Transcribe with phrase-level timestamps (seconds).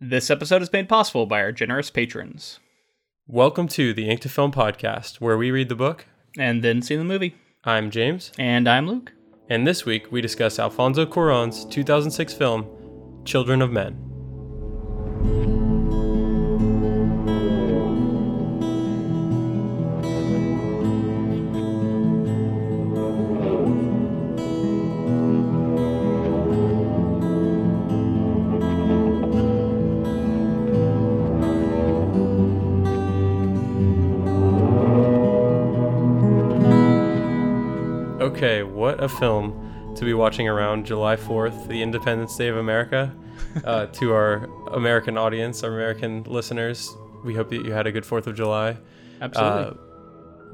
[0.00, 2.58] This episode is made possible by our generous patrons.
[3.26, 6.06] Welcome to the Ink to Film podcast, where we read the book.
[6.38, 7.34] And then see the movie.
[7.64, 9.12] I'm James, And I'm Luke.
[9.48, 13.96] and this week we discuss Alfonso Cuarón's 2006 film, Children of Men.
[39.08, 43.14] Film to be watching around July 4th, the Independence Day of America.
[43.64, 48.04] Uh, to our American audience, our American listeners, we hope that you had a good
[48.04, 48.76] 4th of July.
[49.20, 49.62] Absolutely.
[49.62, 49.74] Uh,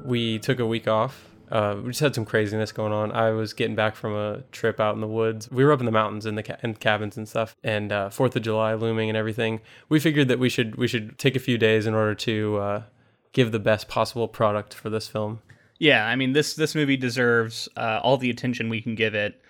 [0.05, 1.29] we took a week off.
[1.51, 3.11] Uh, we just had some craziness going on.
[3.11, 5.51] I was getting back from a trip out in the woods.
[5.51, 8.09] We were up in the mountains in the ca- in cabins and stuff, and uh,
[8.09, 9.61] Fourth of July looming and everything.
[9.87, 12.83] We figured that we should we should take a few days in order to uh,
[13.33, 15.41] give the best possible product for this film.
[15.79, 19.41] Yeah, I mean this this movie deserves uh, all the attention we can give it.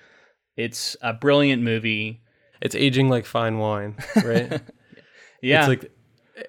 [0.55, 2.21] It's a brilliant movie.
[2.61, 4.61] It's aging like fine wine, right?
[5.43, 5.59] Yeah.
[5.59, 5.91] It's like,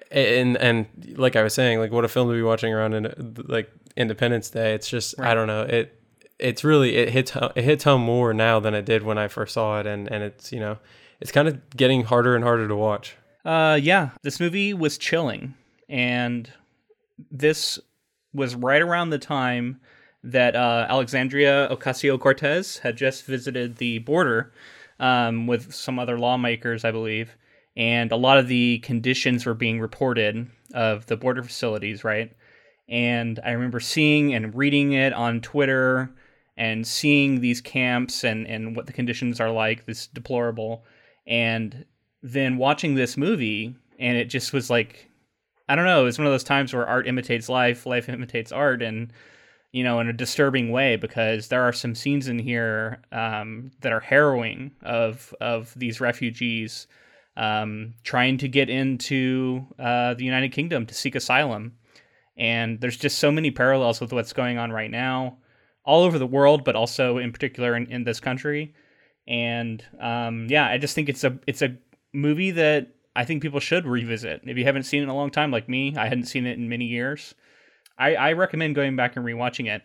[0.09, 0.87] and and
[1.17, 4.49] like I was saying, like what a film to be watching around in like Independence
[4.49, 4.73] Day.
[4.73, 5.99] It's just I don't know it.
[6.39, 9.53] It's really it hits it hits home more now than it did when I first
[9.53, 10.77] saw it, and and it's you know
[11.19, 13.17] it's kind of getting harder and harder to watch.
[13.43, 15.55] Uh, yeah, this movie was chilling,
[15.89, 16.49] and
[17.29, 17.77] this
[18.35, 19.79] was right around the time
[20.23, 24.51] that uh, Alexandria Ocasio Cortez had just visited the border
[24.99, 27.35] um, with some other lawmakers, I believe,
[27.77, 32.31] and a lot of the conditions were being reported of the border facilities, right?
[32.89, 36.11] And I remember seeing and reading it on Twitter
[36.57, 40.85] and seeing these camps and, and what the conditions are like, this deplorable.
[41.27, 41.85] And
[42.23, 45.09] then watching this movie, and it just was like,
[45.67, 48.81] I don't know, It's one of those times where art imitates life, life imitates art,
[48.81, 49.11] and
[49.71, 53.91] you know, in a disturbing way because there are some scenes in here um, that
[53.91, 56.87] are harrowing of of these refugees
[57.35, 61.73] um, trying to get into uh, the United Kingdom to seek asylum,
[62.37, 65.39] and there's just so many parallels with what's going on right now,
[65.83, 68.73] all over the world, but also in particular in, in this country.
[69.27, 71.75] And um, yeah, I just think it's a it's a
[72.13, 74.41] movie that I think people should revisit.
[74.45, 76.57] If you haven't seen it in a long time, like me, I hadn't seen it
[76.57, 77.33] in many years.
[77.97, 79.81] I, I recommend going back and rewatching it.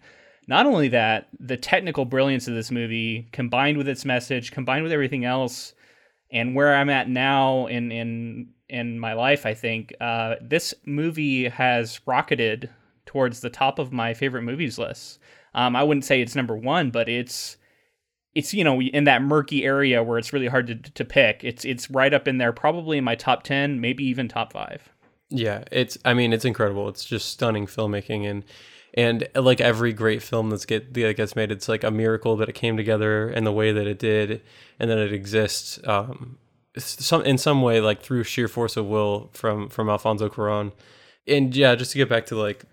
[0.48, 4.92] Not only that, the technical brilliance of this movie, combined with its message, combined with
[4.92, 5.74] everything else,
[6.32, 11.48] and where I'm at now in in in my life, I think uh, this movie
[11.48, 12.70] has rocketed
[13.04, 15.18] towards the top of my favorite movies list.
[15.54, 17.56] Um, I wouldn't say it's number one, but it's
[18.34, 21.42] it's you know in that murky area where it's really hard to to pick.
[21.44, 24.88] It's it's right up in there, probably in my top ten, maybe even top five.
[25.28, 26.88] Yeah, it's I mean it's incredible.
[26.88, 28.44] It's just stunning filmmaking and
[28.94, 32.48] and like every great film that's get that gets made, it's like a miracle that
[32.48, 34.42] it came together in the way that it did,
[34.78, 35.78] and that it exists.
[35.86, 36.38] Um,
[36.76, 40.72] some in some way like through sheer force of will from from Alfonso Cuarón.
[41.26, 42.64] And yeah, just to get back to like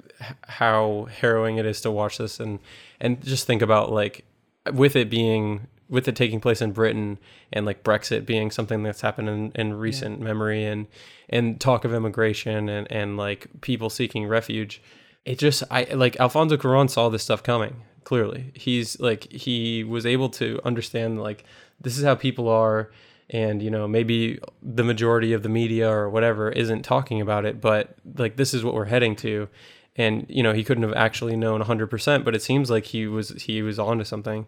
[0.48, 2.60] how harrowing it is to watch this and
[3.00, 4.26] and just think about like
[4.74, 7.18] with it being with it taking place in Britain
[7.54, 10.88] and like Brexit being something that's happened in, in recent memory and
[11.30, 14.82] and talk of immigration and and like people seeking refuge
[15.26, 18.52] it just i like alfonso cuaron saw this stuff coming clearly.
[18.54, 21.44] He's like he was able to understand like
[21.82, 22.90] this is how people are
[23.30, 27.60] and you know maybe the majority of the media or whatever isn't talking about it
[27.60, 29.50] but like this is what we're heading to
[29.98, 33.30] and you know he couldn't have actually known 100% but it seems like he was
[33.42, 34.46] he was onto something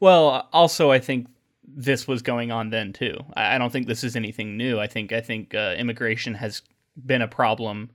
[0.00, 1.28] Well, also I think
[1.62, 3.18] this was going on then too.
[3.36, 4.80] I don't think this is anything new.
[4.80, 6.62] I think I think uh, immigration has
[7.04, 7.90] been a problem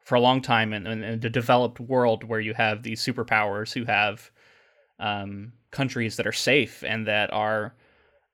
[0.00, 3.72] for a long time in, in, in the developed world where you have these superpowers
[3.72, 4.30] who have
[5.00, 7.74] um, countries that are safe and that are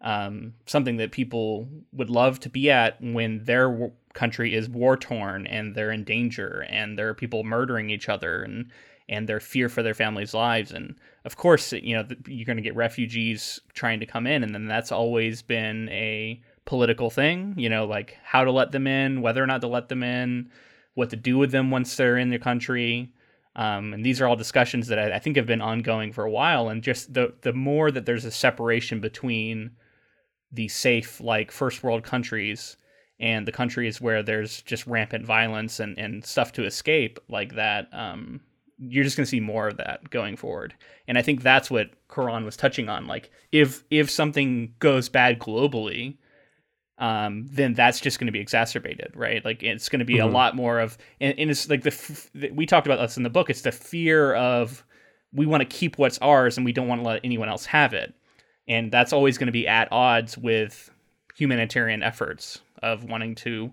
[0.02, 5.46] um, something that people would love to be at when their country is war torn
[5.46, 8.70] and they're in danger and there are people murdering each other and
[9.08, 10.70] and their fear for their families' lives.
[10.70, 10.94] And
[11.24, 14.66] of course you know, you're going to get refugees trying to come in and then
[14.66, 19.42] that's always been a political thing you know like how to let them in whether
[19.42, 20.48] or not to let them in
[20.94, 23.12] what to do with them once they're in the country.
[23.54, 26.30] Um, and these are all discussions that I, I think have been ongoing for a
[26.30, 26.68] while.
[26.68, 29.72] And just the the more that there's a separation between
[30.50, 32.76] the safe like first world countries
[33.22, 37.88] and the countries where there's just rampant violence and, and stuff to escape like that
[37.92, 38.40] um,
[38.78, 40.74] you're just going to see more of that going forward
[41.08, 45.38] and i think that's what Cuarón was touching on like if if something goes bad
[45.38, 46.16] globally
[46.98, 49.44] um, then that's just going to be exacerbated, right?
[49.44, 50.28] Like it's going to be mm-hmm.
[50.28, 53.24] a lot more of, and, and it's like the f- we talked about this in
[53.24, 53.50] the book.
[53.50, 54.84] It's the fear of
[55.32, 57.92] we want to keep what's ours and we don't want to let anyone else have
[57.92, 58.14] it,
[58.68, 60.92] and that's always going to be at odds with
[61.34, 63.70] humanitarian efforts of wanting to,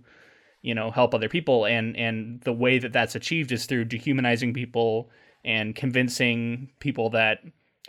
[0.61, 1.65] you know, help other people.
[1.65, 5.09] And and the way that that's achieved is through dehumanizing people
[5.43, 7.39] and convincing people that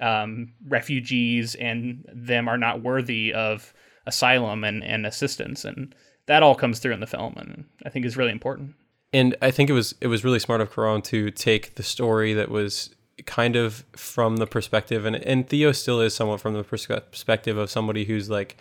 [0.00, 3.72] um, refugees and them are not worthy of
[4.06, 5.94] asylum and, and assistance and
[6.26, 8.74] that all comes through in the film and i think is really important
[9.12, 12.32] and i think it was it was really smart of Cuarón to take the story
[12.32, 12.94] that was
[13.26, 17.70] kind of from the perspective and, and theo still is somewhat from the perspective of
[17.70, 18.56] somebody who's like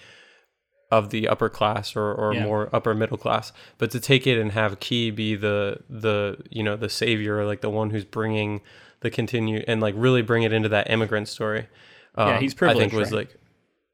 [0.91, 2.43] of the upper class or, or yeah.
[2.43, 6.63] more upper middle class but to take it and have Kee be the the you
[6.63, 8.61] know the savior like the one who's bringing
[9.01, 11.67] the continue and like really bring it into that immigrant story
[12.15, 13.27] um, yeah he's privileged i think was right?
[13.27, 13.39] like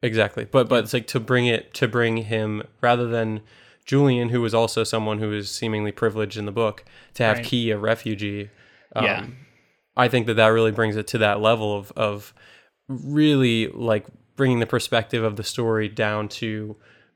[0.05, 0.45] Exactly.
[0.45, 3.41] But but it's like to bring it to bring him rather than
[3.85, 7.45] Julian, who was also someone who is seemingly privileged in the book, to have right.
[7.45, 8.49] Kee a refugee.
[8.95, 9.25] Um, yeah.
[9.97, 12.33] I think that that really brings it to that level of of
[12.87, 16.75] really like bringing the perspective of the story down to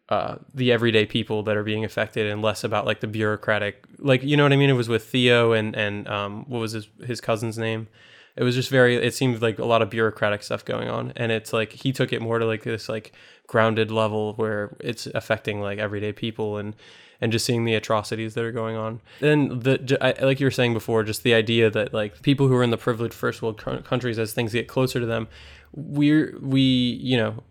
[0.10, 4.24] uh, the everyday people that are being affected and less about like the bureaucratic like
[4.24, 4.70] you know what I mean?
[4.70, 7.88] It was with Theo and and um, what was his his cousin's name?
[8.36, 11.14] It was just very it seemed like a lot of bureaucratic stuff going on.
[11.16, 13.14] And it's like he took it more to like this like
[13.48, 16.76] grounded level where it's affecting like everyday people and
[17.22, 19.02] and just seeing the atrocities that are going on.
[19.20, 22.64] Then the like you were saying before just the idea that like people who are
[22.64, 25.28] in the privileged first world countries as things get closer to them
[25.72, 27.44] we're we you know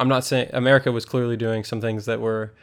[0.00, 2.54] i'm not saying america was clearly doing some things that were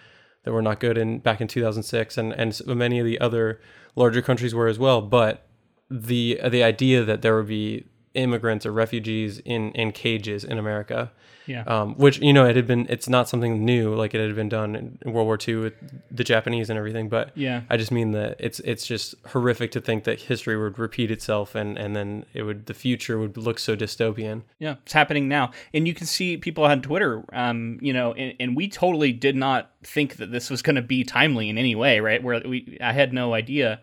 [0.44, 3.60] that were not good in back in 2006 and and many of the other
[3.96, 5.48] larger countries were as well but
[5.90, 11.12] the the idea that there would be immigrants or refugees in in cages in America.
[11.48, 11.64] Yeah.
[11.64, 14.50] Um, which you know it had been it's not something new like it had been
[14.50, 15.74] done in World War II with
[16.12, 17.10] the Japanese and everything.
[17.10, 20.78] But yeah, I just mean that it's it's just horrific to think that history would
[20.78, 24.44] repeat itself and and then it would the future would look so dystopian.
[24.60, 27.24] Yeah, it's happening now, and you can see people on Twitter.
[27.34, 30.82] Um, you know, and, and we totally did not think that this was going to
[30.82, 32.22] be timely in any way, right?
[32.22, 33.82] Where we I had no idea,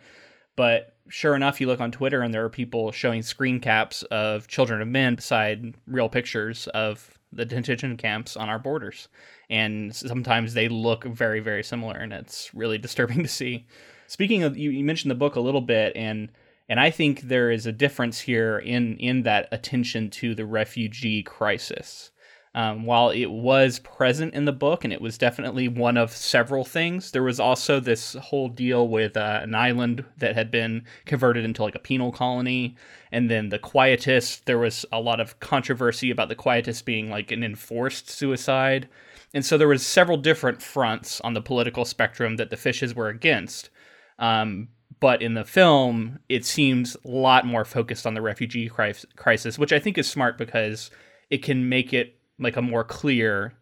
[0.54, 4.46] but sure enough, you look on Twitter and there are people showing screen caps of
[4.48, 9.08] children of men beside real pictures of the detention camps on our borders.
[9.50, 13.66] And sometimes they look very, very similar, and it's really disturbing to see.
[14.06, 16.30] Speaking of, you, you mentioned the book a little bit, and
[16.70, 21.22] and I think there is a difference here in in that attention to the refugee
[21.22, 22.10] crisis.
[22.54, 26.64] Um, while it was present in the book and it was definitely one of several
[26.64, 31.44] things, there was also this whole deal with uh, an island that had been converted
[31.44, 32.74] into like a penal colony.
[33.12, 37.30] And then the Quietists, there was a lot of controversy about the Quietists being like
[37.30, 38.88] an enforced suicide.
[39.34, 43.08] And so there was several different fronts on the political spectrum that the fishes were
[43.08, 43.70] against.
[44.18, 44.68] Um,
[45.00, 49.72] but in the film, it seems a lot more focused on the refugee crisis, which
[49.72, 50.90] I think is smart because
[51.30, 53.54] it can make it like a more clear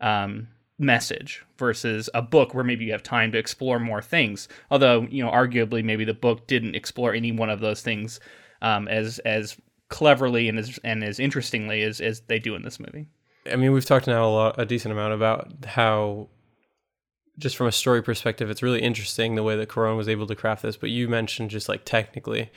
[0.00, 0.48] um,
[0.78, 4.48] message versus a book where maybe you have time to explore more things.
[4.70, 8.20] Although you know, arguably, maybe the book didn't explore any one of those things
[8.62, 9.56] um, as as
[9.88, 13.08] cleverly and as and as interestingly as as they do in this movie.
[13.50, 16.28] I mean, we've talked now a lot, a decent amount about how,
[17.38, 20.34] just from a story perspective, it's really interesting the way that Cuarón was able to
[20.34, 20.76] craft this.
[20.76, 22.50] But you mentioned just like technically,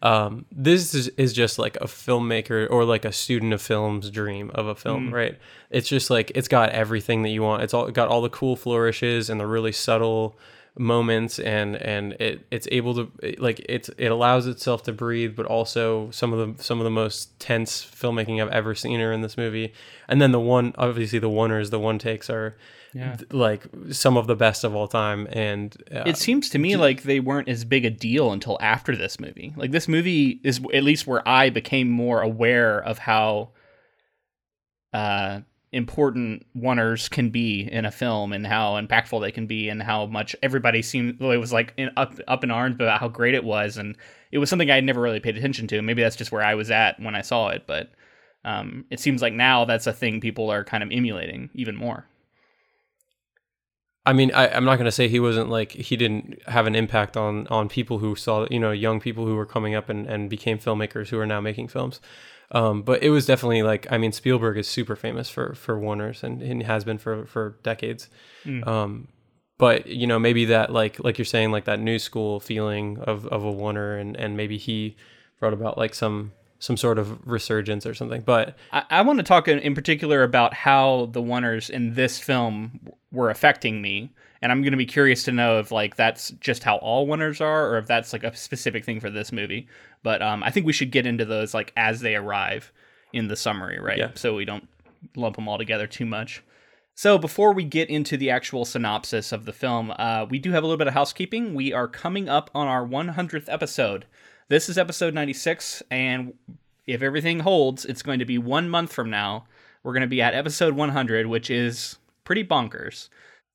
[0.00, 4.50] um, this is, is just like a filmmaker or like a student of film's dream
[4.54, 5.12] of a film, mm.
[5.12, 5.38] right?
[5.70, 7.62] It's just like it's got everything that you want.
[7.62, 10.38] It's all got all the cool flourishes and the really subtle
[10.78, 15.46] moments and and it it's able to like it's it allows itself to breathe but
[15.46, 19.20] also some of the some of the most tense filmmaking I've ever seen her in
[19.20, 19.72] this movie
[20.08, 22.56] and then the one obviously the oneers the one takes are
[22.94, 23.16] yeah.
[23.30, 25.28] like some of the best of all time.
[25.30, 28.96] And uh, it seems to me like they weren't as big a deal until after
[28.96, 29.52] this movie.
[29.56, 33.50] Like this movie is at least where I became more aware of how
[34.92, 35.40] uh,
[35.72, 40.06] important oneers can be in a film and how impactful they can be and how
[40.06, 43.44] much everybody seemed it was like in, up up in arms about how great it
[43.44, 43.96] was and
[44.32, 45.82] it was something I had never really paid attention to.
[45.82, 47.90] Maybe that's just where I was at when I saw it, but
[48.44, 52.06] um, it seems like now that's a thing people are kind of emulating even more.
[54.06, 56.74] I mean, I, am not going to say he wasn't like he didn't have an
[56.74, 60.06] impact on on people who saw you know young people who were coming up and,
[60.06, 62.00] and became filmmakers who are now making films.
[62.50, 66.22] Um, but it was definitely like I mean Spielberg is super famous for for oneers
[66.22, 68.08] and, and has been for for decades.
[68.44, 68.66] Mm.
[68.66, 69.08] Um,
[69.58, 73.26] but you know maybe that like like you're saying like that new school feeling of
[73.26, 74.96] of a oneer and and maybe he
[75.40, 78.22] wrote about like some some sort of resurgence or something.
[78.22, 82.18] But I, I want to talk in, in particular about how the oneers in this
[82.18, 82.80] film
[83.12, 84.10] were affecting me.
[84.40, 87.40] And I'm going to be curious to know if like that's just how all oneers
[87.40, 89.66] are, or if that's like a specific thing for this movie.
[90.02, 92.72] But um, I think we should get into those like as they arrive
[93.12, 93.98] in the summary, right?
[93.98, 94.10] Yeah.
[94.14, 94.68] So we don't
[95.16, 96.42] lump them all together too much.
[96.94, 100.64] So before we get into the actual synopsis of the film, uh, we do have
[100.64, 101.54] a little bit of housekeeping.
[101.54, 104.06] We are coming up on our 100th episode.
[104.48, 106.34] This is episode 96, and
[106.88, 109.44] if everything holds, it's going to be one month from now.
[109.84, 113.10] We're going to be at episode 100, which is pretty bonkers.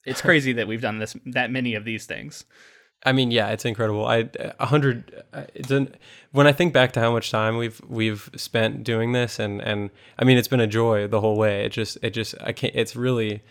[0.05, 2.45] It's crazy that we've done this that many of these things.
[3.05, 4.05] I mean, yeah, it's incredible.
[4.05, 4.29] I
[4.59, 5.23] a hundred.
[5.53, 5.93] It's an,
[6.31, 9.89] when I think back to how much time we've we've spent doing this, and and
[10.17, 11.65] I mean, it's been a joy the whole way.
[11.65, 12.73] It just it just I can't.
[12.75, 13.43] It's really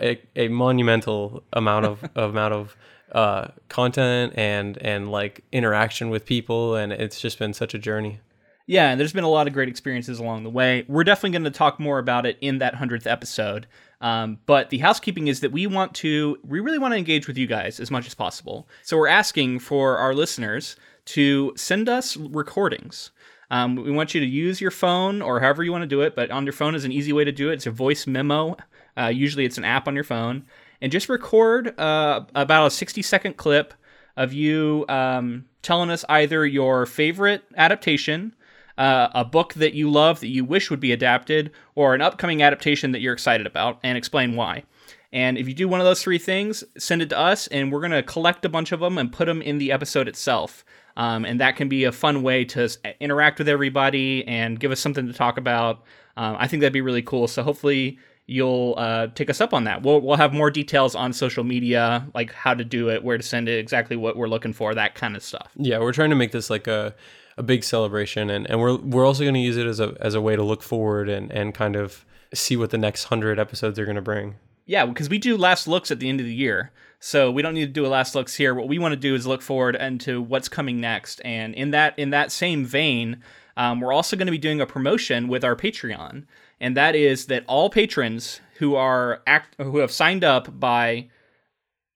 [0.00, 2.76] a, a monumental amount of amount of
[3.12, 8.20] uh, content and and like interaction with people, and it's just been such a journey.
[8.66, 10.84] Yeah, and there's been a lot of great experiences along the way.
[10.88, 13.66] We're definitely going to talk more about it in that 100th episode.
[14.04, 17.38] Um, but the housekeeping is that we want to, we really want to engage with
[17.38, 18.68] you guys as much as possible.
[18.82, 23.12] So we're asking for our listeners to send us recordings.
[23.50, 26.14] Um, we want you to use your phone or however you want to do it,
[26.14, 27.54] but on your phone is an easy way to do it.
[27.54, 28.58] It's a voice memo.
[28.94, 30.44] Uh, usually it's an app on your phone.
[30.82, 33.72] And just record uh, about a 60 second clip
[34.18, 38.36] of you um, telling us either your favorite adaptation,
[38.78, 42.42] uh, a book that you love that you wish would be adapted, or an upcoming
[42.42, 44.64] adaptation that you're excited about, and explain why.
[45.12, 47.80] And if you do one of those three things, send it to us, and we're
[47.80, 50.64] going to collect a bunch of them and put them in the episode itself.
[50.96, 52.68] Um, and that can be a fun way to
[53.00, 55.84] interact with everybody and give us something to talk about.
[56.16, 57.26] Um, I think that'd be really cool.
[57.28, 59.82] So hopefully you'll uh, take us up on that.
[59.82, 63.22] We'll, we'll have more details on social media, like how to do it, where to
[63.22, 65.50] send it, exactly what we're looking for, that kind of stuff.
[65.56, 66.94] Yeah, we're trying to make this like a
[67.36, 70.14] a big celebration, and, and we're we're also going to use it as a as
[70.14, 73.78] a way to look forward and and kind of see what the next hundred episodes
[73.78, 74.36] are going to bring.
[74.66, 76.72] Yeah, because we do last looks at the end of the year.
[76.98, 78.54] So we don't need to do a last looks here.
[78.54, 81.20] What we want to do is look forward into what's coming next.
[81.22, 83.22] And in that in that same vein,
[83.56, 86.24] um, we're also going to be doing a promotion with our Patreon,
[86.60, 91.08] and that is that all patrons who are act who have signed up by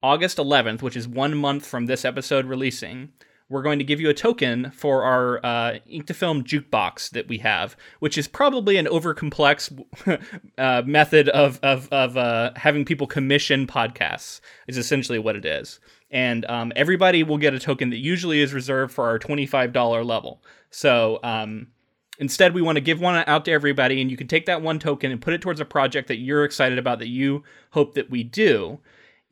[0.02, 3.12] August 11th, which is one month from this episode releasing,
[3.48, 7.28] we're going to give you a token for our uh, ink to film jukebox that
[7.28, 9.82] we have, which is probably an overcomplex
[10.58, 14.40] uh, method of of, of uh, having people commission podcasts.
[14.66, 18.52] Is essentially what it is, and um, everybody will get a token that usually is
[18.52, 20.42] reserved for our twenty five dollar level.
[20.70, 21.20] So.
[21.22, 21.68] Um,
[22.20, 24.80] Instead, we want to give one out to everybody, and you can take that one
[24.80, 28.10] token and put it towards a project that you're excited about that you hope that
[28.10, 28.80] we do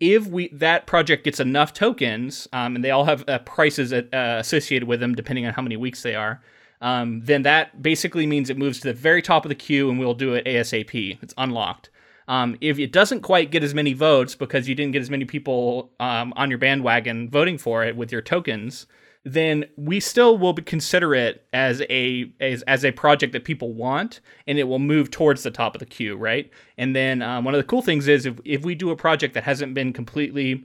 [0.01, 4.03] if we that project gets enough tokens, um, and they all have uh, prices uh,
[4.13, 6.43] associated with them depending on how many weeks they are,
[6.81, 9.99] um, then that basically means it moves to the very top of the queue, and
[9.99, 11.19] we'll do it ASAP.
[11.23, 11.91] It's unlocked.
[12.29, 15.25] Um, if it doesn't quite get as many votes because you didn't get as many
[15.25, 18.87] people um, on your bandwagon voting for it with your tokens,
[19.27, 24.21] then we still will consider it as a as, as a project that people want,
[24.47, 26.49] and it will move towards the top of the queue, right?
[26.79, 29.35] And then um, one of the cool things is if if we do a project
[29.35, 30.65] that hasn't been completely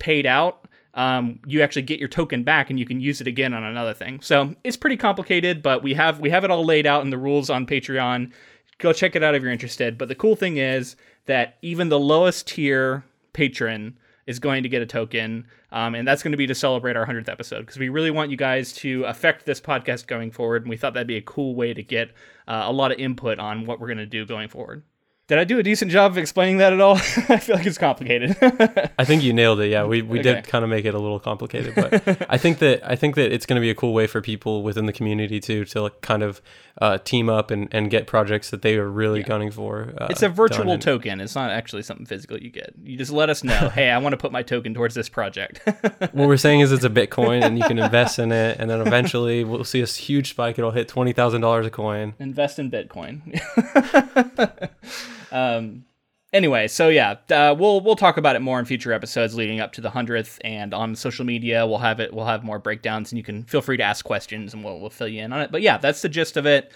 [0.00, 3.54] paid out, um, you actually get your token back and you can use it again
[3.54, 4.20] on another thing.
[4.22, 7.18] So it's pretty complicated, but we have we have it all laid out in the
[7.18, 8.32] rules on Patreon.
[8.78, 9.96] Go check it out if you're interested.
[9.96, 13.96] But the cool thing is that even the lowest tier patron
[14.30, 17.04] is going to get a token, um, and that's going to be to celebrate our
[17.04, 20.70] 100th episode because we really want you guys to affect this podcast going forward, and
[20.70, 22.12] we thought that'd be a cool way to get
[22.46, 24.84] uh, a lot of input on what we're going to do going forward.
[25.30, 26.96] Did I do a decent job of explaining that at all?
[27.28, 28.36] I feel like it's complicated.
[28.98, 29.68] I think you nailed it.
[29.68, 30.34] Yeah, we, we Okay.
[30.34, 33.30] did kind of make it a little complicated, but I think that I think that
[33.32, 36.00] it's going to be a cool way for people within the community too to like
[36.00, 36.42] kind of
[36.80, 39.94] uh, team up and, and get projects that they are really gunning for.
[39.98, 40.76] Uh, it's a virtual.
[40.78, 41.20] Token.
[41.20, 42.74] It's not actually something physical you get.
[42.82, 45.60] You just let us know, hey, I want to put my token towards this project.
[46.10, 48.80] what we're saying is it's a Bitcoin and you can invest in it, and then
[48.80, 50.58] eventually we'll see a huge spike.
[50.58, 52.14] It'll hit twenty thousand dollars a coin.
[52.18, 53.20] invest in Bitcoin.
[55.30, 55.84] Um,
[56.32, 59.72] anyway, so yeah, uh, we'll we'll talk about it more in future episodes leading up
[59.72, 62.12] to the hundredth, and on social media we'll have it.
[62.12, 64.90] We'll have more breakdowns, and you can feel free to ask questions, and we'll we'll
[64.90, 65.50] fill you in on it.
[65.50, 66.72] But yeah, that's the gist of it.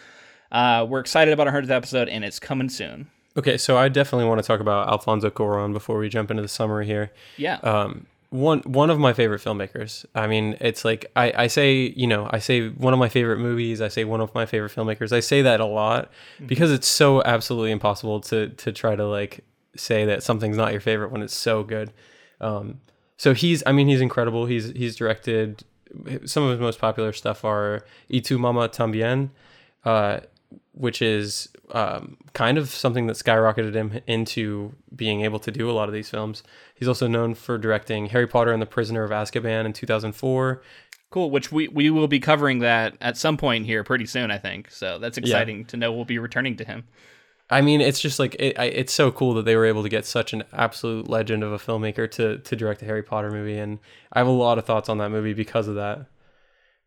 [0.53, 3.09] Uh, we're excited about our hundredth episode, and it's coming soon.
[3.37, 6.49] Okay, so I definitely want to talk about Alfonso Cuarón before we jump into the
[6.49, 7.11] summary here.
[7.37, 10.05] Yeah, um, one one of my favorite filmmakers.
[10.13, 13.39] I mean, it's like I, I say, you know, I say one of my favorite
[13.39, 13.81] movies.
[13.81, 15.13] I say one of my favorite filmmakers.
[15.13, 16.11] I say that a lot
[16.45, 19.45] because it's so absolutely impossible to to try to like
[19.77, 21.93] say that something's not your favorite when it's so good.
[22.41, 22.81] Um,
[23.17, 24.47] so he's, I mean, he's incredible.
[24.47, 25.63] He's he's directed
[26.25, 29.31] some of his most popular stuff are Y tu mama tambien,
[29.85, 30.19] uh,
[30.75, 35.73] which is um, kind of something that skyrocketed him into being able to do a
[35.73, 36.43] lot of these films.
[36.75, 40.63] He's also known for directing Harry Potter and the Prisoner of Azkaban in 2004.
[41.11, 44.39] Cool, which we, we will be covering that at some point here pretty soon, I
[44.39, 44.71] think.
[44.71, 45.67] So that's exciting yeah.
[45.67, 46.85] to know we'll be returning to him.
[47.51, 50.07] I mean, it's just like it, it's so cool that they were able to get
[50.07, 53.81] such an absolute legend of a filmmaker to to direct a Harry Potter movie, and
[54.13, 56.07] I have a lot of thoughts on that movie because of that.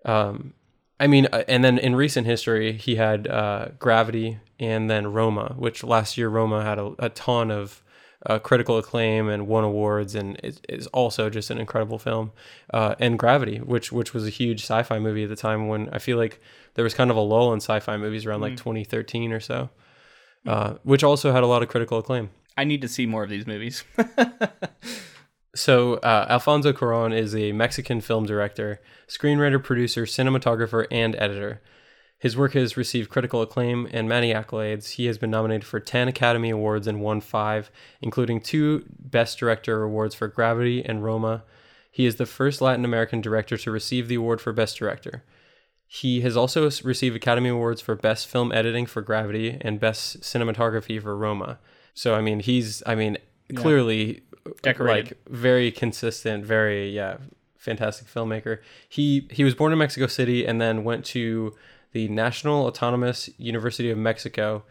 [0.03, 0.53] Um,
[0.99, 5.53] I mean, uh, and then in recent history, he had uh, Gravity and then Roma,
[5.57, 7.83] which last year Roma had a, a ton of
[8.25, 12.31] uh, critical acclaim and won awards, and it is also just an incredible film.
[12.73, 15.99] Uh, and Gravity, which which was a huge sci-fi movie at the time when I
[15.99, 16.41] feel like
[16.73, 18.43] there was kind of a lull in sci-fi movies around mm.
[18.43, 19.69] like 2013 or so
[20.47, 22.29] uh, which also had a lot of critical acclaim.
[22.57, 23.83] I need to see more of these movies.
[25.57, 31.61] so, uh, Alfonso Cuaron is a Mexican film director, screenwriter, producer, cinematographer, and editor.
[32.19, 34.91] His work has received critical acclaim and many accolades.
[34.91, 37.71] He has been nominated for 10 Academy Awards and won five,
[38.01, 41.43] including two Best Director awards for Gravity and Roma.
[41.91, 45.23] He is the first Latin American director to receive the award for Best Director.
[45.87, 51.01] He has also received Academy Awards for Best Film Editing for Gravity and Best Cinematography
[51.01, 51.57] for Roma.
[51.95, 53.17] So I mean, he's I mean
[53.49, 53.59] yeah.
[53.59, 54.21] clearly
[54.61, 55.09] Decorated.
[55.09, 57.17] like very consistent, very yeah,
[57.57, 58.59] fantastic filmmaker.
[58.87, 61.55] He he was born in Mexico City and then went to
[61.91, 64.63] the National Autonomous University of Mexico,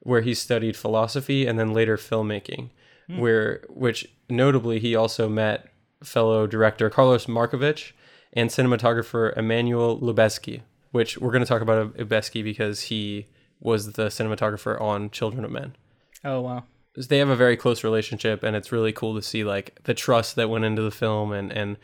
[0.00, 2.70] where he studied philosophy and then later filmmaking.
[3.08, 3.18] Mm.
[3.18, 5.68] Where which notably he also met
[6.02, 7.92] fellow director Carlos Marcovich
[8.32, 13.26] and cinematographer Emmanuel Lubezki, which we're going to talk about Lubezki because he
[13.60, 15.76] was the cinematographer on Children of Men.
[16.24, 16.64] Oh wow.
[16.94, 20.36] They have a very close relationship, and it's really cool to see like the trust
[20.36, 21.76] that went into the film, and and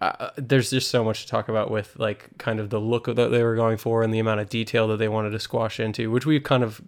[0.00, 3.30] uh, there's just so much to talk about with like kind of the look that
[3.30, 6.10] they were going for and the amount of detail that they wanted to squash into,
[6.10, 6.82] which we've kind of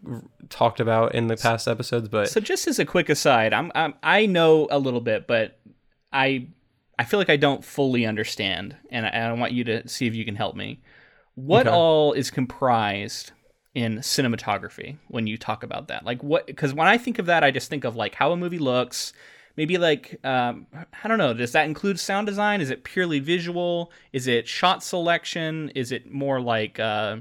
[0.51, 2.09] talked about in the past episodes.
[2.09, 5.59] But so, just as a quick aside, I'm, I'm I know a little bit, but
[6.13, 6.49] I
[6.99, 10.15] I feel like I don't fully understand, and I, I want you to see if
[10.15, 10.81] you can help me.
[11.35, 11.75] What okay.
[11.75, 13.33] all is comprised
[13.79, 16.05] in cinematography when you talk about that?
[16.05, 16.49] Like what?
[16.49, 19.13] Because when I think of that, I just think of like how a movie looks.
[19.57, 20.67] Maybe like um,
[21.03, 21.33] I don't know.
[21.33, 22.61] Does that include sound design?
[22.61, 23.93] Is it purely visual?
[24.13, 25.71] Is it shot selection?
[25.77, 27.19] Is it more like uh,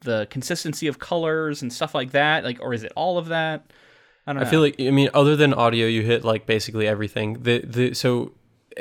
[0.00, 2.44] the consistency of colors and stuff like that?
[2.44, 3.72] Like, or is it all of that?
[4.26, 4.46] I don't know.
[4.46, 7.42] I feel like I mean, other than audio, you hit like basically everything.
[7.42, 8.32] The the so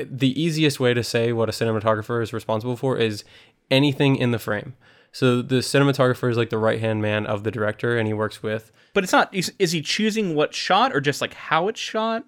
[0.05, 3.23] the easiest way to say what a cinematographer is responsible for is
[3.71, 4.75] anything in the frame.
[5.11, 8.43] So the cinematographer is like the right hand man of the director, and he works
[8.43, 8.71] with.
[8.93, 9.33] But it's not.
[9.33, 12.25] Is, is he choosing what shot, or just like how it's shot?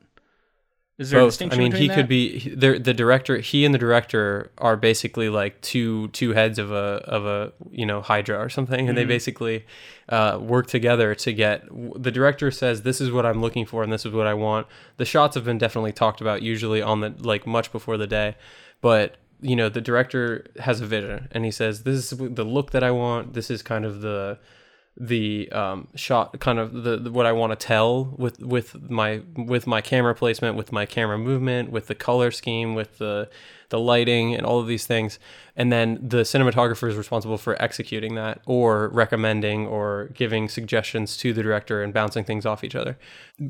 [1.00, 1.28] Is there Both.
[1.28, 1.60] a distinction?
[1.62, 1.96] I mean, he that?
[1.96, 3.38] could be the the director.
[3.38, 7.86] He and the director are basically like two two heads of a of a you
[7.86, 8.96] know hydra or something, and mm-hmm.
[8.96, 9.66] they basically
[10.10, 11.64] uh, work together to get.
[11.72, 14.68] The director says, "This is what I'm looking for, and this is what I want."
[14.98, 18.36] The shots have been definitely talked about, usually on the like much before the day,
[18.82, 22.72] but you know the director has a vision, and he says, "This is the look
[22.72, 23.34] that I want.
[23.34, 24.40] This is kind of the."
[25.02, 29.22] the um, shot kind of the, the what I want to tell with with my
[29.34, 33.30] with my camera placement with my camera movement with the color scheme with the
[33.70, 35.18] the lighting and all of these things
[35.56, 41.32] and then the cinematographer is responsible for executing that or recommending or giving suggestions to
[41.32, 42.98] the director and bouncing things off each other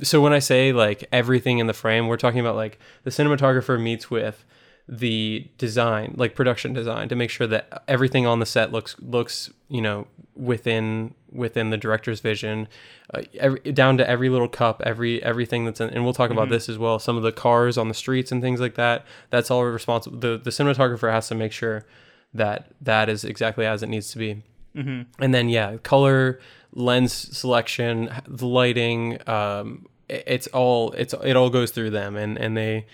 [0.04, 3.82] so when I say like everything in the frame we're talking about like the cinematographer
[3.82, 4.46] meets with
[4.92, 9.52] the design, like production design, to make sure that everything on the set looks looks
[9.68, 12.68] you know within within the director's vision,
[13.14, 15.90] uh, every, down to every little cup, every everything that's in.
[15.92, 16.40] And we'll talk mm-hmm.
[16.40, 16.98] about this as well.
[16.98, 19.06] Some of the cars on the streets and things like that.
[19.30, 20.18] That's all responsible.
[20.18, 21.86] The the cinematographer has to make sure
[22.34, 24.44] that that is exactly as it needs to be.
[24.76, 25.24] Mm-hmm.
[25.24, 26.40] And then yeah, color,
[26.74, 29.20] lens selection, the lighting.
[29.30, 32.88] Um, it's all it's it all goes through them, and and they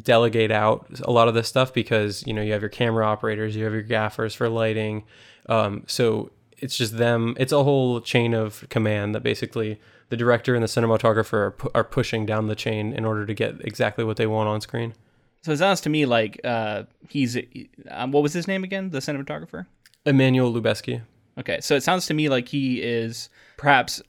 [0.00, 3.56] delegate out a lot of this stuff because you know you have your camera operators,
[3.56, 5.04] you have your gaffers for lighting.
[5.48, 7.34] Um, so it's just them.
[7.38, 11.70] It's a whole chain of command that basically the director and the cinematographer are, pu-
[11.74, 14.94] are pushing down the chain in order to get exactly what they want on screen.
[15.42, 17.36] So it sounds to me like uh, he's
[17.90, 18.90] um, what was his name again?
[18.90, 19.66] The cinematographer,
[20.06, 21.02] Emmanuel Lubezki.
[21.38, 24.02] Okay, so it sounds to me like he is perhaps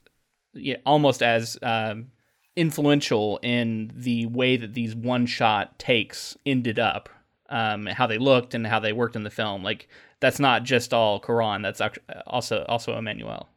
[0.54, 2.12] yeah, almost as um,
[2.56, 7.10] influential in the way that these one shot takes ended up,
[7.50, 9.64] um, how they looked and how they worked in the film.
[9.64, 9.88] Like
[10.20, 11.64] that's not just all Cuarón.
[11.64, 11.82] That's
[12.28, 13.50] also also Emmanuel.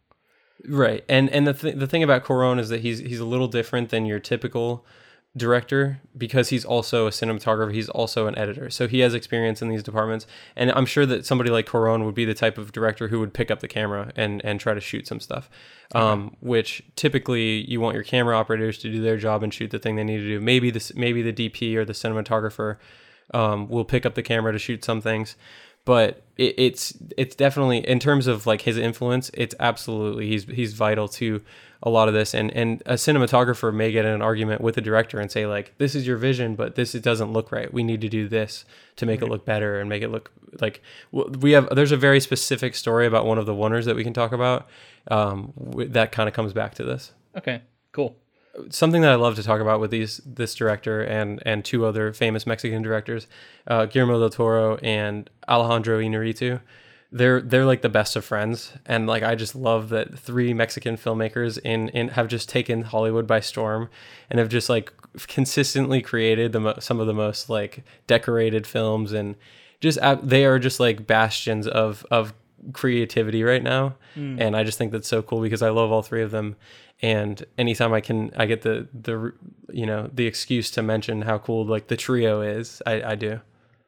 [0.66, 3.48] Right, and and the th- the thing about Cuarón is that he's he's a little
[3.48, 4.84] different than your typical
[5.36, 8.70] director because he's also a cinematographer he's also an editor.
[8.70, 10.26] So he has experience in these departments.
[10.54, 13.34] And i'm sure that somebody like Cuarón would be the type of director who would
[13.34, 15.50] pick up the camera and and try to shoot some stuff
[15.94, 19.78] um, which typically you want your camera operators to do their job and shoot the
[19.78, 20.40] thing they need to do.
[20.40, 22.76] Maybe this maybe the dp or the cinematographer
[23.34, 25.36] um, will pick up the camera to shoot some things.
[25.84, 30.74] But it, it's it's definitely in terms of like his influence it's absolutely he's he's
[30.74, 31.42] vital to
[31.82, 34.80] a lot of this and and a cinematographer may get in an argument with the
[34.80, 37.72] director and say like this is your vision but this it doesn't look right.
[37.72, 38.64] We need to do this
[38.96, 42.20] to make it look better and make it look like we have there's a very
[42.20, 44.66] specific story about one of the oneers that we can talk about
[45.08, 45.52] um,
[45.88, 47.12] that kind of comes back to this.
[47.36, 47.62] Okay
[47.96, 48.14] cool.
[48.68, 52.12] Something that I love to talk about with these this director and and two other
[52.12, 53.26] famous Mexican directors,
[53.66, 56.60] uh, Guillermo del Toro and Alejandro Inarritu
[57.16, 58.72] they're they're like the best of friends.
[58.84, 63.26] And like i just love that three mexican filmmakers in in have just taken hollywood
[63.26, 63.88] by storm
[64.30, 64.92] and have just like
[65.26, 69.12] consistently created the mo- some of the most like decorated films.
[69.12, 69.36] And
[69.80, 72.34] just they are just like bastions of of
[72.72, 73.94] creativity right now.
[74.16, 74.40] Mm.
[74.40, 76.56] and i just think that's so cool because i love all three of them.
[77.02, 79.32] And anytime i can i get the the
[79.70, 83.40] you know the excuse to mention how cool like the trio is i i do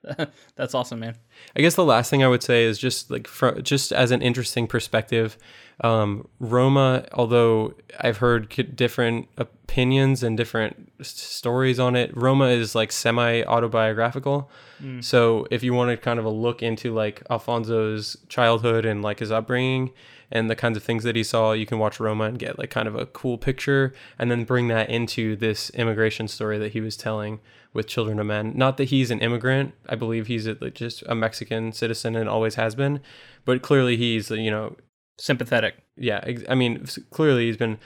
[0.57, 1.17] That's awesome, man.
[1.57, 3.29] I guess the last thing I would say is just like
[3.63, 5.37] just as an interesting perspective,
[5.81, 7.07] um, Roma.
[7.13, 14.51] Although I've heard different opinions and different stories on it, Roma is like semi autobiographical.
[14.83, 15.03] Mm.
[15.03, 19.33] So if you wanted kind of a look into like Alfonso's childhood and like his
[19.33, 19.93] upbringing
[20.31, 22.71] and the kinds of things that he saw, you can watch Roma and get like
[22.71, 26.81] kind of a cool picture, and then bring that into this immigration story that he
[26.81, 27.41] was telling
[27.79, 28.53] with Children of Men.
[28.57, 29.73] Not that he's an immigrant.
[29.89, 33.01] I believe he's a, just a Mexican citizen and always has been,
[33.45, 34.77] but clearly he's you know
[35.17, 35.77] sympathetic.
[35.97, 37.79] Yeah, I mean clearly he's been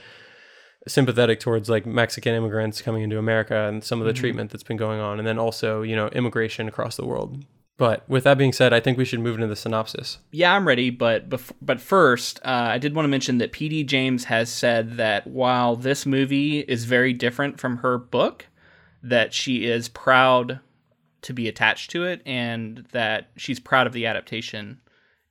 [0.87, 4.19] sympathetic towards like Mexican immigrants coming into America and some of the mm-hmm.
[4.19, 7.45] treatment that's been going on, and then also you know immigration across the world.
[7.77, 10.17] But with that being said, I think we should move into the synopsis.
[10.31, 10.89] Yeah, I'm ready.
[10.89, 13.83] But bef- but first, uh, I did want to mention that P.D.
[13.83, 18.47] James has said that while this movie is very different from her book,
[19.03, 20.59] that she is proud
[21.21, 24.79] to be attached to it and that she's proud of the adaptation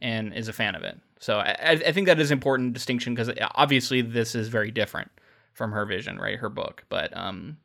[0.01, 0.99] and is a fan of it.
[1.21, 5.11] So I, I think that is important distinction because obviously this is very different
[5.53, 6.39] from her vision, right?
[6.39, 7.59] Her book, but um,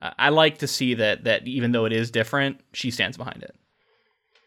[0.00, 3.54] I like to see that that even though it is different, she stands behind it.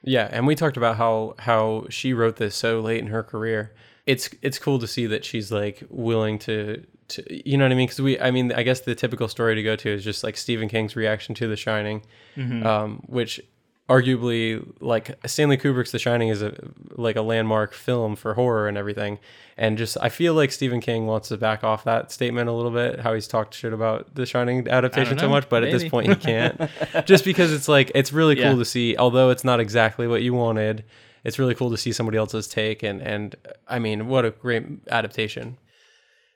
[0.03, 3.73] Yeah, and we talked about how how she wrote this so late in her career.
[4.05, 7.75] It's it's cool to see that she's like willing to to, you know what I
[7.75, 7.87] mean?
[7.87, 10.37] Because we, I mean, I guess the typical story to go to is just like
[10.37, 12.03] Stephen King's reaction to The Shining,
[12.35, 12.65] mm-hmm.
[12.65, 13.41] um, which
[13.87, 16.55] arguably like Stanley Kubrick's The Shining is a
[16.91, 19.19] like a landmark film for horror and everything.
[19.57, 22.71] And just I feel like Stephen King wants to back off that statement a little
[22.71, 25.73] bit, how he's talked shit about The Shining adaptation so much, but Maybe.
[25.73, 26.69] at this point he can't.
[27.05, 28.55] just because it's like it's really cool yeah.
[28.55, 30.83] to see, although it's not exactly what you wanted.
[31.23, 33.35] It's really cool to see somebody else's take and and
[33.67, 35.57] I mean, what a great adaptation.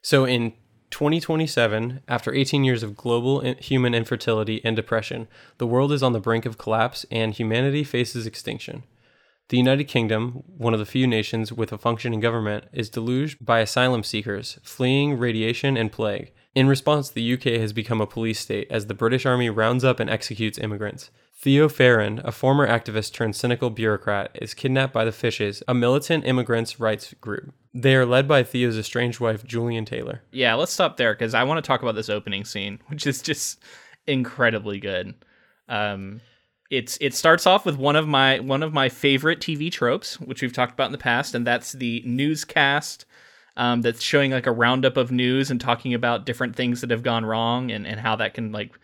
[0.01, 0.53] So in
[0.91, 6.19] 2027, after 18 years of global human infertility and depression, the world is on the
[6.19, 8.83] brink of collapse and humanity faces extinction.
[9.49, 13.59] The United Kingdom, one of the few nations with a functioning government, is deluged by
[13.59, 16.31] asylum seekers fleeing radiation and plague.
[16.53, 19.99] In response, the UK has become a police state as the British Army rounds up
[19.99, 21.09] and executes immigrants.
[21.35, 26.25] Theo Faron, a former activist turned cynical bureaucrat, is kidnapped by the Fishes, a militant
[26.25, 27.53] immigrants' rights group.
[27.73, 30.21] They are led by Theo's estranged wife, Julian Taylor.
[30.31, 33.21] Yeah, let's stop there because I want to talk about this opening scene, which is
[33.21, 33.59] just
[34.07, 35.13] incredibly good.
[35.67, 36.21] Um,
[36.71, 40.41] it's it starts off with one of my one of my favorite TV tropes, which
[40.41, 43.05] we've talked about in the past, and that's the newscast
[43.57, 47.03] um, that's showing like a roundup of news and talking about different things that have
[47.03, 48.77] gone wrong and, and how that can like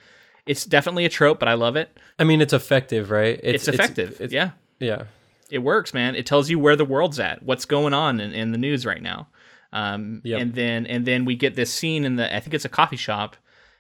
[0.45, 1.97] it's definitely a trope, but I love it.
[2.19, 3.39] I mean, it's effective, right?
[3.41, 4.11] It's, it's effective.
[4.11, 4.51] It's, it's, yeah.
[4.79, 5.03] Yeah.
[5.51, 6.15] It works, man.
[6.15, 9.01] It tells you where the world's at, what's going on in, in the news right
[9.01, 9.27] now.
[9.73, 10.41] Um, yep.
[10.41, 12.95] and then and then we get this scene in the I think it's a coffee
[12.95, 13.35] shop,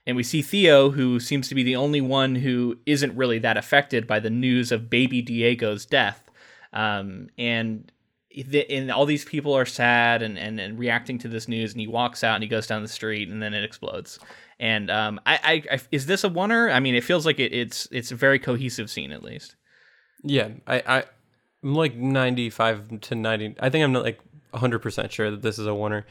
[0.05, 3.57] and we see Theo, who seems to be the only one who isn't really that
[3.57, 6.29] affected by the news of baby Diego's death.
[6.73, 7.89] Um, and
[8.29, 11.79] the, and all these people are sad and, and, and reacting to this news, and
[11.79, 14.19] he walks out and he goes down the street, and then it explodes.
[14.59, 16.71] And um, I, I, I is this a oneer?
[16.73, 19.55] I mean, it feels like it, it's it's a very cohesive scene at least.
[20.23, 21.03] Yeah, I, I
[21.65, 23.55] I'm like 95 to 90.
[23.59, 24.19] I think I'm not like
[24.51, 26.03] 100 percent sure that this is a oneer.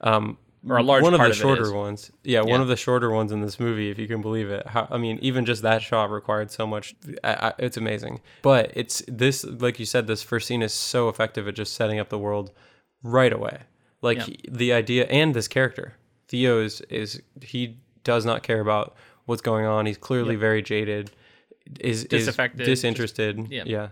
[0.00, 2.10] Um, or a large one of the of shorter ones.
[2.22, 4.66] Yeah, yeah, one of the shorter ones in this movie, if you can believe it.
[4.66, 6.94] How, I mean, even just that shot required so much.
[7.24, 8.20] I, I, it's amazing.
[8.42, 11.98] But it's this, like you said, this first scene is so effective at just setting
[11.98, 12.52] up the world
[13.02, 13.62] right away.
[14.02, 14.36] Like yeah.
[14.48, 15.94] the idea and this character,
[16.28, 18.94] Theo is is he does not care about
[19.26, 19.86] what's going on.
[19.86, 21.10] He's clearly very jaded.
[21.80, 23.48] Is Disaffected, is disinterested.
[23.50, 23.62] yeah.
[23.66, 23.88] yeah.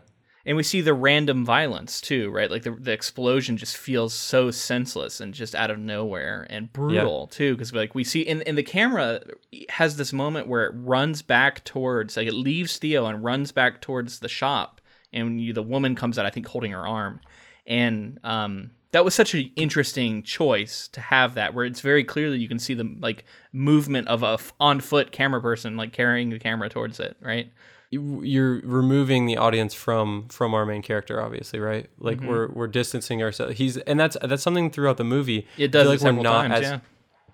[0.47, 2.51] And we see the random violence too right?
[2.51, 7.27] Like the, the explosion just feels so senseless and just out of nowhere and brutal
[7.29, 9.21] too because like we see in, in the camera
[9.69, 13.81] has this moment where it runs back towards like it leaves theo and runs back
[13.81, 14.81] towards the shop
[15.13, 17.21] and you, the woman comes out i think holding her arm.
[17.67, 22.39] And um that was such an interesting choice to have that where it's very clearly
[22.39, 26.31] you can see the like movement of a f- on foot camera person like carrying
[26.31, 27.53] the camera towards it right
[27.91, 31.89] You're removing the audience from from our main character, obviously, right?
[31.99, 32.29] Like Mm-hmm.
[32.29, 33.59] we're we're distancing ourselves.
[33.59, 35.47] He's and that's that's something throughout the movie.
[35.59, 36.81] it does like we're not times as- yeah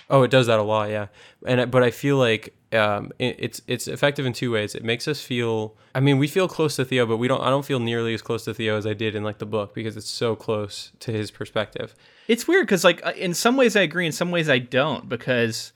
[0.09, 1.09] Oh, it does that a lot, yeah.
[1.45, 4.75] And I- but I feel like um, it, it's it's effective in two ways.
[4.77, 5.77] It makes us feel.
[5.97, 7.41] I mean, we feel close to Theo, but we don't.
[7.41, 9.75] I don't feel nearly as close to Theo as I did in like the book
[9.75, 11.95] because it's so close to his perspective.
[12.29, 15.73] It's weird because, like, in some ways I agree, in some ways I don't, because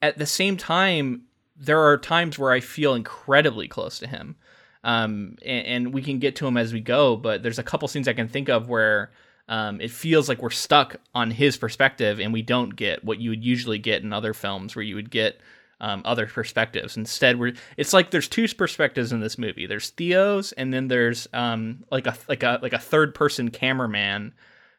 [0.00, 1.22] at the same time,
[1.56, 4.36] there are times where I feel incredibly close to him.
[4.84, 7.86] Um, and, and we can get to him as we go, but there's a couple
[7.88, 9.12] scenes I can think of where
[9.48, 13.30] um, it feels like we're stuck on his perspective and we don't get what you
[13.30, 15.40] would usually get in other films where you would get
[15.80, 16.96] um, other perspectives.
[16.96, 19.66] Instead, we're it's like there's two perspectives in this movie.
[19.66, 24.32] There's Theo's, and then there's um, like a like a like a third person cameraman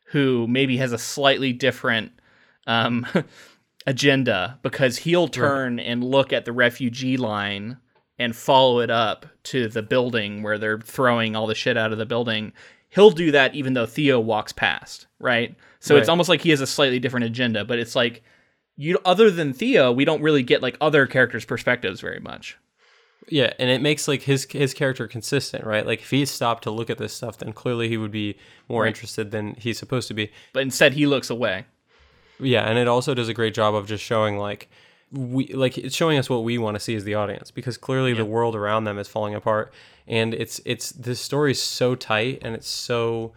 [0.05, 2.13] who maybe has a slightly different
[2.67, 3.05] um,
[3.85, 7.77] agenda because he'll turn and look at the refugee line
[8.19, 11.97] and follow it up to the building where they're throwing all the shit out of
[11.97, 12.53] the building.
[12.89, 15.55] He'll do that even though Theo walks past, right?
[15.79, 18.23] So it's almost like he has a slightly different agenda, but it's like
[18.77, 22.57] you other than Theo, we don't really get like other characters' perspectives very much.
[23.29, 25.85] Yeah, and it makes like his his character consistent, right?
[25.85, 28.37] Like if he stopped to look at this stuff, then clearly he would be
[28.69, 28.89] more Right.
[28.89, 30.31] interested than he's supposed to be.
[30.53, 31.65] But instead he looks away.
[32.43, 34.69] Yeah, and it also does a great job of just showing like
[35.11, 38.13] we like it's showing us what we want to see as the audience because clearly
[38.13, 39.71] the world around them is falling apart
[40.07, 43.31] and it's it's this story is so tight and it's so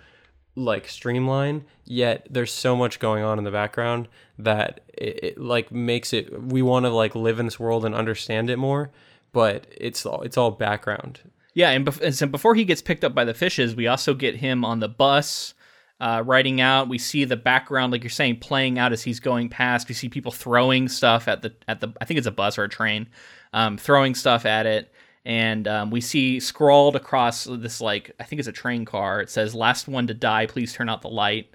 [0.54, 5.70] like streamlined yet there's so much going on in the background that it, it like
[5.70, 8.90] makes it we want to like live in this world and understand it more
[9.36, 11.20] but it's all it's all background.
[11.52, 14.14] Yeah, and, bef- and so before he gets picked up by the fishes, we also
[14.14, 15.52] get him on the bus
[16.00, 16.88] uh, riding out.
[16.88, 19.88] We see the background, like you're saying, playing out as he's going past.
[19.88, 22.64] We see people throwing stuff at the at the I think it's a bus or
[22.64, 23.08] a train,
[23.52, 24.92] um, throwing stuff at it.
[25.24, 29.20] And um, we see scrawled across this like I think it's a train car.
[29.20, 31.50] It says "Last one to die, please turn out the light."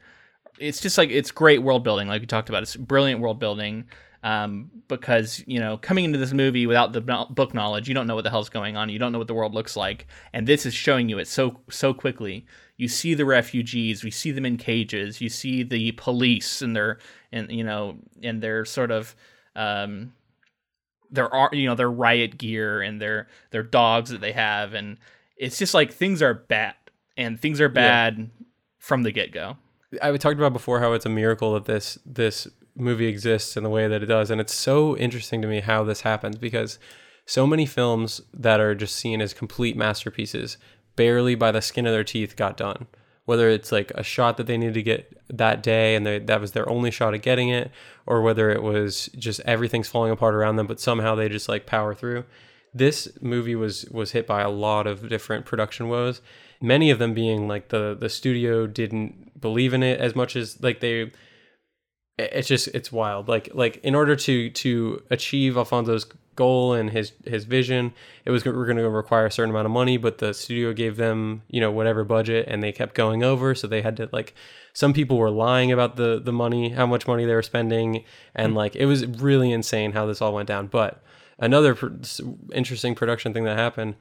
[0.60, 2.64] It's just like it's great world building, like we talked about.
[2.64, 3.86] It's brilliant world building
[4.24, 8.16] um, because you know coming into this movie without the book knowledge, you don't know
[8.16, 8.90] what the hell's going on.
[8.90, 11.60] You don't know what the world looks like, and this is showing you it so
[11.70, 12.46] so quickly.
[12.78, 15.22] You see the refugees, we see them in cages.
[15.22, 17.00] You see the police and their
[17.32, 19.16] and you know and their sort of
[19.56, 20.14] um,
[21.10, 24.98] their ar- you know their riot gear and their their dogs that they have, and
[25.38, 26.76] it's just like things are bad
[27.18, 28.30] and things are bad
[28.78, 29.58] from the get go.
[30.02, 33.70] I talked about before how it's a miracle that this this movie exists in the
[33.70, 36.80] way that it does, and it's so interesting to me how this happens because
[37.26, 40.58] so many films that are just seen as complete masterpieces
[40.96, 42.88] barely by the skin of their teeth got done.
[43.26, 46.42] Whether it's like a shot that they needed to get that day and they, that
[46.42, 47.72] was their only shot at getting it,
[48.06, 51.66] or whether it was just everything's falling apart around them, but somehow they just like
[51.66, 52.26] power through.
[52.74, 56.22] This movie was was hit by a lot of different production woes,
[56.62, 60.62] many of them being like the the studio didn't believe in it as much as
[60.62, 61.12] like they
[62.22, 63.28] it's just it's wild.
[63.28, 66.06] Like like in order to to achieve alfonso's
[66.36, 69.72] goal and his his vision it was we're going to require a certain amount of
[69.72, 73.54] money but the studio gave them you know whatever budget and they kept going over.
[73.56, 74.34] So they had to like
[74.74, 78.04] some people were lying about the the money how much money they were spending.
[78.36, 78.58] And mm-hmm.
[78.58, 80.68] like it was really insane how this all went down.
[80.68, 81.04] But
[81.38, 81.88] another pr-
[82.54, 83.96] interesting production thing that happened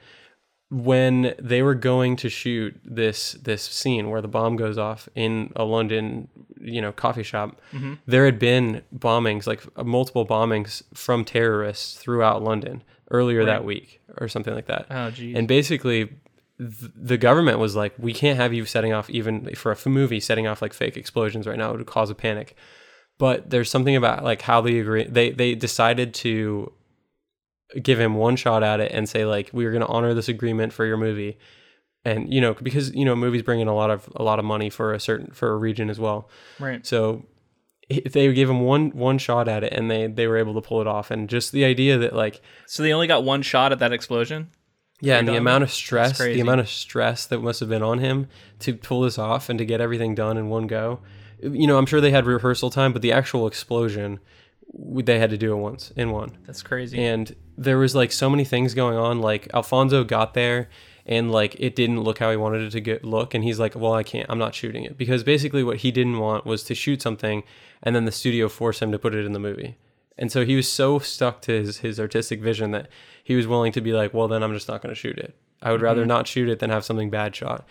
[0.71, 5.53] when they were going to shoot this this scene where the bomb goes off in
[5.57, 6.29] a London,
[6.61, 7.61] you know, coffee shop,
[8.07, 14.01] there had been bombings, like uh, multiple bombings from terrorists throughout London earlier that week
[14.19, 14.87] or something like that.
[14.91, 15.37] Oh, geez.
[15.37, 16.07] And basically,
[16.59, 19.87] th- the government was like, "We can't have you setting off even for a f-
[19.87, 21.73] movie setting off like fake explosions right now.
[21.73, 22.57] It would cause a panic."
[23.19, 25.05] But there's something about like how they agree.
[25.05, 26.73] They they decided to
[27.83, 30.73] give him one shot at it and say like we're going to honor this agreement
[30.73, 31.39] for your movie.
[32.05, 34.45] And you know because you know movies bring in a lot of a lot of
[34.45, 36.29] money for a certain for a region as well.
[36.59, 36.85] Right.
[36.87, 37.27] so
[37.91, 40.61] if they gave him one one shot at it and they they were able to
[40.63, 41.11] pull it off.
[41.11, 44.49] And just the idea that like So they only got one shot at that explosion.
[45.03, 47.99] yeah and the amount of stress the amount of stress that must have been on
[47.99, 48.29] him
[48.61, 51.01] to pull this off and to get everything done in one go.
[51.43, 54.21] You know i'm sure they had rehearsal time but the actual explosion
[54.73, 57.03] they had to do it once in one That's crazy.
[57.03, 59.21] and there was like so many things going on.
[59.21, 60.69] Like Alfonso got there
[61.07, 63.75] and like it didn't look how he wanted it to get look and he's like
[63.75, 66.75] well i can't i'm not shooting it because basically what he didn't want was to
[66.75, 67.43] shoot something
[67.83, 69.77] and then the studio forced him to put it in the movie
[70.17, 72.89] and so he was so stuck to his, his artistic vision that
[73.25, 75.35] he was willing to be like well then i'm just not going to shoot it
[75.63, 75.85] i would mm-hmm.
[75.87, 77.67] rather not shoot it than have something bad shot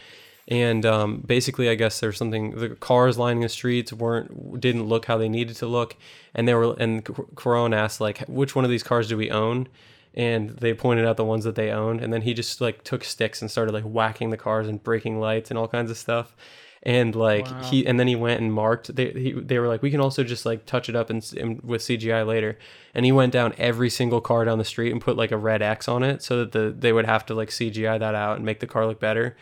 [0.49, 5.05] and um, basically i guess there's something the cars lining the streets weren't didn't look
[5.05, 5.95] how they needed to look.
[6.33, 9.67] And they were and Cuarón asked like which one of these cars do we own?
[10.13, 12.01] And they pointed out the ones that they owned.
[12.01, 15.19] And then he just like took sticks and started like whacking the cars and breaking
[15.19, 16.35] lights and all kinds of stuff.
[16.81, 17.63] And like wow.
[17.63, 20.23] he and then he went and marked they he, they were like we can also
[20.23, 22.57] just like touch it up and, and, with CGI later.
[22.93, 25.61] And he went down every single car down the street and put like a red
[25.61, 28.45] X on it so that the they would have to like CGI that out and
[28.45, 29.35] make the car look better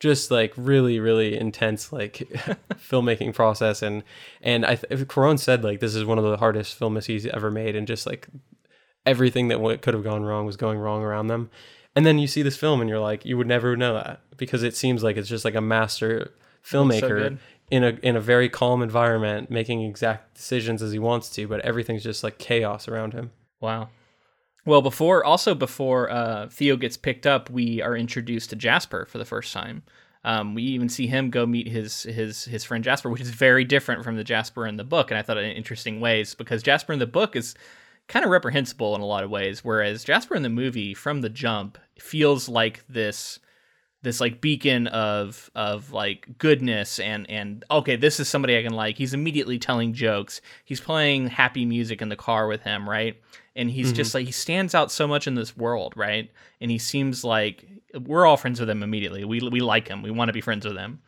[0.00, 2.14] just like really really intense like
[2.74, 4.02] filmmaking process and
[4.42, 7.76] and I Cuarón said like this is one of the hardest films he's ever made
[7.76, 8.26] and just like
[9.06, 11.50] everything that could have gone wrong was going wrong around them.
[11.96, 14.62] And then you see this film and you're like, you would never know that because
[14.62, 16.32] it seems like it's just like a master
[16.64, 17.38] filmmaker so
[17.70, 21.60] in a in a very calm environment, making exact decisions as he wants to, but
[21.60, 23.32] everything's just like chaos around him.
[23.60, 23.88] Wow.
[24.66, 29.18] Well, before also before uh, Theo gets picked up, we are introduced to Jasper for
[29.18, 29.82] the first time.
[30.22, 33.64] Um, we even see him go meet his his his friend Jasper, which is very
[33.64, 36.92] different from the Jasper in the book, and I thought in interesting ways because Jasper
[36.92, 37.54] in the book is
[38.10, 41.28] kind of reprehensible in a lot of ways whereas jasper in the movie from the
[41.28, 43.38] jump feels like this
[44.02, 48.72] this like beacon of of like goodness and and okay this is somebody i can
[48.72, 48.96] like.
[48.96, 50.40] He's immediately telling jokes.
[50.64, 53.20] He's playing happy music in the car with him right
[53.56, 53.96] and he's mm-hmm.
[53.96, 57.66] just like he stands out so much in this world right and he seems like
[58.04, 60.64] we're all friends with him immediately we we like him we want to be friends
[60.64, 61.00] with him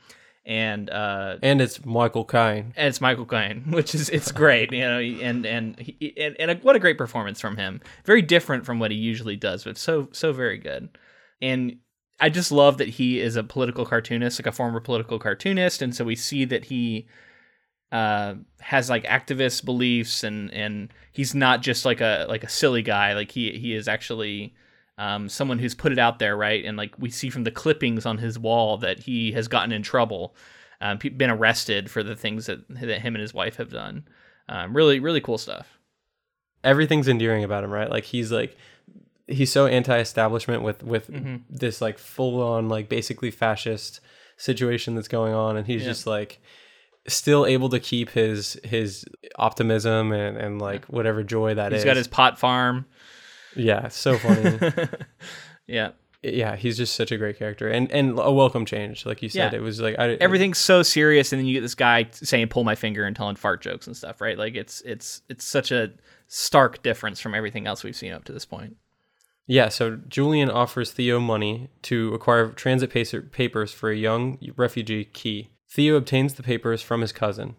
[0.44, 2.72] and uh, and it's Michael Caine.
[2.76, 6.50] And it's Michael Caine, which is it's great, you know, and and he, and, and
[6.50, 7.80] a, what a great performance from him.
[8.04, 10.98] Very different from what he usually does, but so so very good.
[11.40, 11.78] And
[12.20, 15.94] I just love that he is a political cartoonist, like a former political cartoonist, and
[15.94, 17.06] so we see that he
[17.92, 22.82] uh, has like activist beliefs, and and he's not just like a like a silly
[22.82, 23.12] guy.
[23.12, 24.54] Like he he is actually
[24.98, 26.64] um, someone who's put it out there, right?
[26.64, 29.82] And like we see from the clippings on his wall that he has gotten in
[29.82, 30.34] trouble,
[30.80, 34.08] um, been arrested for the things that that him and his wife have done.
[34.48, 35.78] Um, really, really cool stuff.
[36.64, 37.90] Everything's endearing about him, right?
[37.90, 38.56] Like he's like
[39.26, 41.36] he's so anti-establishment with with mm-hmm.
[41.50, 44.00] this like full-on like basically fascist
[44.38, 45.88] situation that's going on, and he's yeah.
[45.88, 46.40] just like
[47.08, 49.04] still able to keep his his
[49.36, 51.84] optimism and and like whatever joy that he's is.
[51.84, 52.86] got his pot farm.
[53.56, 54.58] Yeah, so funny.
[55.66, 55.90] yeah.
[56.24, 59.52] Yeah, he's just such a great character and and a welcome change, like you said.
[59.52, 59.58] Yeah.
[59.58, 62.62] It was like I, everything's so serious, and then you get this guy saying "pull
[62.62, 64.38] my finger" and telling fart jokes and stuff, right?
[64.38, 65.90] Like it's it's it's such a
[66.28, 68.76] stark difference from everything else we've seen up to this point.
[69.48, 72.90] Yeah, so Julian offers Theo money to acquire transit
[73.32, 75.50] papers for a young refugee, Kee.
[75.74, 77.56] Theo obtains the papers from his cousin.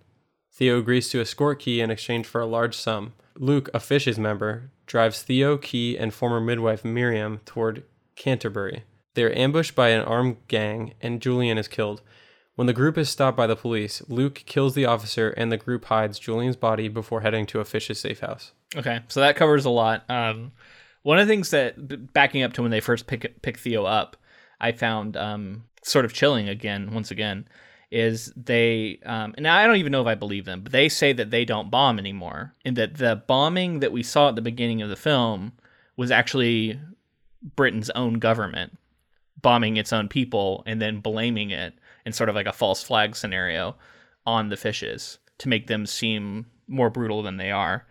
[0.52, 3.13] Theo agrees to escort Kee in exchange for a large sum.
[3.36, 7.84] Luke, a Fishes member, drives Theo, Kee, and former midwife Miriam toward
[8.15, 8.84] Canterbury.
[9.15, 12.04] They are ambushed by an armed gang, and Julian is killed.
[12.54, 15.86] When the group is stopped by the police, Luke kills the officer, and the group
[15.86, 18.52] hides Julian's body before heading to a Fishes safe house.
[18.76, 20.08] Okay, so that covers a lot.
[20.08, 20.52] Um,
[21.02, 24.17] one of the things that, backing up to when they first pick pick Theo up,
[24.62, 27.47] I found um, sort of chilling again, once again,
[27.93, 31.13] is they um, now I don't even know if I believe them, but they say
[31.13, 34.82] that they don't bomb anymore, and that the bombing that we saw at the beginning
[34.82, 35.53] of the film
[35.95, 36.79] was actually
[37.56, 38.77] Britain's own government
[39.41, 41.75] bombing its own people and then blaming it
[42.06, 43.75] in sort of like a false flag scenario
[44.25, 47.86] on the fishes to make them seem more brutal than they are.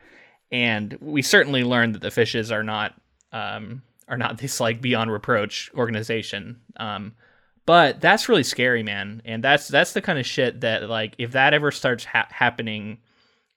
[0.51, 2.95] And we certainly learned that the fishes are not
[3.33, 6.61] um, are not this like beyond reproach organization.
[6.77, 7.15] Um,
[7.65, 9.23] but that's really scary, man.
[9.25, 12.99] And that's that's the kind of shit that like if that ever starts ha- happening,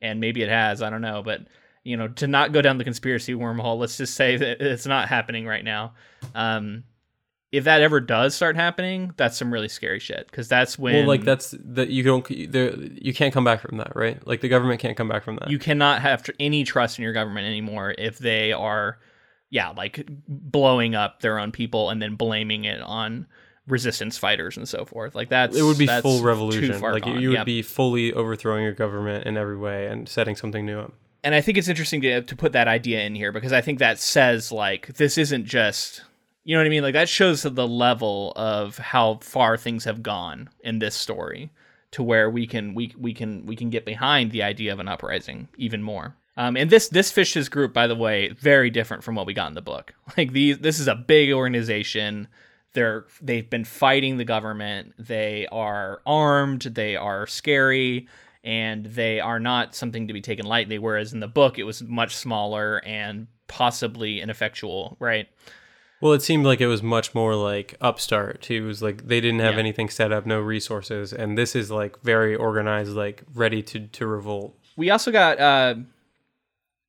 [0.01, 1.41] and maybe it has, I don't know, but
[1.83, 5.07] you know, to not go down the conspiracy wormhole, let's just say that it's not
[5.07, 5.93] happening right now.
[6.33, 6.83] Um,
[7.51, 11.07] if that ever does start happening, that's some really scary shit because that's when well,
[11.07, 14.25] like that's that you don't there you can't come back from that, right?
[14.27, 15.49] Like the government can't come back from that.
[15.49, 18.99] You cannot have tr- any trust in your government anymore if they are,
[19.51, 23.27] yeah, like blowing up their own people and then blaming it on
[23.67, 25.15] resistance fighters and so forth.
[25.15, 26.79] Like that's it would be full revolution.
[26.81, 27.19] Like gone.
[27.19, 27.45] you would yep.
[27.45, 30.93] be fully overthrowing your government in every way and setting something new up.
[31.23, 33.79] And I think it's interesting to to put that idea in here because I think
[33.79, 36.03] that says like this isn't just
[36.43, 36.83] you know what I mean?
[36.83, 41.51] Like that shows the level of how far things have gone in this story
[41.91, 44.87] to where we can we we can we can get behind the idea of an
[44.87, 46.15] uprising even more.
[46.37, 49.47] Um, and this this Fish's group, by the way, very different from what we got
[49.47, 49.93] in the book.
[50.17, 52.27] Like these, this is a big organization.
[52.75, 54.93] They're they've been fighting the government.
[54.99, 56.61] They are armed.
[56.61, 58.07] They are scary,
[58.43, 60.77] and they are not something to be taken lightly.
[60.77, 64.97] Whereas in the book, it was much smaller and possibly ineffectual.
[64.99, 65.27] Right.
[66.01, 68.65] Well, it seemed like it was much more like upstart too.
[68.65, 69.59] It was like they didn't have Yeah.
[69.61, 74.05] anything set up, no resources, and this is like very organized, like ready to to
[74.05, 74.55] revolt.
[74.75, 75.75] We also got uh,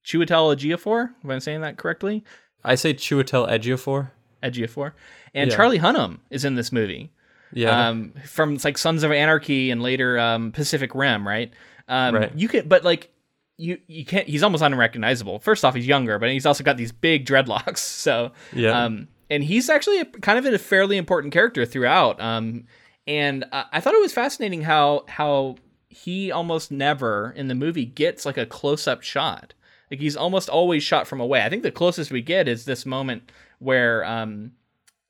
[0.04, 2.24] Chiwetel Ejiofor, if I'm saying that correctly.
[2.64, 4.10] I say Chiwetel Ejiofor.
[4.42, 4.92] Ejiofor,
[5.34, 5.56] and Yeah.
[5.56, 7.10] Charlie Hunnam is in this movie.
[7.52, 11.52] Yeah, um, from it's like Sons of Anarchy and later um, Pacific Rim, right?
[11.88, 12.32] Um, Right.
[12.34, 13.10] You can, but like
[13.56, 14.28] you you can't.
[14.28, 15.38] He's almost unrecognizable.
[15.38, 17.78] First off, he's younger, but he's also got these big dreadlocks.
[18.06, 18.84] So Yeah.
[18.84, 22.20] um, and he's actually a, kind of a fairly important character throughout.
[22.20, 22.64] Um,
[23.06, 25.56] and uh, I thought it was fascinating how how
[25.88, 29.54] he almost never in the movie gets like a close up shot.
[29.90, 31.42] Like he's almost always shot from away.
[31.42, 34.52] I think the closest we get is this moment where um,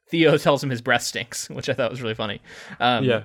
[0.08, 2.40] Theo tells him his breath stinks, which I thought was really funny.
[2.80, 3.22] Um, yeah.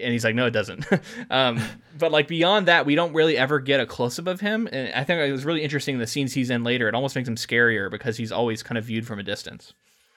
[0.00, 0.86] and he's like, no, it doesn't.
[1.30, 1.60] um,
[1.98, 4.68] but like beyond that, we don't really ever get a close up of him.
[4.70, 6.88] And I think it was really interesting the scenes he's in later.
[6.88, 9.72] It almost makes him scarier because he's always kind of viewed from a distance.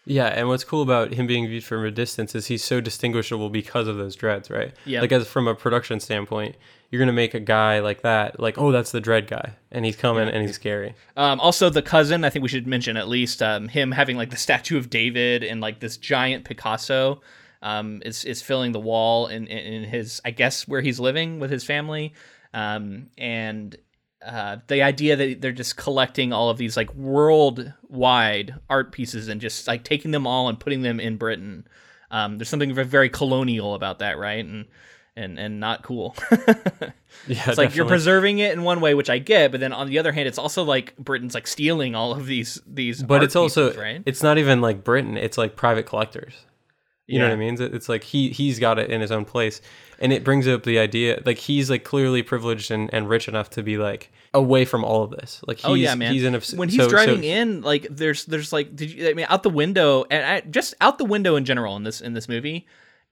[0.07, 3.49] Yeah, and what's cool about him being viewed from a distance is he's so distinguishable
[3.49, 4.73] because of those dreads, right?
[4.85, 5.01] Yeah.
[5.01, 6.55] Like as from a production standpoint,
[6.89, 9.95] you're gonna make a guy like that, like oh, that's the dread guy, and he's
[9.95, 10.95] coming and he's scary.
[11.15, 14.29] Um, also, the cousin, I think we should mention at least um, him having like
[14.29, 17.21] the statue of David and like this giant Picasso
[17.61, 21.39] um, is, is filling the wall in, in, in his, I guess, where he's living
[21.39, 22.13] with his family.
[22.53, 23.75] Um, and
[24.25, 29.39] uh, the idea that they're just collecting all of these like worldwide art pieces and
[29.39, 31.67] just like taking them all and putting them in Britain.
[32.09, 34.43] Um, there's something very colonial about that, right?
[34.43, 34.65] And
[35.17, 36.15] and and not cool.
[37.27, 39.87] Yeah, It's like you're preserving it in one way, which I get, but then on
[39.87, 43.01] the other hand, it's also like Britain's like stealing all of these these.
[43.01, 44.03] but it's also pieces, right.
[44.05, 45.17] it's not even like Britain.
[45.17, 46.33] It's like private collectors.
[47.07, 47.53] You know what I mean?
[47.55, 49.61] It's- It's like he he's got it in his own place,
[49.99, 53.49] and it brings up the idea like he's like clearly privileged and, and rich enough
[53.51, 55.41] to be like away from all of this.
[55.47, 56.13] Like he's, Oh yeah, man.
[56.13, 59.09] He's in a, when he's so- driving so- in, like there's there's like did you
[59.09, 61.99] I mean out the window and I, just out the window in general in this
[62.01, 62.67] in this movie,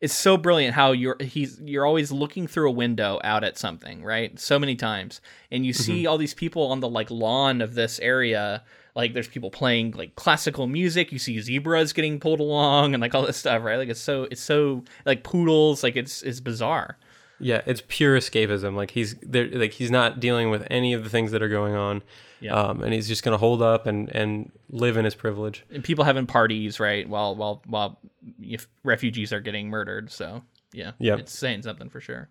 [0.06, 4.03] it's so brilliant how you're he's you're always looking through a window out at something
[4.03, 4.39] right?
[4.39, 5.20] So many times.
[5.51, 5.84] And you Mm-hmm.
[5.84, 8.64] see all these people on the like lawn of this area
[8.95, 11.12] like there's people playing like classical music.
[11.12, 13.78] You see zebras getting pulled along and like all this stuff right?
[13.78, 15.84] Like it's so it's so like poodles.
[15.84, 16.97] Like it's it's bizarre
[17.39, 18.75] Yeah, it's pure escapism.
[18.75, 21.75] Like he's there, like he's not dealing with any of the things that are going
[21.75, 22.01] on,
[22.39, 22.53] Yeah.
[22.53, 25.63] um, and he's just gonna hold up and and live in his privilege.
[25.69, 27.99] and people having parties right while while while
[28.41, 31.19] if refugees are getting murdered so yeah Yep.
[31.19, 32.29] it's saying something for sure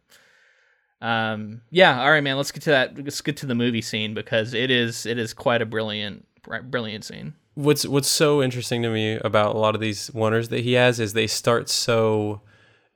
[1.01, 4.15] um yeah all right man let's get to that let's get to the movie scene
[4.15, 6.27] because it is it is quite a brilliant
[6.65, 10.65] brilliant scene What's what's so interesting to me about a lot of these oneers that
[10.65, 12.41] he has is they start so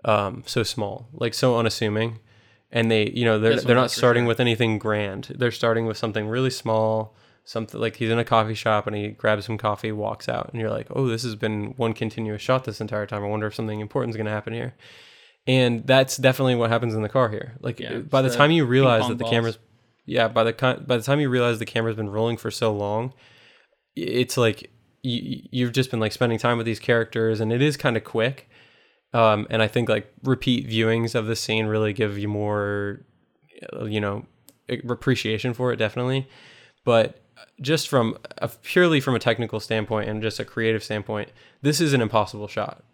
[0.05, 2.21] um, so small, like so unassuming,
[2.71, 4.29] and they you know they're one they're not starting sure.
[4.29, 5.35] with anything grand.
[5.37, 7.15] They're starting with something really small.
[7.45, 10.61] Something like he's in a coffee shop and he grabs some coffee, walks out, and
[10.61, 13.25] you're like, oh, this has been one continuous shot this entire time.
[13.25, 14.75] I wonder if something important is going to happen here.
[15.47, 17.55] And that's definitely what happens in the car here.
[17.63, 19.33] Like Yeah, by the the time you realize that the balls.
[19.33, 19.59] camera's
[20.05, 20.53] yeah, by the
[20.87, 23.15] by the time you realize the camera's been rolling for so long,
[23.97, 24.71] it's like
[25.03, 28.05] you, you've just been like spending time with these characters and it is kind of
[28.05, 28.48] quick
[29.13, 33.01] um, and i think like repeat viewings of the scene really give you more
[33.73, 34.25] uh, you know
[34.69, 36.29] appreciation for it definitely.
[36.85, 37.23] But
[37.61, 41.31] just from a, purely from a technical standpoint and just a creative standpoint
[41.63, 42.85] this is an impossible shot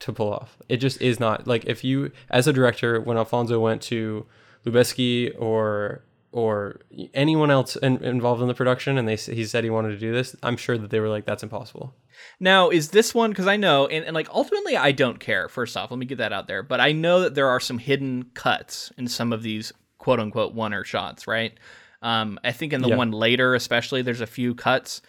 [0.00, 0.58] to pull off.
[0.68, 4.26] It just is not like if you as a director when alfonso went to
[4.66, 6.04] Lubezki or
[6.34, 6.80] or
[7.14, 10.12] anyone else in, involved in the production and they he said he wanted to do
[10.12, 11.94] this i'm sure that they were like that's impossible
[12.40, 15.76] now is this one because i know and, and like ultimately i don't care first
[15.76, 18.24] off let me get that out there but i know that there are some hidden
[18.34, 21.56] cuts in some of these quote unquote oneer shots right
[22.02, 22.96] um, i think in the Yeah.
[22.96, 25.02] one later especially there's a few cuts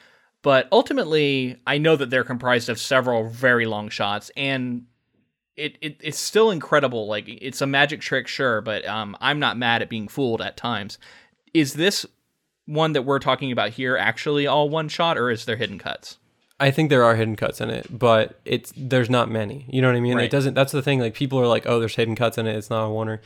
[0.44, 4.86] but ultimately i know that they're comprised of several very long shots and
[5.58, 9.58] it, it it's still incredible like it's a magic trick sure but um, i'm not
[9.58, 10.98] mad at being fooled at times
[11.54, 12.06] is this
[12.66, 16.18] one that we're talking about here actually all one shot or is there hidden cuts
[16.58, 19.66] I think there are hidden cuts in it, but it's there's not many.
[19.70, 20.16] You know what I mean?
[20.16, 20.24] Right.
[20.24, 20.54] It doesn't.
[20.54, 21.02] That's the thing.
[21.02, 22.56] Like people are like, oh, there's hidden cuts in it.
[22.56, 23.20] It's not a oneer.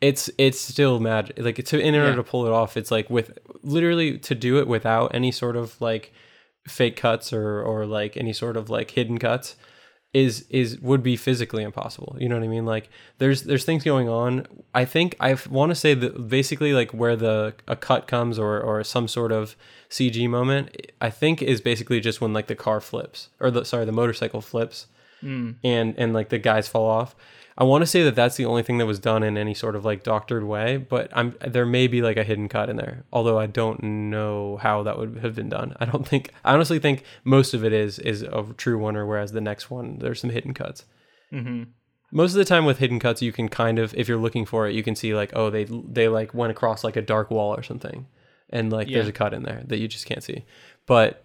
[0.00, 1.38] It's it's still magic.
[1.38, 2.16] Like to in order Yeah.
[2.16, 5.80] to pull it off, it's like with literally to do it without any sort of
[5.80, 6.12] like
[6.66, 9.54] fake cuts or or like any sort of like hidden cuts.
[10.14, 12.16] Is is would be physically impossible.
[12.18, 12.66] You know what I mean?
[12.66, 14.46] Like there's there's things going on.
[14.74, 18.60] I think I want to say that basically like where the a cut comes or
[18.60, 19.56] or some sort of
[19.88, 23.86] CG moment, I think is basically just when like the car flips or the sorry
[23.86, 24.86] the motorcycle flips,
[25.20, 25.52] hmm.
[25.64, 27.16] and and like the guys fall off.
[27.56, 29.76] I want to say that that's the only thing that was done in any sort
[29.76, 33.04] of like doctored way, but I'm there may be like a hidden cut in there.
[33.12, 35.74] Although I don't know how that would have been done.
[35.80, 39.06] I don't think I honestly think most of it is is a true one, or
[39.06, 40.84] whereas the next one there's some hidden cuts.
[41.32, 41.64] Mm-hmm.
[42.10, 44.66] Most of the time with hidden cuts, you can kind of if you're looking for
[44.66, 47.54] it, you can see like oh they they like went across like a dark wall
[47.54, 48.06] or something,
[48.50, 50.44] and like there's a cut in there that you just can't see,
[50.86, 51.24] but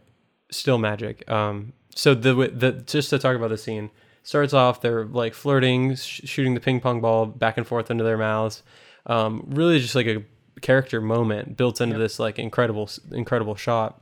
[0.51, 1.29] still magic.
[1.29, 3.91] Um, so the the just to talk about the scene
[4.27, 8.03] starts off they're like flirting, sh- shooting the ping pong ball back and forth into
[8.03, 8.61] their mouths.
[9.05, 10.21] Um, really just like a
[10.59, 14.01] character moment built into this like incredible incredible shot.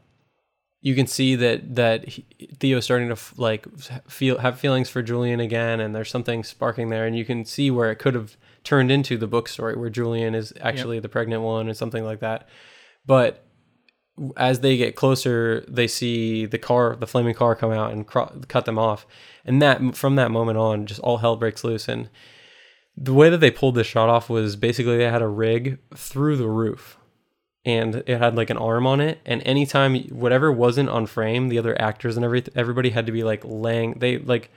[0.81, 2.25] You can see that that he,
[2.59, 3.67] Theo's starting to f- like
[4.09, 7.69] feel have feelings for Julian again, and there's something sparking there, and you can see
[7.69, 11.43] where it could have turned into the book story where Julian is actually the pregnant
[11.43, 12.49] one or something like that.
[13.05, 13.44] But
[14.37, 18.41] as they get closer, they see the car, the flaming car, come out and cro-
[18.47, 19.05] cut them off,
[19.43, 21.87] and that from that moment on, just all hell breaks loose.
[21.87, 22.09] And
[22.95, 26.37] the way that they pulled this shot off was basically they had a rig through
[26.37, 26.97] the roof,
[27.65, 29.19] and it had like an arm on it.
[29.25, 33.23] And anytime whatever wasn't on frame, the other actors and every everybody had to be
[33.23, 33.99] like laying.
[33.99, 34.49] They like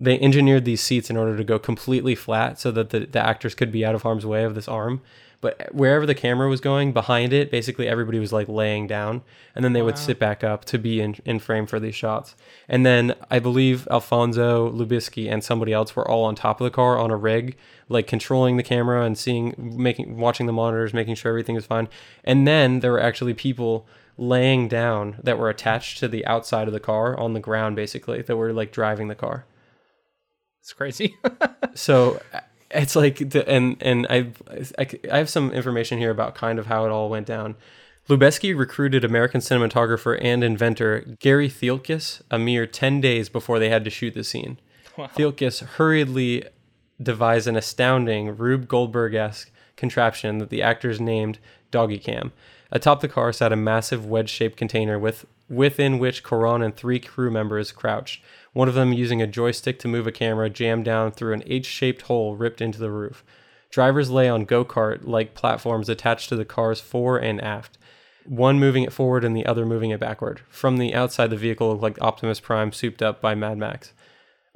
[0.00, 3.54] they engineered these seats in order to go completely flat so that the, the actors
[3.54, 5.00] could be out of harm's way of this arm.
[5.42, 9.22] But wherever the camera was going behind it, basically everybody was like laying down
[9.56, 12.36] and then they would sit back up to be in, in frame for these shots.
[12.68, 16.70] And then I believe Alfonso Lubezki and somebody else were all on top of the
[16.70, 17.56] car on a rig,
[17.88, 21.88] like controlling the camera and seeing, making, watching the monitors, making sure everything was fine.
[22.22, 23.84] And then there were actually people
[24.16, 28.22] laying down that were attached to the outside of the car on the ground, basically,
[28.22, 29.44] that were like driving the car
[30.60, 31.16] It's crazy.
[31.74, 32.20] so
[32.74, 34.28] it's like the, and and I,
[34.78, 37.56] I I have some information here about kind of how it all went down.
[38.08, 43.84] Lubezki recruited American cinematographer and inventor Gary Thieltges a mere 10 days before they had
[43.84, 44.58] to shoot the scene.
[44.96, 45.06] Wow.
[45.06, 46.44] Thieltges hurriedly
[47.00, 51.38] devised an astounding Rube Goldberg-esque contraption that the actors named
[51.70, 52.32] Doggy Cam.
[52.72, 57.30] Atop the car sat a massive wedge-shaped container with within which Cuarón and three crew
[57.30, 58.22] members crouched,
[58.54, 62.02] one of them using a joystick to move a camera jammed down through an H-shaped
[62.02, 63.22] hole ripped into the roof.
[63.70, 67.78] Drivers lay on go-kart like platforms attached to the cars fore and aft
[68.24, 70.40] one moving it forward and the other moving it backward.
[70.48, 73.92] From the outside, the vehicle looked like Optimus Prime souped up by Mad Max.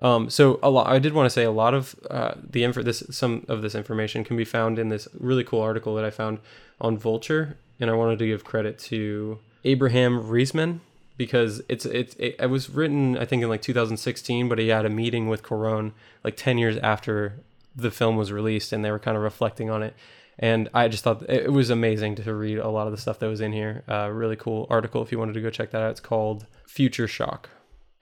[0.01, 2.83] Um, so a lot, I did want to say a lot of uh, the info,
[2.83, 6.11] this some of this information can be found in this really cool article that I
[6.11, 6.39] found
[6.81, 10.81] on Vulture, and I wanted to give credit to Abraham Riesman
[11.17, 14.85] because it's it's it, it was written I think in like 2016, but he had
[14.85, 15.93] a meeting with Cuarón
[16.25, 17.41] like 10 years after
[17.75, 19.95] the film was released, and they were kind of reflecting on it.
[20.39, 23.27] And I just thought it was amazing to read a lot of the stuff that
[23.27, 23.85] was in here.
[23.89, 25.91] Uh, really cool article if you wanted to go check that out.
[25.91, 27.51] It's called Future Shock.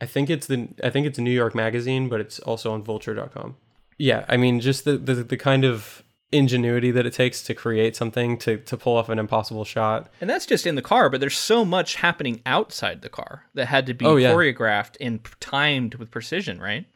[0.01, 3.57] I think it's the I think it's New York Magazine, but it's also on Vulture.com.
[3.99, 6.04] Yeah, I mean, just the, the the kind of
[6.35, 10.11] ingenuity that it takes to create something to to pull off an impossible shot.
[10.21, 13.67] and that's just in the car, but there's so much happening outside the car that
[13.67, 14.33] had to be Oh, yeah.
[14.33, 16.87] choreographed and timed with precision, right?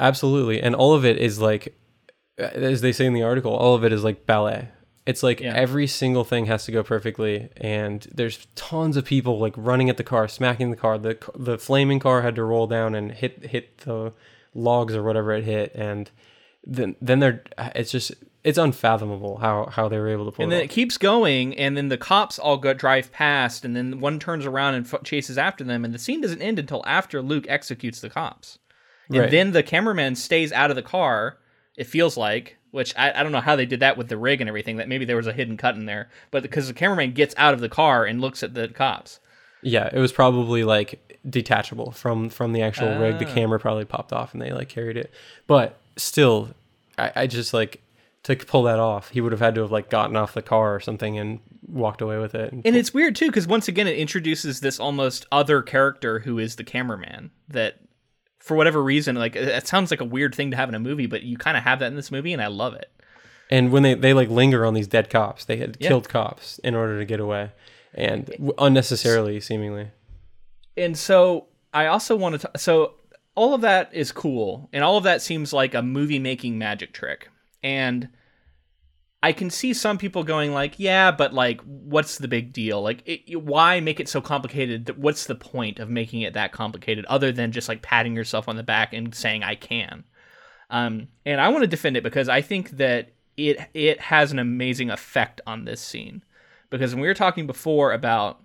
[0.00, 1.76] Absolutely, and all of it is like,
[2.40, 4.68] uh, as they say in the article, all of it is like ballet.
[5.04, 5.54] It's like Yeah.
[5.54, 9.96] every single thing has to go perfectly, and there's tons of people like running at
[9.98, 10.98] the car, smacking the car.
[10.98, 14.12] the The flaming car had to roll down and hit hit the
[14.54, 16.10] logs or whatever it hit, and
[16.66, 18.14] then then they're uh, it's just
[18.46, 20.44] it's unfathomable how how they were able to pull it.
[20.44, 20.70] And it then off.
[20.70, 24.46] it keeps going, and then the cops all go drive past, and then one turns
[24.46, 28.00] around and f- chases after them, and the scene doesn't end until after Luke executes
[28.00, 28.58] the cops.
[29.08, 29.30] And Right.
[29.30, 31.38] then the cameraman stays out of the car.
[31.76, 34.40] It feels like, which I, I don't know how they did that with the rig
[34.40, 34.76] and everything.
[34.76, 37.52] That maybe there was a hidden cut in there, but because the cameraman gets out
[37.52, 39.20] of the car and looks at the cops.
[39.62, 43.18] Yeah, it was probably like detachable from from the actual rig.
[43.18, 43.34] The Ah.
[43.34, 45.10] camera probably popped off and they like carried it.
[45.48, 46.50] But still,
[46.96, 47.80] I, I just like
[48.26, 49.10] to pull that off.
[49.10, 52.00] He would have had to have like gotten off the car or something and walked
[52.00, 52.52] away with it.
[52.52, 56.56] And it's weird too, because once again, it introduces this almost other character who is
[56.56, 57.30] the cameraman.
[57.48, 57.76] That,
[58.38, 60.80] for whatever reason, like it it sounds like a weird thing to have in a
[60.80, 62.90] movie, but you kind of have that in this movie, and I love it.
[63.50, 65.88] And when they they like linger on these dead cops, they had Yeah.
[65.88, 67.50] killed cops in order to get away,
[67.94, 69.88] and unnecessarily, seemingly.
[70.76, 72.50] And so I also want to.
[72.56, 72.94] So
[73.36, 76.92] all of that is cool, and all of that seems like a movie making magic
[76.92, 77.28] trick.
[77.66, 78.10] And
[79.24, 82.80] I can see some people going like, yeah, but like, what's the big deal?
[82.80, 84.96] Like, it, why make it so complicated?
[84.96, 88.54] What's the point of making it that complicated other than just like patting yourself on
[88.54, 90.04] the back and saying I can?
[90.70, 94.38] Um, and I want to defend it because I think that it it has an
[94.38, 96.22] amazing effect on this scene
[96.70, 98.44] because when we were talking before about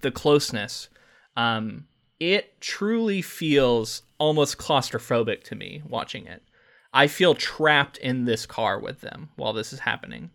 [0.00, 0.88] the closeness,
[1.36, 1.86] um,
[2.18, 6.42] it truly feels almost claustrophobic to me watching it.
[6.92, 10.30] I feel trapped in this car with them while this is happening.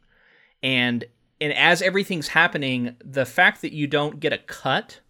[0.62, 1.06] And
[1.42, 5.02] and as everything's happening, the fact that you don't get a cut,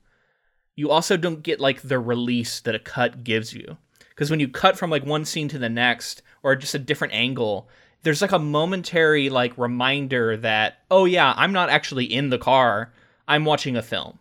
[0.76, 3.78] you also don't get like the release that a cut gives you.
[4.10, 7.14] Because when you cut from like one scene to the next or just a different
[7.14, 7.68] angle,
[8.04, 12.92] there's like a momentary like reminder that, oh yeah, I'm not actually in the car.
[13.28, 14.20] I'm watching a film.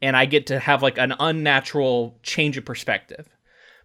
[0.00, 3.28] And I get to have like an unnatural change of perspective.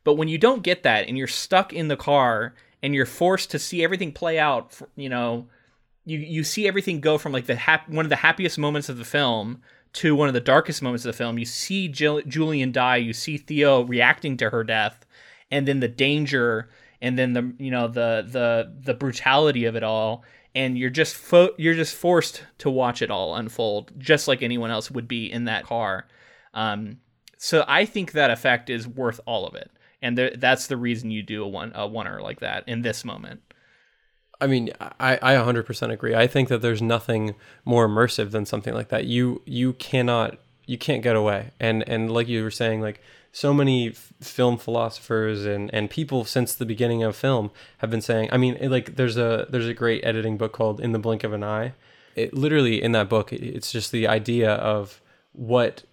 [0.08, 3.52] But when you don't get that and you're stuck in the car and you're forced
[3.52, 5.48] to see everything play out, for, you know,
[6.06, 8.98] you you see everything go from like the hap- one of the happiest moments of
[8.98, 11.38] the film to one of the darkest moments of the film.
[11.38, 15.06] You see Jill- Julian die, you see Theo reacting to her death,
[15.52, 16.70] and then the danger
[17.02, 20.24] and then the you know the the the brutality of it all
[20.56, 24.72] and you're just fo- you're just forced to watch it all unfold just like anyone
[24.72, 26.08] else would be in that car
[26.54, 26.98] um,
[27.38, 29.70] so i think that effect is worth all of it
[30.02, 33.04] and th- that's the reason you do a one a oneer like that in this
[33.04, 33.42] moment.
[34.40, 36.14] I mean, I, I 100% agree.
[36.14, 37.34] I think that there's nothing
[37.66, 39.06] more immersive than something like that.
[39.06, 40.38] You you cannot
[40.68, 41.52] you can't get away.
[41.60, 46.26] And and like you were saying, like so many f- film philosophers and and people
[46.26, 48.30] since the beginning of film have been saying.
[48.32, 51.24] I mean, it, like there's a there's a great editing book called In the Blink
[51.24, 51.74] of an Eye.
[52.16, 55.84] It literally in that book, it's just the idea of what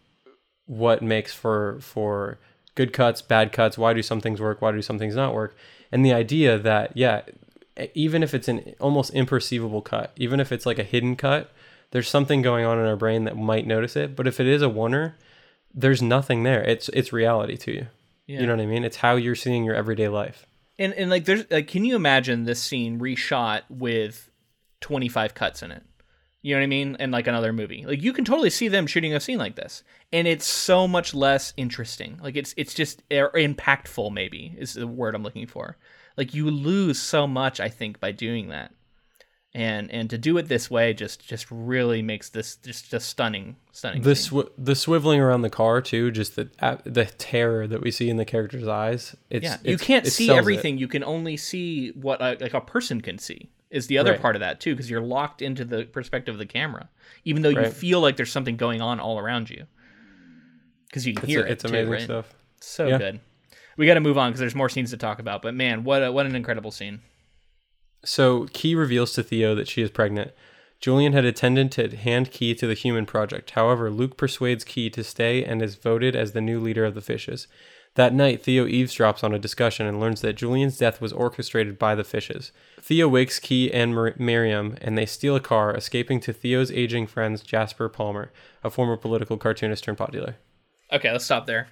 [0.66, 2.38] what makes for for
[2.74, 5.56] good cuts, bad cuts, why do some things work, why do some things not work?
[5.92, 7.22] And the idea that, yeah,
[7.94, 11.52] even if it's an almost imperceivable cut, even if it's like a hidden cut,
[11.90, 14.16] there's something going on in our brain that might notice it.
[14.16, 15.14] But if it is a oneer,
[15.72, 16.62] there's nothing there.
[16.62, 17.86] It's it's reality to you.
[18.26, 18.40] Yeah.
[18.40, 18.84] You know what I mean?
[18.84, 20.46] It's how you're seeing your everyday life.
[20.78, 24.30] And and like there's like can you imagine this scene reshot with
[24.80, 25.82] 25 cuts in it?
[26.44, 26.96] You know what I mean?
[27.00, 27.86] And like another movie.
[27.86, 29.82] Like you can totally see them shooting a scene like this.
[30.12, 32.20] And it's so much less interesting.
[32.22, 35.78] Like it's it's just er, impactful maybe is the word I'm looking for.
[36.18, 38.74] Like you lose so much I think by doing that.
[39.54, 43.56] And and to do it this way just just really makes this just just stunning
[43.72, 44.02] stunning.
[44.02, 47.90] The sw- the swiveling around the car too, just the uh, the terror that we
[47.90, 49.16] see in the character's eyes.
[49.30, 50.76] It's, yeah, it's, you can't see everything.
[50.76, 50.80] It.
[50.80, 54.22] You can only see what a, like a person can see is the other right.
[54.22, 56.88] part of that too because you're locked into the perspective of the camera
[57.24, 59.66] even though you feel like there's something going on all around you.
[60.86, 62.02] Because you can it's hear a, it it's amazing right?
[62.02, 62.34] stuff.
[62.60, 62.98] So yeah.
[62.98, 63.20] good.
[63.76, 66.02] We got to move on because there's more scenes to talk about but man what
[66.02, 67.00] a, what an incredible scene.
[68.04, 70.32] So Kee reveals to theo that she is pregnant.
[70.78, 73.52] Julian had intended to hand Kee to the human project.
[73.52, 77.00] However luke persuades Kee to stay and is voted as the new leader of the
[77.00, 77.48] fishes
[77.94, 81.94] that night, Theo eavesdrops on a discussion and learns that Julian's death was orchestrated by
[81.94, 82.50] the fishes.
[82.80, 87.06] Theo wakes Kee and Mar- Miriam, and they steal a car, escaping to Theo's aging
[87.06, 88.32] friend Jasper Palmer,
[88.64, 90.36] a former political cartoonist turned pot dealer.
[90.92, 91.68] Okay, let's stop there.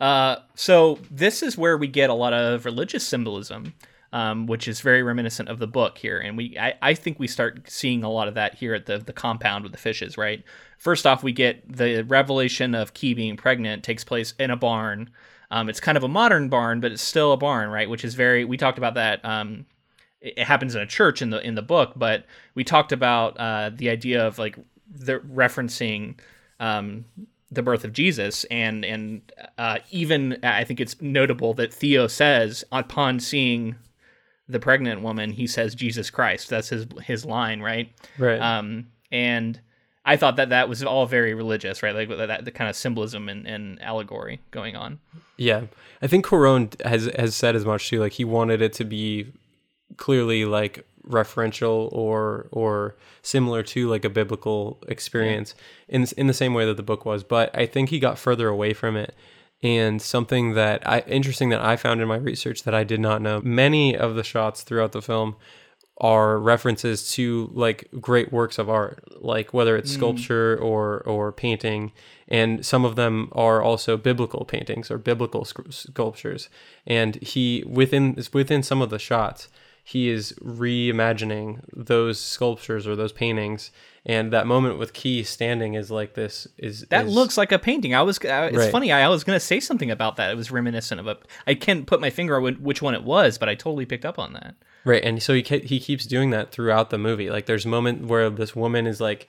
[0.00, 3.74] Uh, so this is where we get a lot of religious symbolism,
[4.12, 7.26] um, which is very reminiscent of the book here, and we I, I think we
[7.26, 10.18] start seeing a lot of that here at the the compound with the fishes.
[10.18, 10.44] Right.
[10.78, 15.10] First off, we get the revelation of Kee being pregnant takes place in a barn.
[15.50, 17.88] Um, it's kind of a modern barn, but it's still a barn, right?
[17.88, 18.44] Which is very.
[18.44, 19.24] We talked about that.
[19.24, 19.66] Um,
[20.20, 22.24] it, happens in a church in the in the book, but
[22.54, 24.56] we talked about uh, the idea of like
[24.90, 26.18] the referencing
[26.58, 27.04] um,
[27.50, 32.64] the birth of Jesus, and and uh, even I think it's notable that Theo says
[32.72, 33.76] upon seeing
[34.48, 36.48] the pregnant woman, he says Jesus Christ.
[36.48, 37.92] That's his his line, right?
[38.18, 38.40] Right.
[38.40, 39.60] Um, and
[40.06, 41.94] I thought that that was all very religious, right?
[41.94, 45.00] Like that, the kind of symbolism and, and allegory going on.
[45.36, 45.62] Yeah,
[46.00, 48.00] I think Cuarón has has said as much too.
[48.00, 49.32] Like he wanted it to be
[49.96, 55.54] clearly like referential or or similar to like a biblical experience
[55.88, 55.96] yeah.
[55.96, 57.24] in in the same way that the book was.
[57.24, 59.14] But I think he got further away from it.
[59.62, 63.22] And something that I interesting that I found in my research that I did not
[63.22, 63.40] know.
[63.42, 65.34] Many of the shots throughout the film
[65.98, 69.94] are references to like great works of art, like whether it's mm.
[69.94, 71.92] sculpture or or painting,
[72.28, 76.48] and some of them are also biblical paintings or biblical sculptures.
[76.86, 79.48] And he within within some of the shots,
[79.88, 83.70] he is reimagining those sculptures or those paintings
[84.04, 87.58] and that moment with Kee standing is like this is That is- looks like a
[87.58, 87.94] painting.
[87.94, 88.18] I was.
[88.18, 88.70] Uh, it's Right.
[88.72, 88.92] funny.
[88.92, 90.30] I, I was going to say something about that.
[90.30, 91.16] It was reminiscent of a.
[91.46, 94.18] I can't put my finger on which one it was, but I totally picked up
[94.18, 94.54] on that.
[94.84, 97.30] Right, and so he he keeps doing that throughout the movie.
[97.30, 99.26] Like there's a moment where this woman is like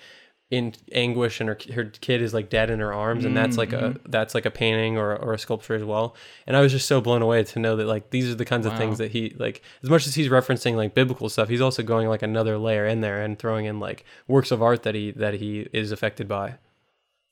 [0.49, 3.73] in anguish and her her kid is like dead in her arms, and that's like
[3.73, 6.15] a that's like a painting or or a sculpture as well.
[6.45, 8.65] And I was just so blown away to know that like these are the kinds
[8.65, 11.83] of things that he like as much as he's referencing like biblical stuff, he's also
[11.83, 15.11] going like another layer in there and throwing in like works of art that he
[15.11, 16.55] that he is affected by.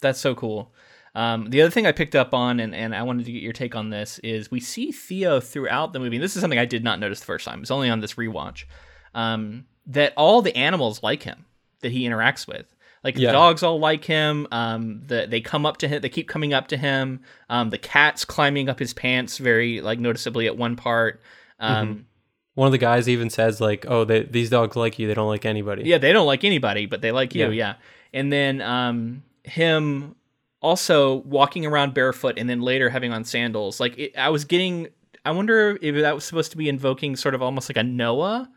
[0.02, 0.74] That's so cool.
[1.16, 3.54] Um, the other thing I picked up on, and, and I wanted to get your
[3.54, 6.18] take on this, is we see Theo throughout the movie.
[6.18, 7.62] And this is something I did not notice the first time.
[7.62, 8.66] It's only on this rewatch.
[9.14, 11.46] Um, that all the animals like him
[11.80, 12.75] that he interacts with.
[13.06, 13.28] Like Yeah.
[13.28, 14.48] the dogs all like him.
[14.52, 16.02] Um, the, they come up to him.
[16.02, 17.22] They keep coming up to him.
[17.50, 21.22] Um, the cat's climbing up his pants very like noticeably at one part.
[21.60, 22.08] Um,
[22.56, 25.08] One of the guys even says like, "Oh, they, these dogs like you.
[25.08, 27.46] They don't like anybody." Yeah, they don't like anybody, but they like you.
[27.52, 27.52] Yeah.
[27.52, 27.74] Yeah.
[28.12, 30.16] And then um, him
[30.62, 33.80] also walking around barefoot and then later having on sandals.
[33.80, 34.88] Like it, I was getting,
[35.24, 38.50] I wonder if that was supposed to be invoking sort of almost like a Noah,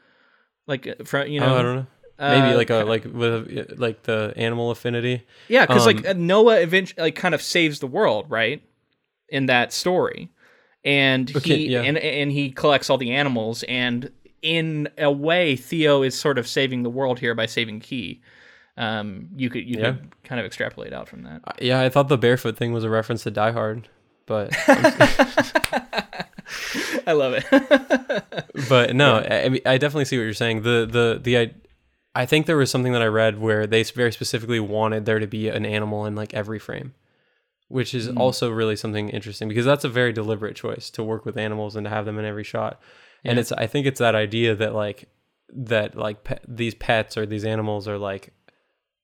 [0.67, 1.55] like uh, from you know.
[1.55, 1.87] Oh, I don't know.
[2.19, 5.25] Maybe uh, like a like with like the animal affinity.
[5.49, 8.63] Yeah, because Um, like uh, Noah eventually like kind of saves the world, right?
[9.29, 10.31] In that story,
[10.85, 11.83] and Okay, he yeah.
[11.83, 14.11] and and he collects all the animals, and
[14.43, 18.21] in a way, Theo is sort of saving the world here by saving Kee.
[18.77, 19.93] Um, you could you Yeah.
[19.93, 21.43] could kind of extrapolate out from that.
[21.61, 23.89] Yeah, I thought the barefoot thing was a reference to Die Hard,
[24.27, 24.51] but
[27.07, 27.45] I love it.
[28.69, 30.63] but no, I, I mean, I definitely see what you're saying.
[30.63, 31.51] The the the
[32.23, 35.27] I, think there was something that I read where they very specifically wanted there to
[35.27, 36.95] be an animal in like every frame,
[37.69, 38.19] which is mm.
[38.19, 41.85] also really something interesting because that's a very deliberate choice to work with animals and
[41.85, 42.81] to have them in every shot.
[43.25, 45.09] And it's I think it's that idea that like
[45.55, 48.33] that like pe- these pets or these animals are like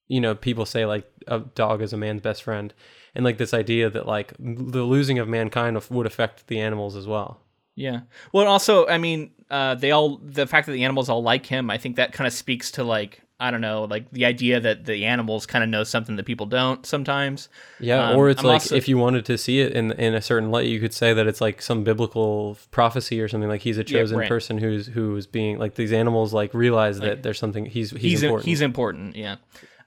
[0.06, 2.72] you know people say like a dog is a man's best friend.
[3.14, 7.06] And like this idea that like the losing of mankind would affect the animals as
[7.06, 7.43] well
[7.74, 8.00] yeah.
[8.32, 11.70] Well, also, I mean, uh, they all the fact that the animals all like him.
[11.70, 14.84] I think that kind of speaks to like I don't know, like the idea that
[14.84, 17.48] the animals kind of know something that people don't sometimes.
[17.80, 20.14] Yeah, Um, or it's I'm like also- if you wanted to see it in in
[20.14, 23.48] a certain light, you could say that it's like some biblical prophecy or something.
[23.48, 24.28] Like he's a chosen right.
[24.28, 28.22] person who's who's being like these animals like realize that there's something he's he's, he's
[28.22, 28.46] important.
[28.46, 29.36] he's important yeah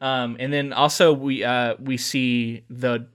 [0.01, 3.07] um and then also we uh we see the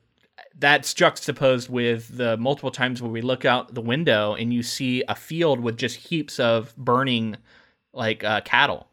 [0.62, 5.02] that's juxtaposed with the multiple times where we look out the window and you see
[5.08, 7.36] a field with just heaps of burning
[7.92, 8.86] like uh cattle.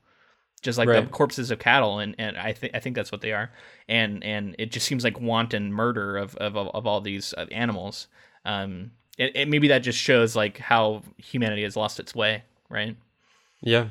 [0.63, 3.33] Just like the corpses of cattle and and i think i think that's what they
[3.33, 3.51] are.
[3.87, 8.07] And and it just seems like wanton murder of of, of all these uh, animals.
[8.45, 12.95] Um and, and maybe that just shows like how humanity has lost its way right?
[13.61, 13.89] Yeah.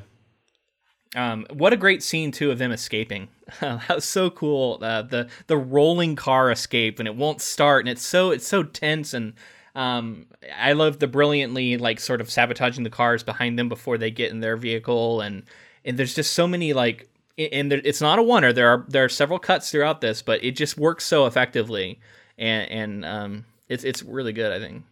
[1.15, 3.29] Um, what a great scene too of them escaping.
[3.61, 4.79] that was so cool.
[4.81, 8.63] Uh, the the rolling car escape and it won't start and it's so it's so
[8.63, 9.33] tense and
[9.75, 10.25] um,
[10.57, 14.31] I love the brilliantly like sort of sabotaging the cars behind them before they get
[14.31, 15.43] in their vehicle and
[15.85, 18.53] and there's just so many like and there, it's not a oneer.
[18.53, 21.99] There are there are several cuts throughout this, but it just works so effectively
[22.37, 24.51] and and um, it's it's really good.
[24.51, 24.83] I think.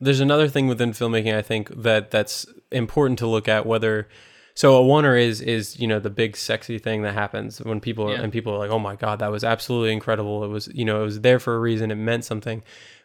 [0.00, 4.08] There's another thing within filmmaking I think that that's important to look at whether
[4.54, 8.10] so a oneer is is you know the big sexy thing that happens when people
[8.10, 8.20] Yeah.
[8.22, 10.44] and people are like oh my god that was absolutely incredible.
[10.44, 11.90] It was you know it was there for a reason.
[11.90, 12.62] It meant something.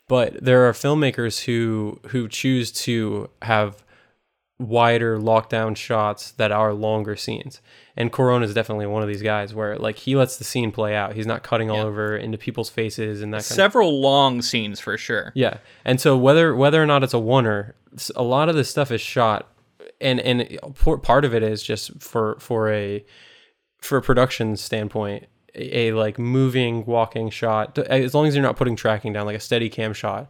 [0.10, 3.84] But there are filmmakers who who choose to have
[4.60, 7.62] wider lockdown shots that are longer scenes.
[7.96, 10.96] And Cuarón is definitely one of these guys where like he lets the scene play
[10.96, 11.14] out.
[11.14, 14.80] He's not cutting all over into people's faces and that kind of Several long scenes
[14.80, 15.32] for sure.
[15.36, 17.74] yeah, and so whether whether or not it's a oneer,
[18.16, 19.48] a lot of this stuff is shot,
[20.00, 23.06] and and part of it is just for for a
[23.82, 27.78] for a production standpoint, a, a like moving walking shot.
[27.78, 30.30] As long as you're not putting tracking down, like a steady cam shot,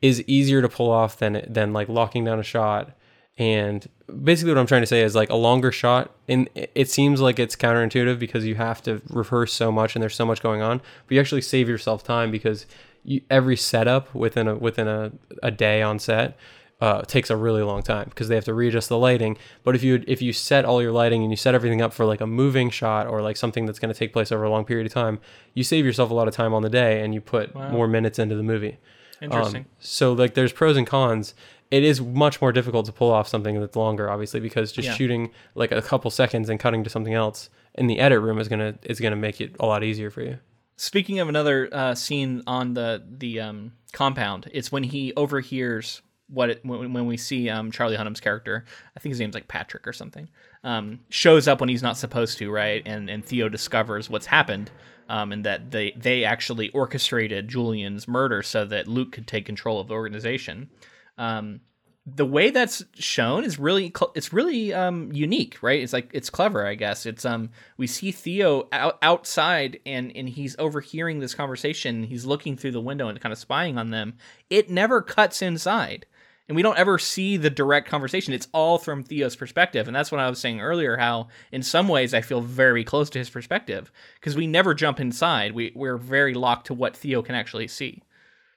[0.00, 2.96] is easier to pull off than than like locking down a shot.
[3.36, 3.86] And
[4.22, 6.14] basically, what I'm trying to say is like a longer shot.
[6.28, 10.14] And it seems like it's counterintuitive because you have to rehearse so much and there's
[10.14, 10.78] so much going on.
[10.78, 12.66] But you actually save yourself time because
[13.02, 16.36] you, every setup within a within a, a day on set
[16.80, 19.36] uh, takes a really long time because they have to readjust the lighting.
[19.62, 22.04] But if you if you set all your lighting and you set everything up for
[22.04, 24.64] like a moving shot or like something that's going to take place over a long
[24.64, 25.20] period of time,
[25.54, 28.18] you save yourself a lot of time on the day and you put more minutes
[28.18, 28.78] into the movie.
[29.22, 29.62] Interesting.
[29.62, 31.34] Um, so like there's pros and cons.
[31.70, 34.94] It is much more difficult to pull off something that's longer, obviously, because just Yeah.
[34.94, 38.48] shooting like a couple seconds and cutting to something else in the edit room is
[38.48, 40.38] gonna is gonna make it a lot easier for you.
[40.76, 46.02] Speaking of another uh, scene on the the um, compound, it's when he overhears
[46.34, 48.64] what it, when, when we see um, Charlie Hunnam's character,
[48.96, 50.28] I think his name's like Patrick or something,
[50.62, 52.82] um, shows up when he's not supposed to, right?
[52.84, 54.70] And and Theo discovers what's happened,
[55.08, 59.80] um, and that they they actually orchestrated Julian's murder so that Luke could take control
[59.80, 60.70] of the organization.
[61.16, 61.60] Um,
[62.06, 65.80] the way that's shown is really cl- it's really um unique right?
[65.82, 67.06] It's like it's clever i guess.
[67.06, 72.02] It's um we see theo out, outside and and he's overhearing this conversation.
[72.02, 74.18] He's looking through the window and kind of spying on them.
[74.50, 76.04] It never cuts inside
[76.48, 80.12] and we don't ever see the direct conversation it's all from theo's perspective and that's
[80.12, 83.30] what i was saying earlier how in some ways i feel very close to his
[83.30, 87.68] perspective because we never jump inside we we're very locked to what theo can actually
[87.68, 88.02] see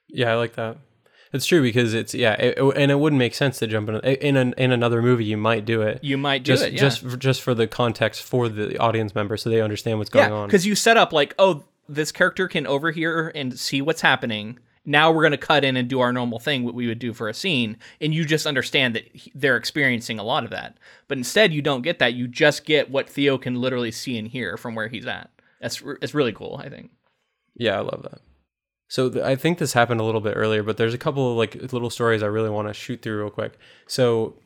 [0.08, 0.78] Yeah, I like that.
[1.32, 4.36] It's true because it's yeah, it, and it wouldn't make sense to jump in in
[4.36, 5.26] an, in another movie.
[5.26, 6.02] You might do it.
[6.02, 6.80] you might do just it yeah.
[6.80, 10.30] just for, just for the context for the audience member, so they understand what's going
[10.30, 10.48] yeah, on.
[10.48, 14.58] because you set up like, oh, this character can overhear and see what's happening.
[14.88, 17.12] Now we're going to cut in and do our normal thing, what we would do
[17.12, 20.78] for a scene, and you just understand that they're experiencing a lot of that.
[21.06, 22.14] But instead, you don't get that.
[22.14, 25.30] You just get what Theo can literally see and hear from where he's at.
[25.60, 26.60] That's it's really cool.
[26.62, 26.90] I think.
[27.54, 28.20] Yeah, I love that.
[28.88, 31.36] So th- I think this happened a little bit earlier, but there's a couple of
[31.36, 33.58] like little stories I really want to shoot through real quick.
[33.86, 34.36] So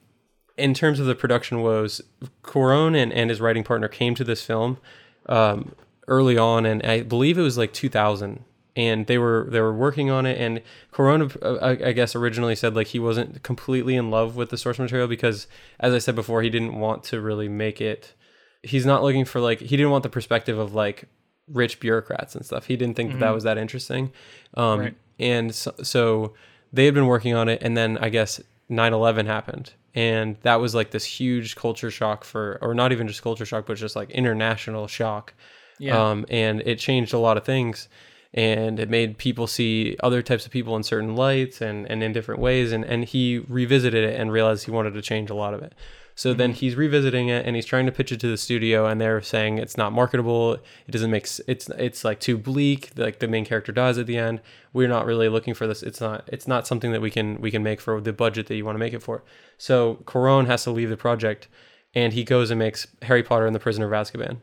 [0.56, 2.00] in terms of the production woes,
[2.42, 4.78] Cuarón and, and his writing partner came to this film
[5.26, 5.74] um,
[6.08, 10.10] early on, and I believe it was like 2000, and they were they were working
[10.10, 10.40] on it.
[10.40, 10.62] And
[10.92, 14.56] Cuarón, uh, I, I guess, originally said like he wasn't completely in love with the
[14.56, 15.46] source material because,
[15.80, 18.14] as I said before, he didn't want to really make it.
[18.62, 21.04] He's not looking for like he didn't want the perspective of like
[21.48, 22.66] rich bureaucrats and stuff.
[22.66, 24.12] He didn't think that, that was that interesting.
[24.54, 24.94] Um, Right.
[25.18, 26.34] And so, so
[26.72, 30.74] they had been working on it, and then I guess 9/11 happened, and that was
[30.74, 34.10] like this huge culture shock for, or not even just culture shock, but just like
[34.10, 35.34] international shock.
[35.78, 36.10] Yeah.
[36.10, 37.88] Um, and it changed a lot of things,
[38.34, 42.12] and it made people see other types of people in certain lights and and in
[42.12, 45.54] different ways, and and he revisited it and realized he wanted to change a lot
[45.54, 45.74] of it.
[46.14, 49.00] So then he's revisiting it and he's trying to pitch it to the studio and
[49.00, 50.54] they're saying it's not marketable.
[50.54, 52.90] It doesn't make it's it's like too bleak.
[52.96, 54.40] Like the main character dies at the end.
[54.72, 55.82] We're not really looking for this.
[55.82, 58.56] It's not it's not something that we can we can make for the budget that
[58.56, 59.24] you want to make it for.
[59.56, 61.48] So Cuarón has to leave the project
[61.94, 64.38] and he goes and makes Harry Potter and the Prisoner of Azkaban.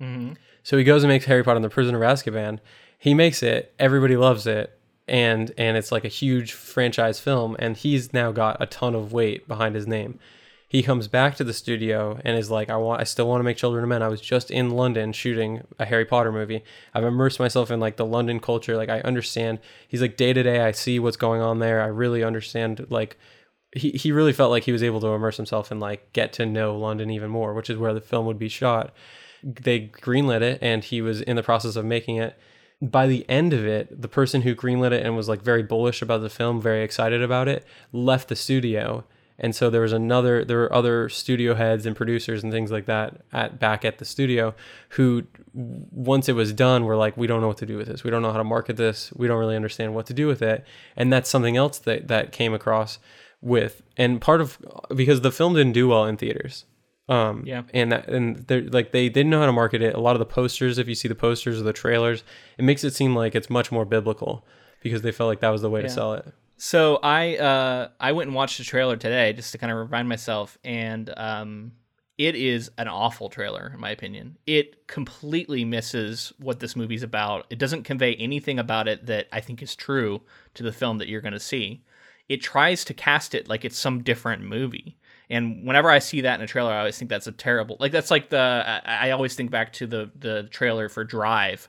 [0.00, 0.34] Mm-hmm.
[0.62, 2.60] So he goes and makes Harry Potter and the Prisoner of Azkaban.
[2.98, 3.74] He makes it.
[3.78, 4.78] Everybody loves it.
[5.06, 9.12] And and it's like a huge franchise film and he's now got a ton of
[9.12, 10.18] weight behind his name.
[10.66, 13.44] He comes back to the studio and is like, I want I still want to
[13.44, 14.02] make Children of Men.
[14.02, 16.64] I was just in London shooting a Harry Potter movie.
[16.94, 18.76] I've immersed myself in like the London culture.
[18.76, 21.82] Like I understand he's like day to day I see what's going on there.
[21.82, 23.18] I really understand like
[23.76, 26.46] he, he really felt like he was able to immerse himself and like get to
[26.46, 28.94] know London even more, which is where the film would be shot.
[29.42, 32.38] They greenlit it and he was in the process of making it.
[32.82, 36.02] By the end of it, the person who greenlit it and was like very bullish
[36.02, 39.04] about the film, very excited about it, left the studio.
[39.38, 42.86] And so there was another there were other studio heads and producers and things like
[42.86, 44.54] that at back at the studio
[44.90, 48.04] who once it was done were like we don't know what to do with this.
[48.04, 49.12] We don't know how to market this.
[49.14, 50.64] We don't really understand what to do with it.
[50.96, 52.98] And that's something else that that came across
[53.40, 54.58] with and part of
[54.94, 56.64] because the film didn't do well in theaters
[57.08, 57.62] um Yeah.
[57.74, 60.20] and that and they're like they didn't know how to market it a lot of
[60.20, 62.24] the posters if you see the posters or the trailers
[62.58, 64.46] it makes it seem like it's much more biblical
[64.82, 66.26] because they felt like that was the way to sell it
[66.56, 70.08] So I uh I went and watched the trailer today just to kind of remind
[70.08, 71.72] myself, and um
[72.16, 74.38] it is an awful trailer in my opinion.
[74.46, 77.44] It completely misses what this movie's about.
[77.50, 80.22] It doesn't convey anything about it that I think is true
[80.54, 81.82] to the film that you're going to see.
[82.28, 84.96] It tries to cast it like it's some different movie.
[85.30, 87.76] And whenever I see that in a trailer, I always think that's a terrible.
[87.80, 91.68] Like that's like the I, I always think back to the the trailer for Drive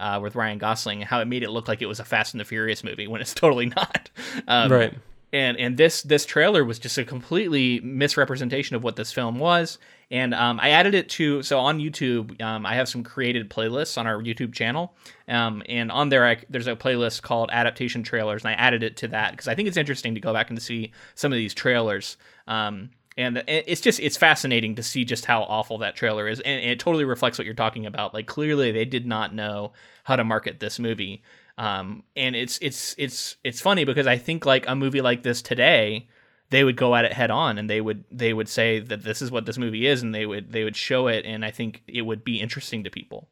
[0.00, 2.40] uh, with Ryan Gosling, how it made it look like it was a Fast and
[2.40, 4.10] the Furious movie when it's totally not.
[4.48, 4.94] Um, right
[5.32, 9.78] and and this this trailer was just a completely misrepresentation of what this film was.
[10.08, 13.98] And um, i added it to so on youtube um, i have some created playlists
[13.98, 14.94] on our youtube channel.
[15.28, 18.96] Um, and on there I, there's a playlist called adaptation trailers and i added it
[18.98, 21.54] to that because i think it's interesting to go back and see some of these
[21.54, 22.16] trailers.
[22.46, 26.62] Um, and it's just it's fascinating to see just how awful that trailer is and
[26.62, 28.14] it totally reflects what you're talking about.
[28.14, 29.72] Like clearly they did not know
[30.04, 31.22] how to market this movie
[31.58, 35.40] um, and it's it's it's it's funny because I think like a movie like this
[35.42, 36.08] today,
[36.50, 39.22] they would go at it head on and they would they would say that this
[39.22, 41.82] is what this movie is and they would they would show it and I think
[41.88, 43.28] it would be interesting to people,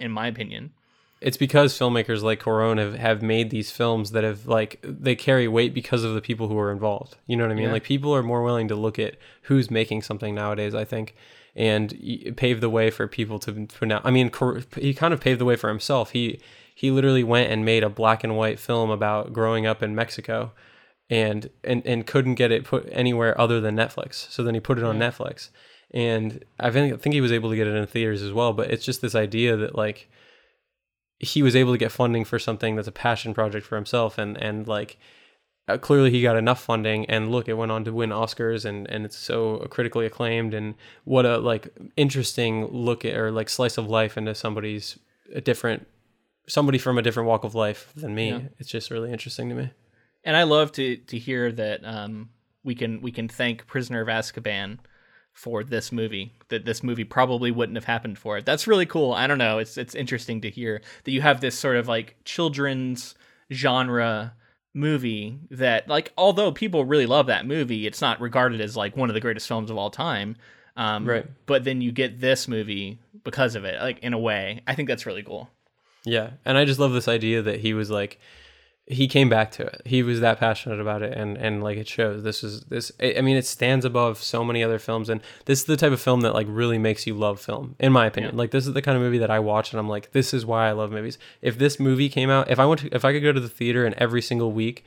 [0.00, 0.72] in my opinion.
[1.20, 5.48] it's because filmmakers like Cuarón have, have made these films that have like they carry
[5.48, 7.16] weight because of the people who are involved.
[7.26, 7.66] You know what I mean?
[7.66, 7.72] Yeah.
[7.72, 10.74] Like people are more willing to look at who's making something nowadays.
[10.74, 11.14] I think,
[11.54, 11.94] and
[12.36, 14.00] pave the way for people to for now.
[14.04, 14.30] I mean,
[14.76, 16.10] he kind of paved the way for himself.
[16.10, 16.40] He
[16.76, 20.52] he literally went and made a black and white film about growing up in Mexico.
[21.08, 24.30] and and and couldn't get it put anywhere other than Netflix.
[24.30, 25.50] So then he put it on Netflix,
[25.92, 28.52] and I think I think he was able to get it in theaters as well.
[28.52, 30.10] But it's just this idea that like
[31.18, 34.36] he was able to get funding for something that's a passion project for himself, and
[34.36, 34.98] and like
[35.68, 38.90] uh, clearly he got enough funding and look it went on to win oscars and
[38.90, 40.74] and it's so critically acclaimed and
[41.04, 44.98] what a like interesting look at or like slice of life into somebody's
[45.34, 45.86] a different
[46.46, 48.40] somebody from a different walk of life than me Yeah.
[48.58, 49.70] it's just really interesting to me
[50.24, 52.30] And I love to to hear that um,
[52.64, 54.78] we can we can thank Prisoner of Azkaban
[55.32, 56.32] for this movie.
[56.48, 58.44] That this movie probably wouldn't have happened for it.
[58.46, 59.12] That's really cool.
[59.12, 59.58] I don't know.
[59.58, 63.14] It's it's interesting to hear that you have this sort of like children's
[63.52, 64.34] genre
[64.74, 69.08] movie that like although people really love that movie, it's not regarded as like one
[69.10, 70.36] of the greatest films of all time.
[70.76, 71.26] Um, Right.
[71.46, 74.60] But then you get this movie because of it, like in a way.
[74.66, 75.48] I think that's really cool.
[76.06, 78.18] Yeah and i just love this idea that he was like
[78.88, 79.82] he came back to it.
[79.84, 82.22] He was that passionate about it and and like it shows.
[82.22, 85.64] This is this i mean it stands above so many other films and this is
[85.64, 88.36] the type of film that like really makes you love film in my opinion.
[88.36, 90.46] Like this is the kind of movie that i watch and i'm like this is
[90.46, 91.18] why i love movies.
[91.42, 93.48] If this movie came out if i went to, if i could go to the
[93.48, 94.84] theater and every single week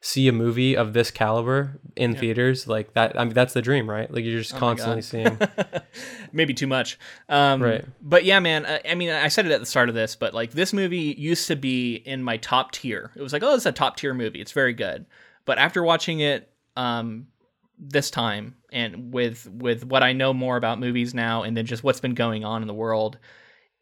[0.00, 3.88] see a movie of this caliber in theaters like that i mean that's the dream
[3.88, 5.38] right like you're just constantly seeing
[6.32, 6.98] maybe too much.
[7.28, 7.84] Um, Right.
[8.00, 8.66] But yeah, man.
[8.66, 11.14] I, I mean, I said it at the start of this, but like this movie
[11.18, 13.10] used to be in my top tier.
[13.14, 14.40] It was like, oh, it's a top tier movie.
[14.40, 15.06] It's very good.
[15.44, 17.26] But after watching it um,
[17.78, 21.82] this time, and with with what I know more about movies now, and then just
[21.82, 23.18] what's been going on in the world,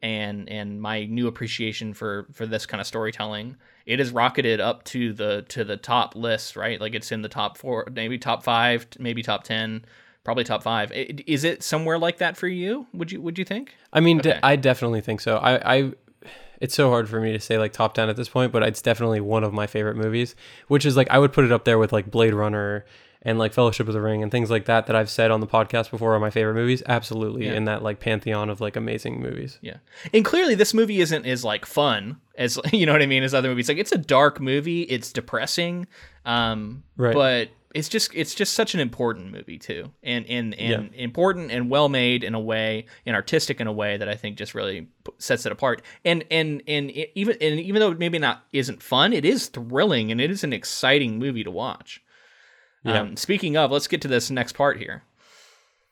[0.01, 4.83] and and my new appreciation for for this kind of storytelling, it has rocketed up
[4.85, 6.55] to the to the top list.
[6.55, 9.85] Right, like it's in the top four, maybe top five, maybe top ten
[10.23, 10.91] probably top five.
[10.91, 12.85] Is it somewhere like that for you?
[12.93, 13.73] Would you Would you think?
[13.91, 15.37] I mean, de- I definitely think so.
[15.37, 15.93] I, I,
[16.61, 18.81] it's so hard for me to say like top ten at this point, but it's
[18.81, 20.35] definitely one of my favorite movies.
[20.67, 22.85] Which is like I would put it up there with like Blade Runner
[23.21, 25.47] and like Fellowship of the Ring and things like that that I've said on the
[25.47, 26.81] podcast before are my favorite movies.
[26.85, 27.53] Absolutely Yeah.
[27.53, 29.57] in that like pantheon of like amazing movies.
[29.61, 29.77] Yeah,
[30.13, 33.33] and clearly this movie isn't as like fun as you know what I mean as
[33.33, 33.67] other movies.
[33.69, 34.83] Like it's a dark movie.
[34.83, 35.87] It's depressing,
[36.25, 37.13] um, Right.
[37.13, 41.69] but it's just it's just such an important movie too, and and and important and
[41.69, 44.87] well made in a way, and artistic in a way that I think just really
[45.19, 45.83] sets it apart.
[46.03, 49.47] And and and it, even and even though it maybe not isn't fun, it is
[49.49, 52.01] thrilling and it is an exciting movie to watch.
[52.83, 53.01] Yeah.
[53.01, 55.03] Um, speaking of, let's get to this next part here.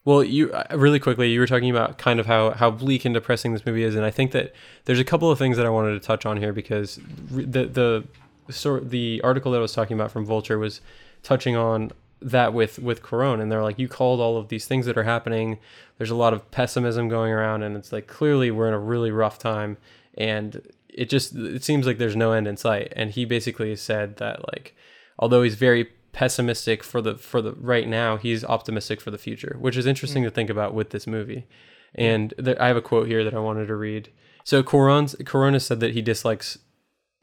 [0.05, 3.13] Well, you uh, really quickly, you were talking about kind of how how bleak and
[3.13, 4.53] depressing this movie is, and I think that
[4.85, 8.03] there's a couple of things that I wanted to touch on here because the the
[8.49, 10.79] sort the article that I was talking about from Vulture was
[11.23, 14.85] touching on that with with Cuarón, and they're like, you called all of these things
[14.85, 15.59] that are happening.
[15.97, 19.11] There's a lot of pessimism going around, and it's like clearly we're in a really
[19.11, 19.75] rough time,
[20.17, 22.93] and it just it seems like there's no end in sight.
[22.95, 24.75] And he basically said that like,
[25.19, 29.55] although he's very pessimistic for the for the right now he's optimistic for the future
[29.59, 31.45] which is interesting to think about with this movie.
[31.93, 34.09] And there, i have a quote here that i wanted to read.
[34.43, 36.57] So Cuarón's, Cuarón said that he dislikes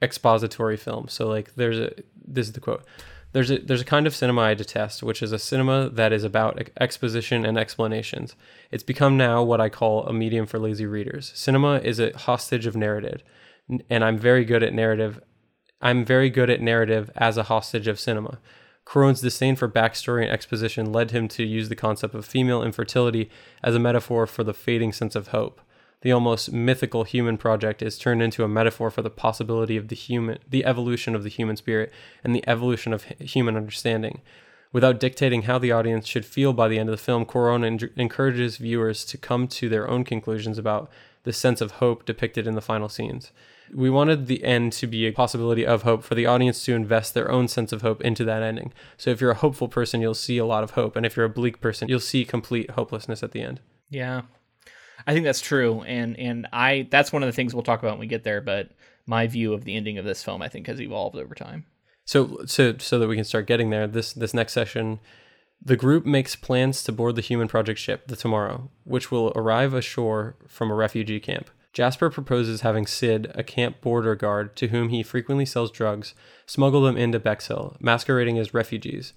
[0.01, 1.91] expository film so like there's a
[2.25, 2.85] this is the quote.
[3.33, 6.23] There's a there's a kind of cinema i detest which is a cinema that is
[6.23, 8.37] about exposition and explanations.
[8.71, 11.33] It's become now what i call a medium for lazy readers.
[11.35, 13.25] Cinema is a hostage of narrative
[13.91, 15.21] and i'm very good at narrative
[15.81, 18.39] I'm very good at narrative as a hostage of cinema.
[18.87, 23.31] Cuarón's disdain for backstory and exposition led him to use the concept of female infertility
[23.63, 25.61] as a metaphor for the fading sense of hope.
[26.03, 29.97] The almost mythical human project is turned into a metaphor for the possibility of the
[29.97, 34.21] human, the evolution of the human spirit, and the evolution of human understanding.
[34.71, 37.91] Without dictating how the audience should feel by the end of the film, Cuarón en-
[37.97, 40.91] encourages viewers to come to their own conclusions about
[41.23, 43.33] the sense of hope depicted in the final scenes.
[43.73, 47.15] We wanted the end to be a possibility of hope for the audience to invest
[47.15, 48.73] their own sense of hope into that ending.
[48.97, 51.27] So if you're a hopeful person, you'll see a lot of hope, and if you're
[51.27, 53.61] a bleak person, you'll see complete hopelessness at the end.
[53.91, 54.23] Yeah.
[55.07, 57.93] I think that's true and and I that's one of the things we'll talk about
[57.93, 58.71] when we get there, but
[59.07, 61.67] my view of the ending of this film I think has evolved over time.
[62.05, 65.01] So so so that we can start getting there, this this next session,
[65.63, 69.75] the group makes plans to board the human project ship, the Tomorrow, which will arrive
[69.75, 71.51] ashore from a refugee camp.
[71.75, 76.15] Jasper proposes having Sid, a camp border guard to whom he frequently sells drugs,
[76.47, 79.13] smuggle them into Bexhill, masquerading as refugees.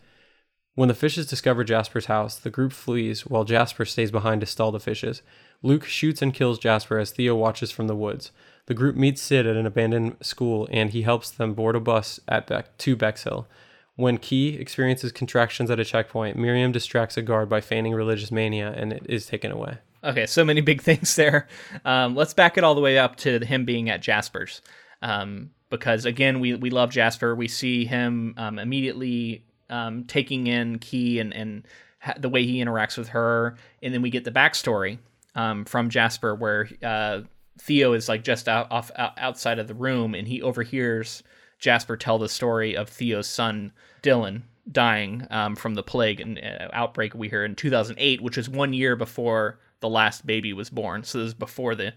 [0.74, 4.72] When the fishes discover Jasper's house, the group flees while Jasper stays behind to stall
[4.72, 5.22] the fishes.
[5.62, 8.32] Luke shoots and kills Jasper as Theo watches from the woods.
[8.66, 12.20] The group meets Sid at an abandoned school and he helps them board a bus
[12.28, 12.48] at
[12.80, 13.48] to Bexhill.
[13.96, 18.74] When Kee experiences contractions at a checkpoint, Miriam distracts a guard by feigning religious mania
[18.76, 19.78] and it is taken away.
[20.08, 21.48] Okay, so many big things there.
[21.86, 24.62] Um, let's back it all the way up to him being at Jasper's.
[25.02, 27.36] Um, because again, we, we love Jasper.
[27.36, 31.68] We see him um, immediately um, taking in Kee and and
[32.00, 34.98] ha- the way he interacts with her, and then we get the backstory
[35.36, 37.22] um, from Jasper where uh,
[37.60, 41.22] Theo is like just out off out, outside of the room, and he overhears
[41.60, 46.70] Jasper tell the story of Theo's son Dylan dying um, from the plague and uh,
[46.72, 51.04] outbreak we hear in 2008, which is one year before the last baby was born.
[51.04, 51.94] So this is before the,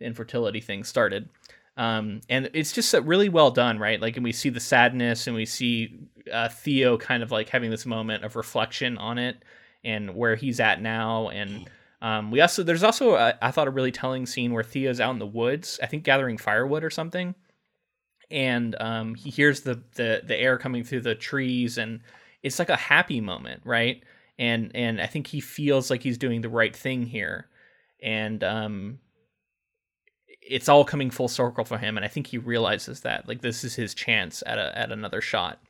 [0.00, 1.28] infertility thing started.
[1.76, 4.00] Um, and it's just uh, really well done, right?
[4.00, 5.98] Like, and we see the sadness, and we see
[6.32, 9.44] uh, Theo kind of like having this moment of reflection on it
[9.84, 11.28] and where he's at now.
[11.28, 11.70] And
[12.02, 15.12] um, we also there's also a, I thought a really telling scene where Theo's out
[15.12, 17.34] in the woods, I think gathering firewood or something,
[18.28, 22.00] and um, he hears the, the the air coming through the trees, and
[22.42, 24.02] it's like a happy moment, right?
[24.38, 27.48] And and I think he feels like he's doing the right thing here,
[28.00, 29.00] and um,
[30.40, 33.64] it's all coming full circle for him, and I think he realizes that like this
[33.64, 35.60] is his chance at a at another shot,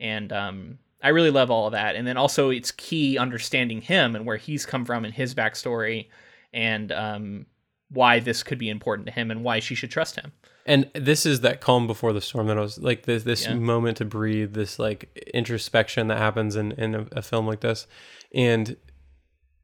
[0.00, 4.16] and um, I really love all of that, and then also it's Kee understanding him
[4.16, 6.08] and where he's come from and his backstory,
[6.52, 7.46] and um,
[7.90, 10.32] why this could be important to him and why she should trust him.
[10.68, 13.54] And this is that calm before the storm that I was like this this Yeah.
[13.54, 17.86] moment to breathe, this like introspection that happens in in a, a film like this,
[18.34, 18.76] and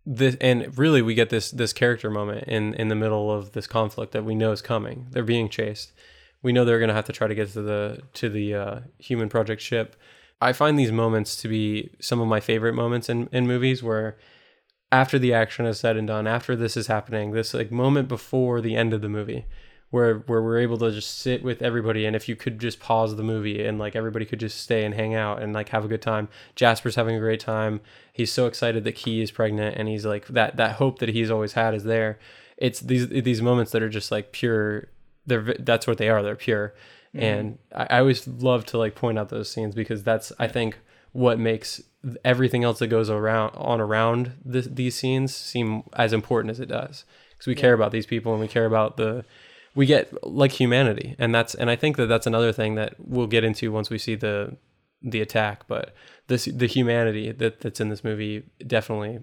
[0.07, 3.66] this and really we get this this character moment in in the middle of this
[3.66, 5.07] conflict that we know is coming.
[5.11, 5.92] They're being chased.
[6.40, 9.28] We know they're gonna have to try to get to the to the uh, human
[9.28, 9.96] project ship.
[10.40, 14.16] I find these moments to be some of my favorite moments in in movies where
[14.92, 18.61] after the action is said and done, after this is happening, this like moment before
[18.61, 19.46] the end of the movie,
[19.93, 23.14] where where we're able to just sit with everybody, and if you could just pause
[23.14, 25.88] the movie and like everybody could just stay and hang out and like have a
[25.88, 26.30] good time.
[26.57, 27.82] Jasper's having a great time.
[28.11, 31.30] He's so excited that Kee is pregnant, and he's like that that hope that he's
[31.30, 32.18] always had is there.
[32.57, 34.88] It's these these moments that are just like pure.
[35.26, 36.22] They're that's what they are.
[36.22, 36.74] They're pure,
[37.14, 37.22] mm-hmm.
[37.22, 40.78] and I, I always love to like point out those scenes because that's I think
[41.12, 41.82] what makes
[42.24, 46.66] everything else that goes around on around this, these scenes seem as important as it
[46.66, 49.24] does because we care about these people and we care about the
[49.74, 53.26] we get like humanity and that's and i think that that's another thing that we'll
[53.26, 54.56] get into once we see the
[55.02, 55.94] the attack but
[56.28, 59.18] this the humanity that that's in this movie definitely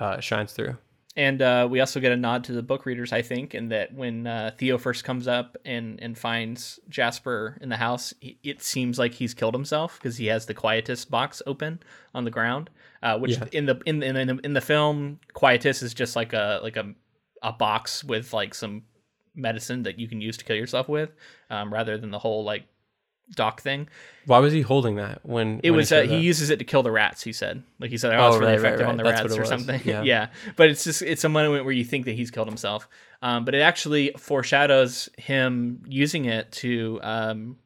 [0.00, 0.76] uh, shines through
[1.14, 3.92] And uh, we also get a nod to the book readers, I think, in that
[3.94, 8.62] when uh, Theo first comes up and, and finds Jasper in the house, he- it
[8.62, 11.80] seems like he's killed himself because he has the Quietus box open
[12.14, 12.70] on the ground.
[13.02, 13.44] Uh, which Yeah.
[13.52, 16.78] in the in the, in the in the film, Quietus is just like a like
[16.78, 16.94] a
[17.42, 18.82] a box with like some
[19.34, 21.10] medicine that you can use to kill yourself with,
[21.50, 22.64] um, rather than the whole like
[23.34, 23.88] dock thing.
[24.26, 26.82] why was he holding that when It when was uh, he uses it to kill
[26.82, 27.22] the rats.
[27.22, 29.22] He said, like he said, oh, Oh, it's really right, right, effective on the That's
[29.22, 29.48] rats or was.
[29.48, 29.80] something.
[29.84, 30.02] Yeah.
[30.12, 30.26] Yeah.
[30.56, 32.88] but it's just it's a moment where you think that he's killed himself,
[33.22, 37.56] um, but it actually foreshadows him using it to um,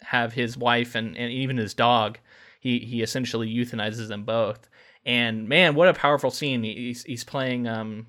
[0.00, 2.18] have his wife and, and even his dog.
[2.58, 4.68] He he essentially euthanizes them both.
[5.06, 6.62] And man, what a powerful scene!
[6.64, 8.06] He's he's playing um,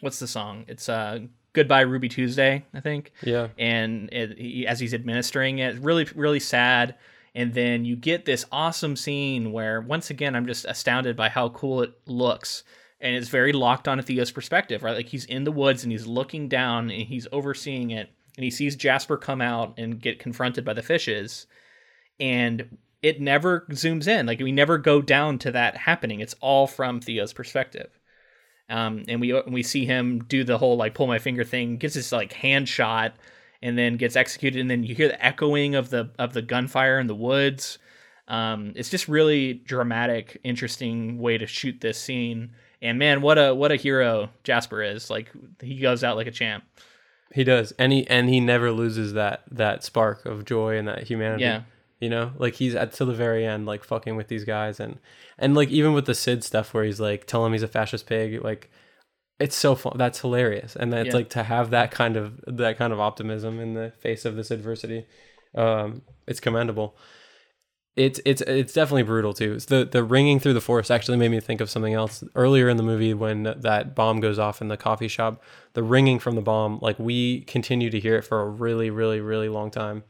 [0.00, 0.64] what's the song?
[0.66, 1.20] It's uh,
[1.58, 6.38] "Goodbye Ruby Tuesday," I think yeah and it, he, as he's administering it, really, really
[6.40, 6.94] sad.
[7.34, 11.48] And then you get this awesome scene where, once again, I'm just astounded by how
[11.48, 12.62] cool it looks.
[13.00, 14.96] And it's very locked on Theo's perspective, right?
[14.96, 18.08] Like he's in the woods and he's looking down and he's overseeing it.
[18.36, 21.46] And he sees Jasper come out and get confronted by the fishes.
[22.20, 24.26] And it never zooms in.
[24.26, 26.20] Like we never go down to that happening.
[26.20, 27.97] It's all from Theo's perspective.
[28.68, 31.94] Um, and we we see him do the whole like pull my finger thing, gets
[31.94, 33.14] his like hand shot,
[33.62, 34.60] and then gets executed.
[34.60, 37.78] And then you hear the echoing of the of the gunfire in the woods.
[38.28, 42.50] Um, it's just really dramatic, interesting way to shoot this scene.
[42.82, 45.08] And man, what a what a hero Jasper is!
[45.08, 45.30] Like
[45.62, 46.64] he goes out like a champ.
[47.32, 51.04] he does and he and he never loses that that spark of joy and that
[51.04, 51.62] humanity Yeah.
[52.00, 54.98] You know like he's at till the very end like fucking with these guys and
[55.38, 58.06] and like even with the sid stuff where he's like telling him he's a fascist
[58.06, 58.70] pig like
[59.40, 61.14] it's so fun that's hilarious and that's Yeah.
[61.14, 64.50] like to have that kind of that kind of optimism in the face of this
[64.50, 65.06] adversity
[65.54, 66.96] um it's commendable
[67.96, 69.54] it's it's it's definitely brutal too.
[69.54, 72.68] It's the the ringing through the forest actually made me think of something else earlier
[72.68, 75.42] in the movie when that bomb goes off in the coffee shop.
[75.72, 79.20] The ringing from the bomb, like we continue to hear it for a really really
[79.20, 80.04] really long time.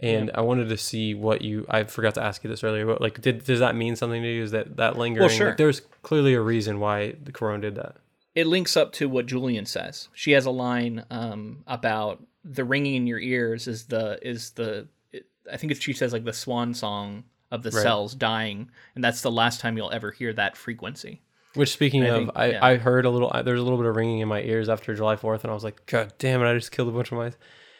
[0.00, 1.64] And I wanted to see what you.
[1.70, 4.28] I forgot to ask you this earlier, but like, did does that mean something to
[4.28, 4.42] you?
[4.42, 5.20] Is that that lingering?
[5.28, 5.48] Well, sure.
[5.48, 7.96] Like, there's clearly a reason why the Cuarón did that.
[8.34, 10.08] it links up to what Julian says.
[10.12, 14.88] She has a line um, about the ringing in your ears is the is the
[15.12, 17.82] it, I think it's, she says like the swan song of the Right.
[17.82, 21.22] cells dying, and that's the last time you'll ever hear that frequency.
[21.54, 22.64] Which speaking I of, think- I, yeah.
[22.66, 23.30] I heard a little.
[23.44, 25.62] There's a little bit of ringing in my ears after July 4th, and I was
[25.62, 26.50] like, God damn it!
[26.50, 27.32] I just killed a bunch of my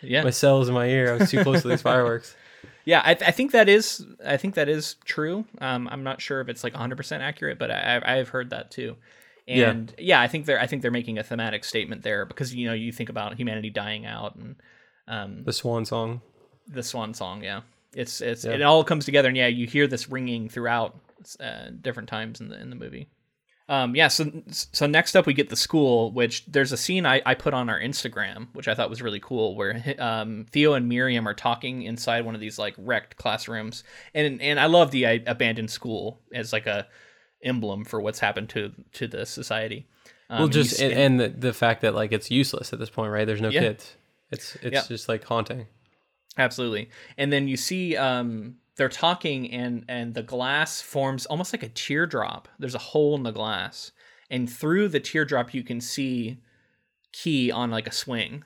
[0.07, 1.15] Yeah, my cells in my ear.
[1.15, 2.35] I was too close to these fireworks.
[2.85, 5.45] Yeah, I, I think that is I think that is true.
[5.61, 8.71] Um, I'm not sure if it's like 100 percent accurate, but I I've heard that
[8.71, 8.97] too.
[9.47, 10.19] And yeah.
[10.19, 12.75] yeah, I think they're I think they're making a thematic statement there because you know
[12.75, 14.57] you think about humanity dying out and
[15.09, 16.21] um, The swan song.
[16.67, 17.43] the swan song.
[17.43, 17.61] Yeah,
[17.95, 18.53] it's it's Yeah.
[18.53, 20.95] it all comes together, and yeah, you hear this ringing throughout
[21.41, 23.09] uh, different times in the in the movie.
[23.67, 27.23] Um, yeah, so so next up we get the school, which there's a scene I,
[27.25, 30.87] I put on our Instagram, which I thought was really cool, where um, Theo and
[30.87, 33.83] Miriam are talking inside one of these like wrecked classrooms,
[34.15, 36.87] and and I love the uh, abandoned school as like a
[37.43, 39.87] emblem for what's happened to to the society.
[40.29, 42.91] Um, well, just see- and, and the, the fact that like it's useless at this
[42.91, 43.27] point, right?
[43.27, 43.61] There's no Yeah.
[43.61, 43.97] kids.
[44.31, 44.83] It's it's Yeah.
[44.87, 45.67] just like haunting.
[46.37, 46.91] Absolutely.
[47.17, 51.69] And then you see um they're talking and and the glass forms almost like a
[51.69, 52.49] teardrop.
[52.59, 53.93] There's a hole in the glass.
[54.31, 56.39] And through the teardrop you can see
[57.13, 58.45] Kee on like a swing.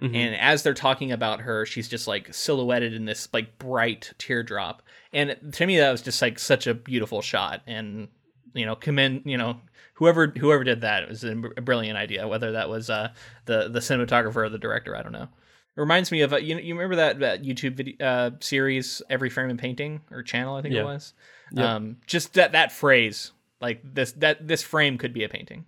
[0.00, 0.14] Mhm.
[0.14, 4.82] And as they're talking about her, she's just like silhouetted in this like bright teardrop.
[5.12, 8.08] And to me that was just like such a beautiful shot and
[8.54, 9.60] you know, commend, you know,
[9.94, 13.10] whoever whoever did that it was a brilliant idea, whether that was uh
[13.46, 15.28] the the cinematographer or the director, I don't know.
[15.74, 16.58] It reminds me of uh, you.
[16.58, 20.56] You remember that, that YouTube video uh, series, "Every Frame a Painting" or channel?
[20.56, 20.82] I think Yeah.
[20.82, 21.14] it was.
[21.52, 21.64] Yep.
[21.66, 25.64] Um, just that that phrase, like this that this frame could be a painting.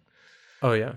[0.62, 0.94] Oh yeah,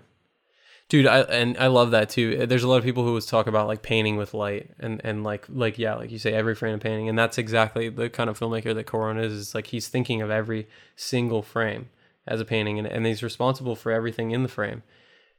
[0.90, 1.08] dude.
[1.08, 2.46] I and I love that too.
[2.46, 5.24] There's a lot of people who always talk about like painting with light and and
[5.24, 8.30] like like yeah, like you say, every frame of painting, and that's exactly the kind
[8.30, 9.32] of filmmaker that Cuarón is.
[9.32, 10.68] Is like he's thinking of every
[10.98, 11.90] single frame
[12.26, 14.84] as a painting, and and he's responsible for everything in the frame.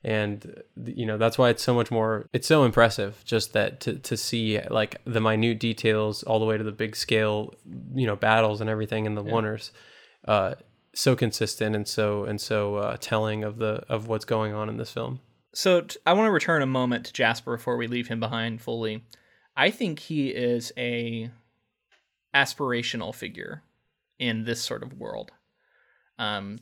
[0.05, 2.29] And you know that's why it's so much more.
[2.33, 6.57] It's so impressive just that to to see like the minute details all the way
[6.57, 7.55] to the big scale,
[7.95, 9.73] you know, battles and everything in the wonders.
[10.27, 10.55] Uh,
[10.95, 14.77] so consistent and so and so uh, telling of the of what's going on in
[14.77, 15.21] this film.
[15.55, 18.61] So t- I want to return a moment to Jasper before we leave him behind
[18.61, 19.05] fully.
[19.57, 21.31] I think he is a
[22.35, 23.63] aspirational figure
[24.19, 25.31] in this sort of world.
[26.19, 26.59] Um,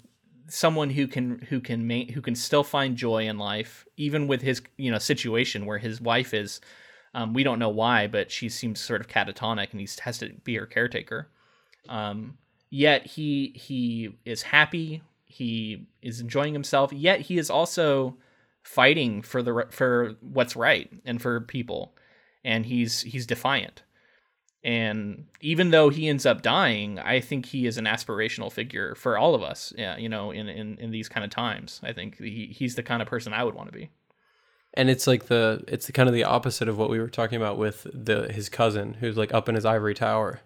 [0.48, 4.42] someone who can who can ma- who can still find joy in life, even with
[4.42, 6.60] his you know situation where his wife is.
[7.14, 10.32] Um, we don't know why, but she seems sort of catatonic, and he has to
[10.44, 11.28] be her caretaker.
[11.88, 12.36] Um,
[12.70, 15.02] yet he he is happy.
[15.24, 16.92] He is enjoying himself.
[16.92, 18.16] Yet he is also
[18.62, 21.94] fighting for the for what's right and for people,
[22.44, 23.82] and he's he's defiant.
[24.66, 29.16] And even though he ends up dying, I think he is an aspirational figure for
[29.16, 29.72] all of us.
[29.78, 32.82] Yeah, you know, in in, in these kind of times, I think he, he's the
[32.82, 33.90] kind of person I would want to be.
[34.74, 37.36] And it's like the it's the kind of the opposite of what we were talking
[37.36, 40.40] about with the his cousin who's like up in his ivory tower.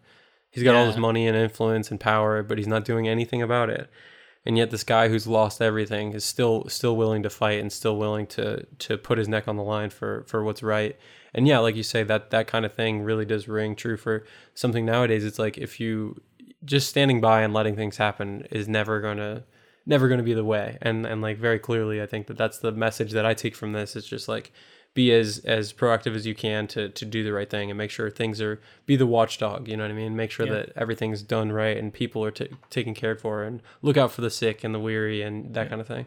[0.51, 3.71] He's got all this money and influence and power, but he's not doing anything about
[3.71, 3.89] it.
[4.45, 7.97] And yet this guy who's lost everything is still still willing to fight and still
[7.97, 10.99] willing to to put his neck on the line for for what's right.
[11.35, 14.25] And yeah, like you say that that kind of thing really does ring true for
[14.55, 15.25] something nowadays.
[15.25, 16.21] It's like if you
[16.65, 19.45] just standing by and letting things happen is never going to
[19.87, 20.77] never to be the way.
[20.83, 23.73] And and like very clearly i think that that's the message that i take from
[23.73, 23.97] this.
[23.97, 24.53] It's just like
[24.93, 27.91] be as as proactive as you can to to do the right thing and make
[27.91, 30.17] sure things are be the watchdog you know what i mean?
[30.17, 30.53] Make sure Yeah.
[30.53, 34.21] that everything's done right and people are t- taken care for and look out for
[34.21, 36.07] the sick and the weary and that kind of thing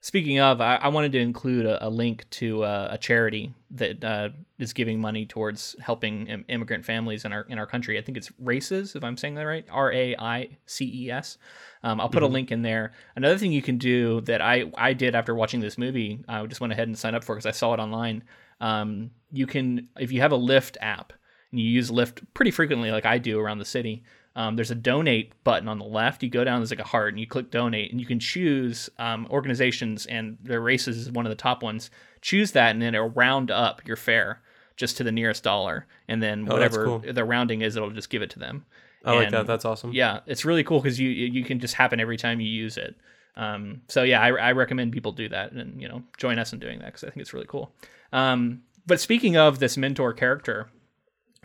[0.00, 4.04] Speaking of, I, I wanted to include a, a link to uh, a charity that
[4.04, 4.28] uh,
[4.58, 7.98] is giving money towards helping Im- immigrant families in our in our country.
[7.98, 9.66] I think it's RAICES, if I'm saying that right.
[9.70, 11.38] R A I C E S.
[11.82, 12.92] Um, I'll put a link in there.
[13.16, 16.60] Another thing you can do that I I did after watching this movie, I just
[16.60, 18.22] went ahead and signed up for because I saw it online.
[18.60, 21.12] Um, you can if you have a Lyft app
[21.50, 24.04] and you use Lyft pretty frequently, like I do around the city.
[24.36, 26.22] Um, there's a donate button on the left.
[26.22, 28.88] You go down, there's like a heart, and you click donate, and you can choose
[28.98, 31.90] um, organizations, and their RAICES is one of the top ones.
[32.20, 34.42] Choose that, and then it'll round up your fare
[34.76, 36.98] just to the nearest dollar, and then Oh, whatever cool.
[37.10, 38.66] the rounding is, it'll just give it to them.
[39.06, 41.98] i like that that's awesome Yeah, it's really cool because you you can just happen
[41.98, 42.94] every time you use it.
[43.36, 46.58] Um, so yeah, I, I recommend people do that and you know join us in
[46.58, 47.72] doing that because I think it's really cool.
[48.12, 50.68] Um, but speaking of this mentor character,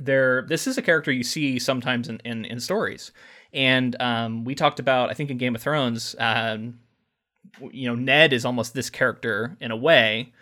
[0.05, 3.11] there this is a character you see sometimes in in, in stories,
[3.53, 6.79] and um, we talked about I think in Game of Thrones, um,
[7.71, 10.33] you know Ned is almost this character in a way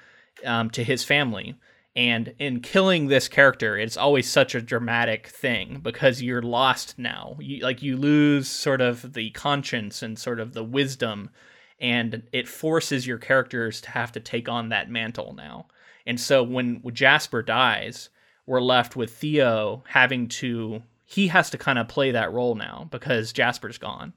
[0.45, 1.55] um, to his family.
[1.95, 7.35] And in killing this character, it's always such a dramatic thing because you're lost now.
[7.39, 11.31] You, like you lose sort of the conscience and sort of the wisdom,
[11.79, 15.67] and it forces your characters to have to take on that mantle now.
[16.05, 18.09] And so when Jasper dies,
[18.49, 22.87] we're left with Theo having to he has to kind of play that role now
[22.91, 24.11] because Jasper's gone.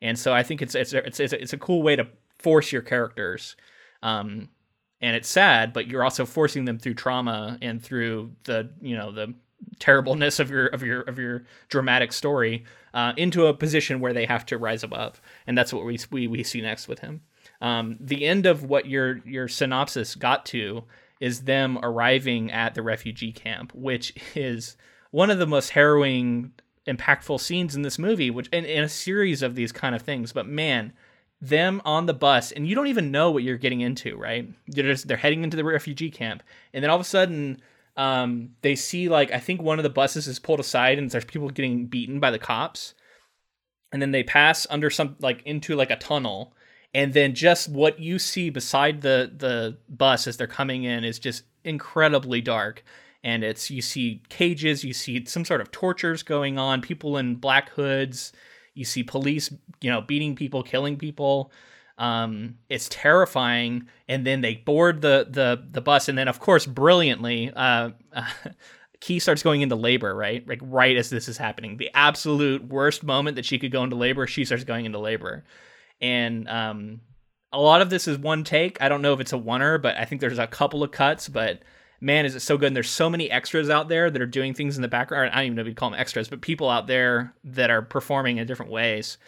[0.00, 2.06] And so I think it's it's it's it's a, it's a cool way to
[2.38, 3.56] force your characters.
[4.02, 4.48] Um,
[5.02, 9.12] and it's sad, but you're also forcing them through trauma and through the you know
[9.12, 9.34] the
[9.78, 14.24] terribleness of your of your of your dramatic story uh, into a position where they
[14.24, 17.20] have to rise above, and that's what we we, we see next with him.
[17.60, 20.84] Um, the end of what your your synopsis got to
[21.24, 24.76] is them arriving at the refugee camp, which is
[25.10, 26.52] one of the most harrowing,
[26.86, 30.34] impactful scenes in this movie, which in, a series of these kind of things.
[30.34, 30.92] But man,
[31.40, 34.46] them on the bus, and you don't even know what you're getting into, right?
[34.68, 36.42] They're just they're heading into the refugee camp,
[36.74, 37.60] and then all of a sudden.
[37.96, 41.24] Um, they see like I think one of the buses is pulled aside and there's
[41.24, 42.92] people getting beaten by the cops,
[43.92, 46.54] and then they pass under some like into like a tunnel,
[46.94, 51.18] and then just what you see beside the the bus as they're coming in is
[51.18, 52.84] just incredibly dark.
[53.24, 57.34] And it's you see cages you see some sort of tortures going on people in
[57.34, 58.32] black hoods.
[58.74, 61.50] You see police you know beating people killing people.
[61.98, 63.88] Um, it's terrifying.
[64.08, 66.08] And then they board the the the bus.
[66.08, 67.90] And then of course brilliantly uh,
[69.00, 70.46] Kee starts going into labor, right?
[70.46, 71.76] Like right as this is happening.
[71.76, 75.44] The absolute worst moment that she could go into labor, she starts going into labor
[76.00, 77.00] and um,
[77.52, 78.80] a lot of this is one take.
[78.82, 81.28] I don't know if it's a oneer, but I think there's a couple of cuts.
[81.28, 81.62] But
[82.00, 82.66] man, is it so good!
[82.66, 85.30] And there's so many extras out there that are doing things in the background.
[85.32, 87.82] I don't even know if you'd call them extras, but people out there that are
[87.82, 89.18] performing in different ways.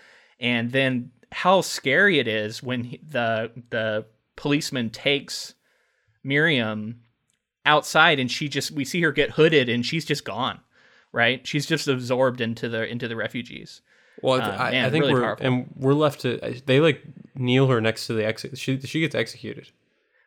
[0.41, 5.55] And then how scary it is when he, the the policeman takes
[6.23, 7.01] Miriam
[7.65, 10.61] outside, and she just we see her get hooded, and she's just gone.
[11.13, 11.47] Right?
[11.47, 13.81] She's just absorbed into the into the refugees.
[14.23, 15.47] Well, uh, I, man, I, think really we're powerful.
[15.47, 17.03] and we're left to they like
[17.35, 18.59] kneel her next to the exit.
[18.59, 19.71] She she gets executed.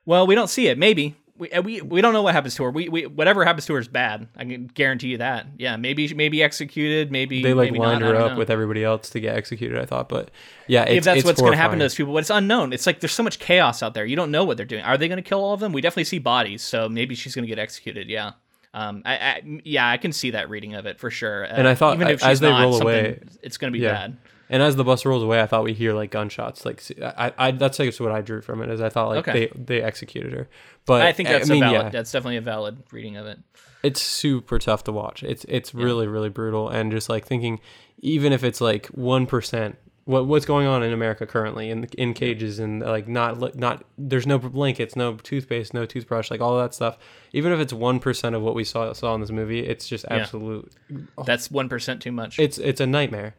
[0.06, 0.78] Well, we don't see it.
[0.78, 2.72] Maybe we uh, we, we don't know what happens to her.
[2.72, 4.28] We, we whatever happens to her is bad.
[4.36, 5.48] I can guarantee you that.
[5.58, 7.12] Yeah, maybe maybe executed.
[7.12, 8.38] Maybe they like maybe lined not, her up know.
[8.38, 9.80] with everybody else to get executed.
[9.80, 10.30] I thought, but
[10.68, 12.74] yeah, if that's what's going to happen to those people, but it's unknown.
[12.74, 14.06] It's like there's so much chaos out there.
[14.06, 14.84] You don't know what they're doing.
[14.84, 15.72] Are they going to kill all of them?
[15.72, 18.10] We definitely see bodies, so maybe she's going to get executed.
[18.10, 18.34] Yeah.
[18.74, 21.44] Um, I, I, yeah, I can see that reading of it for sure.
[21.44, 23.94] And uh, I thought even if as they roll away, it's going to be yeah.
[23.94, 24.18] bad.
[24.52, 26.66] And as the bus rolls away, I thought we hear like gunshots.
[26.66, 28.70] Like I, I that's like what I drew from it.
[28.70, 29.52] Is I thought like okay.
[29.56, 30.50] they they executed her.
[30.86, 31.90] But I think that's I mean, valid, yeah.
[31.90, 33.40] that's definitely a valid reading of it.
[33.84, 35.22] It's super tough to watch.
[35.24, 35.84] It's it's yeah.
[35.84, 36.68] really really brutal.
[36.68, 37.60] And just like thinking,
[38.00, 39.78] even if it's like one percent,
[40.10, 44.26] what what's going on in America currently in in cages and like not not there's
[44.26, 46.98] no blankets, no toothpaste, no toothbrush, like all that stuff.
[47.32, 50.06] Even if it's one percent of what we saw saw in this movie, it's just
[50.10, 50.74] absolute.
[50.90, 50.98] Yeah.
[51.28, 52.40] That's one percent too much.
[52.40, 53.36] It's it's a nightmare.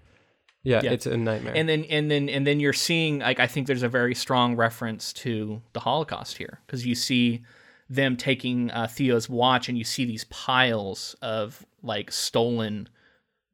[0.62, 1.54] Yeah, yeah, it's a nightmare.
[1.56, 4.54] And then and then and then you're seeing like I think there's a very strong
[4.54, 7.42] reference to the Holocaust here because you see
[7.88, 12.88] them taking uh, Theo's watch and you see these piles of like stolen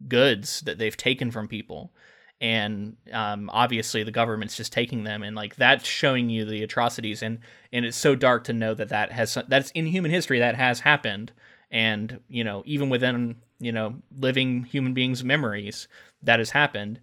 [0.06, 1.94] goods that they've taken from people
[2.40, 7.22] and um, obviously the government's just taking them and like that's showing you the atrocities
[7.22, 7.38] and
[7.72, 10.80] and it's so dark to know that that has that's in human history that has
[10.80, 11.32] happened
[11.70, 15.88] and you know even within you know living human beings memories
[16.22, 17.00] that has happened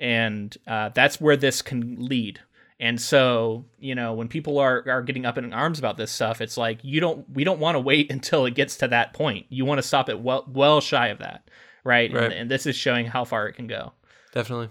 [0.00, 2.40] and uh, that's where this can lead.
[2.80, 6.40] And so you know when people are are getting up in arms about this stuff
[6.40, 9.46] it's like you don't we don't want to wait until it gets to that point.
[9.48, 11.48] You want to stop it well well shy of that
[11.82, 12.24] right, right.
[12.24, 13.92] And, and this is showing how far it can go
[14.38, 14.70] definitely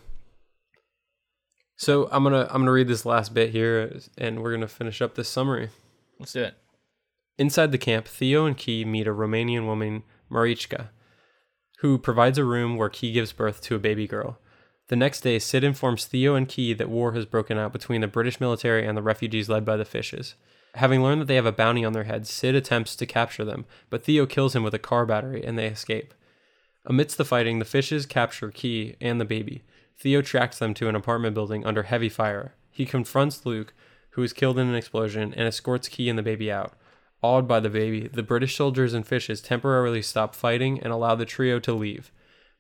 [1.76, 5.16] so i'm gonna i'm gonna read this last bit here and we're gonna finish up
[5.16, 5.70] this summary
[6.20, 6.56] let's do it
[7.38, 10.90] inside the camp theo and kee meet a romanian woman marichka
[11.80, 14.40] who provides a room where Kee gives birth to a baby girl.
[14.88, 18.08] The next day, Sid informs Theo and Kee that war has broken out between the
[18.08, 20.36] British military and the refugees led by the Fishes.
[20.76, 23.66] Having learned that they have a bounty on their heads, Sid attempts to capture them,
[23.90, 26.14] but Theo kills him with a car battery and they escape.
[26.90, 29.64] Amidst the fighting, the Fishes capture Kee and the baby.
[29.98, 32.56] Theo tracks them to an apartment building under heavy fire.
[32.72, 33.74] He confronts Luke,
[34.12, 36.74] who is killed in an explosion, and escorts Kee and the baby out.
[37.22, 41.26] Awed by the baby, the British soldiers and fishes temporarily stop fighting and allow the
[41.26, 42.12] trio to leave.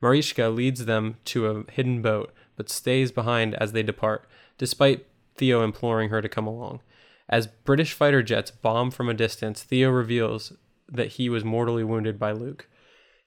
[0.02, 4.28] Marichka leads them to a hidden boat, but stays behind as they depart,
[4.58, 5.06] despite
[5.36, 6.82] Theo imploring her to come along.
[7.30, 10.54] As British fighter jets bomb from a distance, Theo reveals
[10.90, 12.68] that he was mortally wounded by Luke.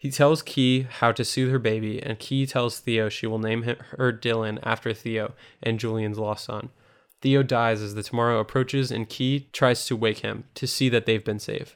[0.00, 3.64] He tells Kee how to soothe her baby, and Kee tells Theo she will name
[3.64, 6.70] her Dylan after Theo and Julian's lost son.
[7.20, 11.04] Theo dies as the tomorrow approaches, and Kee tries to wake him to see that
[11.04, 11.74] they've been saved.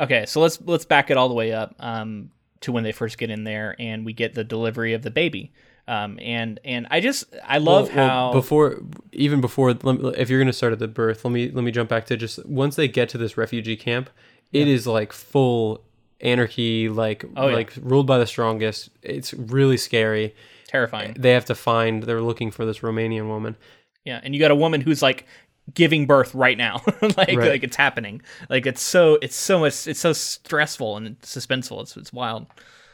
[0.00, 2.32] Okay, so let's let's back it all the way up um,
[2.62, 5.52] to when they first get in there, and we get the delivery of the baby.
[5.86, 8.82] Um, and and I just I love well, how well, before
[9.12, 12.06] even before if you're gonna start at the birth, let me let me jump back
[12.06, 14.10] to just once they get to this refugee camp,
[14.52, 14.74] it yeah.
[14.74, 15.84] is like full
[16.24, 17.82] anarchy, like oh, like yeah.
[17.86, 18.90] ruled by the strongest.
[19.02, 20.34] It's really scary,
[20.66, 21.14] terrifying.
[21.18, 22.02] They have to find.
[22.02, 23.56] They're looking for this Romanian woman,
[24.04, 25.26] yeah, and you got a woman who's like
[25.72, 26.82] giving birth right now
[27.16, 27.38] like Right.
[27.38, 28.20] like it's happening
[28.50, 32.44] like it's so it's so much it's so stressful and suspenseful it's, it's wild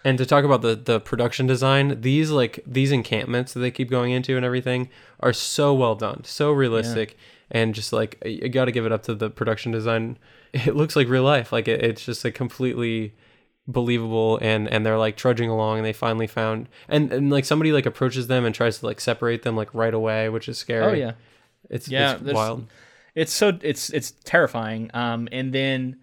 [0.05, 3.91] And to talk about the the production design, these like these encampments that they keep
[3.91, 4.89] going into and everything
[5.19, 7.19] are so well done, so realistic,
[7.51, 10.17] and just like you got to give it up to the production design.
[10.67, 13.15] It looks like real life, like it, it's just like completely
[13.69, 17.73] believable, and and they're like trudging along, and they finally found, and and like somebody
[17.73, 20.85] like approaches them and tries to like separate them like right away, which is scary.
[20.85, 21.13] oh yeah
[21.69, 22.67] it's Yeah, it's wild.
[23.15, 25.97] it's so it's it's terrifying um and then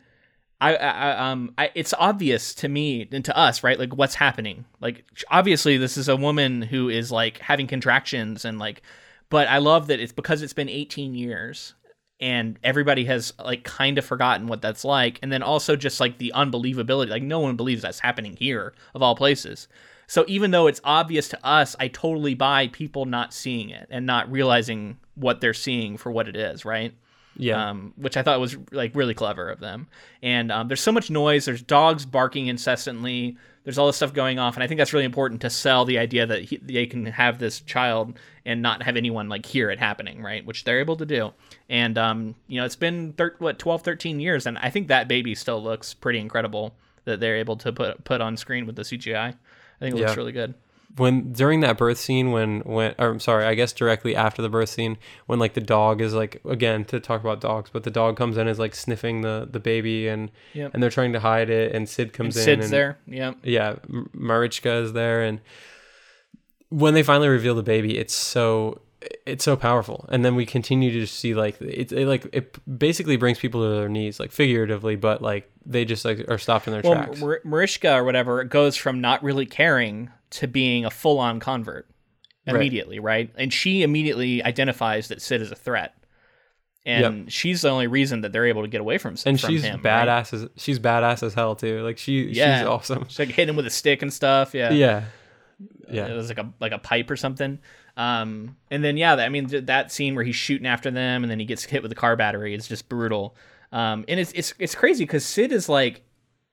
[0.62, 4.16] I, I I- um I it's obvious to me and to us right like what's
[4.16, 8.82] happening like obviously this is a woman who is like having contractions and like
[9.30, 11.74] but I love that it's because it's been 18 years
[12.20, 16.18] and everybody has like kind of forgotten what that's like and then also just like
[16.18, 19.68] the unbelievability like no one believes that's happening here of all places
[20.08, 24.06] so even though it's obvious to us i totally buy people not seeing it and
[24.06, 26.94] not realizing what they're seeing for what it is right
[27.40, 29.88] Yeah, um, which I thought was like really clever of them.
[30.24, 31.46] And um, there's so much noise.
[31.46, 33.38] There's dogs barking incessantly.
[33.68, 35.98] There's all this stuff going off, and I think that's really important to sell the
[35.98, 39.78] idea that he, they can have this child and not have anyone like hear it
[39.78, 40.46] happening, right?
[40.46, 41.34] Which they're able to do.
[41.68, 45.10] And um, you know, it's been thir- what 12, 13 years, and I think that
[45.10, 48.84] baby still looks pretty incredible that they're able to put put on screen with the
[48.84, 49.18] CGI.
[49.18, 49.34] I
[49.80, 50.16] think it looks Yeah.
[50.16, 50.54] really good.
[50.96, 54.50] When during that birth scene when when or I'm sorry, I guess directly after the
[54.50, 54.98] birth scene
[55.28, 58.38] when like the dog is like again to talk about dogs, but the dog comes
[58.38, 60.74] in is like sniffing the the baby and Yep.
[60.74, 62.98] and they're trying to hide it and Sid And comes in Sid's and there.
[63.06, 63.34] Yeah.
[63.44, 65.40] yeah, M- Marichka is there and
[66.70, 68.82] when they finally reveal the baby, it's so
[69.26, 70.06] it's so powerful.
[70.10, 73.70] And then we continue to see like it, it like it basically brings people to
[73.76, 77.20] their knees like figuratively, but like they just like are stopped in their well, tracks.
[77.20, 81.88] Mar- Marishka or whatever goes from not really caring to being a full-on convert
[82.46, 83.30] immediately, right?
[83.36, 85.94] And she immediately identifies that Sid is a threat,
[86.86, 89.18] and she's the only reason that they're able to get away from.
[89.18, 89.28] Sid.
[89.30, 90.08] And from she's him, right?
[90.08, 91.82] badass as she's badass as hell too.
[91.84, 92.60] Like she Yeah.
[92.60, 93.06] she's awesome.
[93.10, 94.54] She's like hitting him with a stick and stuff.
[94.54, 95.04] Yeah, Yeah.
[95.90, 96.08] Yeah.
[96.08, 97.60] It was like a like a pipe or something.
[97.98, 101.32] Um, and then yeah, I mean th- that scene where he's shooting after them, and
[101.32, 103.36] then he gets hit with a car battery is just brutal.
[103.72, 106.04] Um, and it's it's it's crazy because Sid is like,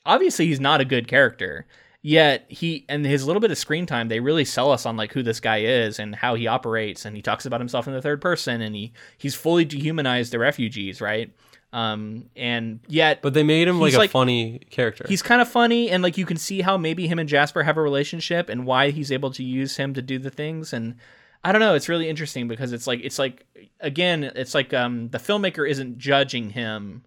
[0.06, 1.66] obviously he's not a good character,
[2.06, 5.12] yet he and his little bit of screen time they really sell us on like
[5.14, 8.02] who this guy is and how he operates, and he talks about himself in the
[8.02, 11.32] third person, and he he's fully dehumanized the refugees, right?
[11.72, 15.04] Um, and yet But they made him like a like- funny character.
[15.08, 17.76] he's kind of funny and like you can see how maybe him and Jasper have
[17.76, 20.94] a relationship and why he's able to use him to do the things and
[21.42, 23.44] I don't know it's really interesting because it's like it's like
[23.80, 27.02] again it's like um the filmmaker isn't judging him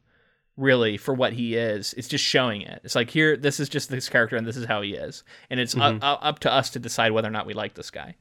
[0.58, 3.90] really for what he is it's just showing it it's like here this is just
[3.90, 6.04] this character and this is how he is and it's Mm-hmm.
[6.04, 8.16] up, up to us to decide whether or not we like this guy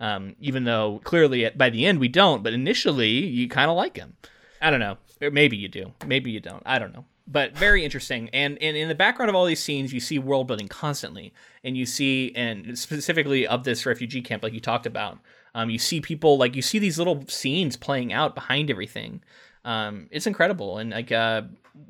[0.00, 3.76] um, even though clearly at, by the end we don't but initially you kind of
[3.76, 4.16] like him
[4.62, 4.96] I don't know.
[5.20, 5.92] Or maybe you do.
[6.06, 6.62] Maybe you don't.
[6.64, 7.04] I don't know.
[7.26, 8.30] But very interesting.
[8.32, 11.32] And, and in the background of all these scenes, you see world building constantly.
[11.64, 15.18] And you see, and specifically of this refugee camp, like you talked about,
[15.54, 19.22] um, you see people, like, you see these little scenes playing out behind everything.
[19.64, 20.78] Um, it's incredible.
[20.78, 21.42] And, like, uh,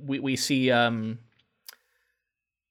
[0.05, 1.19] we, we see, um,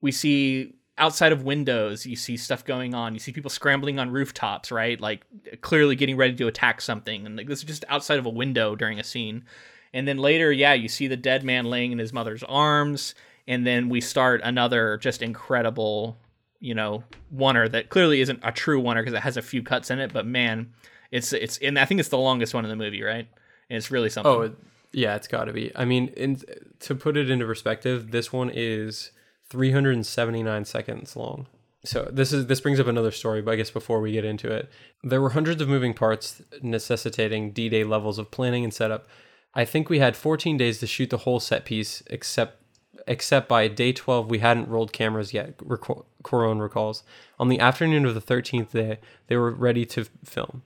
[0.02, 3.14] we see outside of windows you see stuff going on.
[3.14, 5.02] You see people scrambling on rooftops right?
[5.02, 5.26] Like
[5.62, 7.26] clearly getting ready to attack something.
[7.26, 9.46] And like this is just outside of a window during a scene.
[9.94, 13.16] And then later yeah you see the dead man laying in his mother's arms.
[13.48, 16.18] And then we start another just incredible
[16.60, 17.04] you know
[17.36, 20.14] oneer that clearly isn't a true oneer because it has a few cuts in it.
[20.14, 20.74] But man
[21.10, 23.28] it's it's and i think it's the longest one in the movie right?
[23.70, 24.32] And it's really something.
[24.32, 24.56] oh,
[24.94, 25.72] yeah, it's got to be.
[25.76, 26.42] I mean, in,
[26.82, 29.12] to put it into perspective, this one is
[29.50, 31.48] 379 seconds long.
[31.84, 34.52] So this is this brings up another story, but I guess before we get into
[34.52, 34.70] it,
[35.04, 39.08] there were hundreds of moving parts necessitating D-Day levels of planning and setup.
[39.56, 42.62] I think we had 14 days to shoot the whole set piece, except
[43.08, 45.58] except by day 12 we hadn't rolled cameras yet.
[45.58, 47.04] Reco- Cuarón recalls.
[47.40, 50.62] On the afternoon of the 13th day, they were ready to film.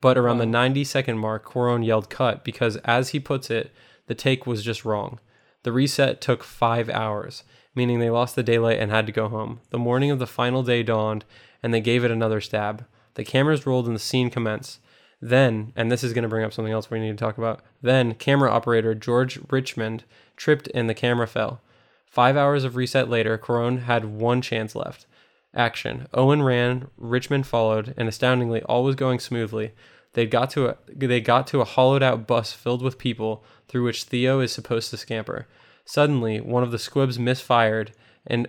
[0.00, 3.70] But around the 90 second mark, Cuarón yelled cut because, as he puts it,
[4.06, 5.20] the take was just wrong.
[5.62, 7.44] The reset took five hours,
[7.74, 9.60] meaning they lost the daylight and had to go home.
[9.70, 11.24] The morning of the final day dawned,
[11.62, 12.86] and they gave it another stab.
[13.14, 14.80] The cameras rolled and the scene commenced.
[15.20, 17.60] Then, and this is going to bring up something else we need to talk about,
[17.82, 20.04] then camera operator George Richmond
[20.36, 21.60] tripped and the camera fell.
[22.06, 25.06] Five hours of reset later, Cuarón had one chance left.
[25.54, 26.06] Action.
[26.14, 29.72] Owen ran, Richmond followed, and astoundingly, all was going smoothly.
[30.12, 33.84] They got to a they got to a hollowed out bus filled with people through
[33.84, 35.46] which Theo is supposed to scamper.
[35.84, 37.92] Suddenly, one of the squibs misfired,
[38.26, 38.48] and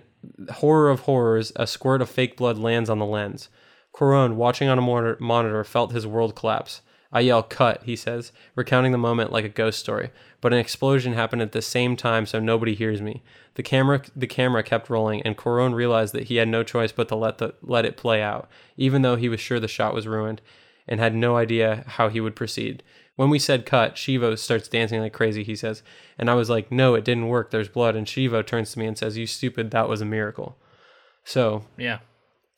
[0.50, 3.48] horror of horrors, a squirt of fake blood lands on the lens.
[3.94, 6.82] Cuarón, watching on a monitor, monitor, felt his world collapse.
[7.12, 10.10] I yell, cut, he says, recounting the moment like a ghost story.
[10.40, 13.22] But an explosion happened at the same time, so nobody hears me.
[13.54, 17.08] The camera, the camera kept rolling, and Cuarón realized that he had no choice but
[17.08, 20.08] to let the let it play out, even though he was sure the shot was
[20.08, 20.40] ruined,
[20.88, 22.82] and had no idea how he would proceed.
[23.16, 25.44] When we said cut, Chivo starts dancing like crazy.
[25.44, 25.82] He says,
[26.18, 27.50] and I was like, "No, it didn't work.
[27.50, 29.70] There's blood." And Chivo turns to me and says, "You stupid!
[29.70, 30.56] That was a miracle."
[31.24, 31.98] So Yeah.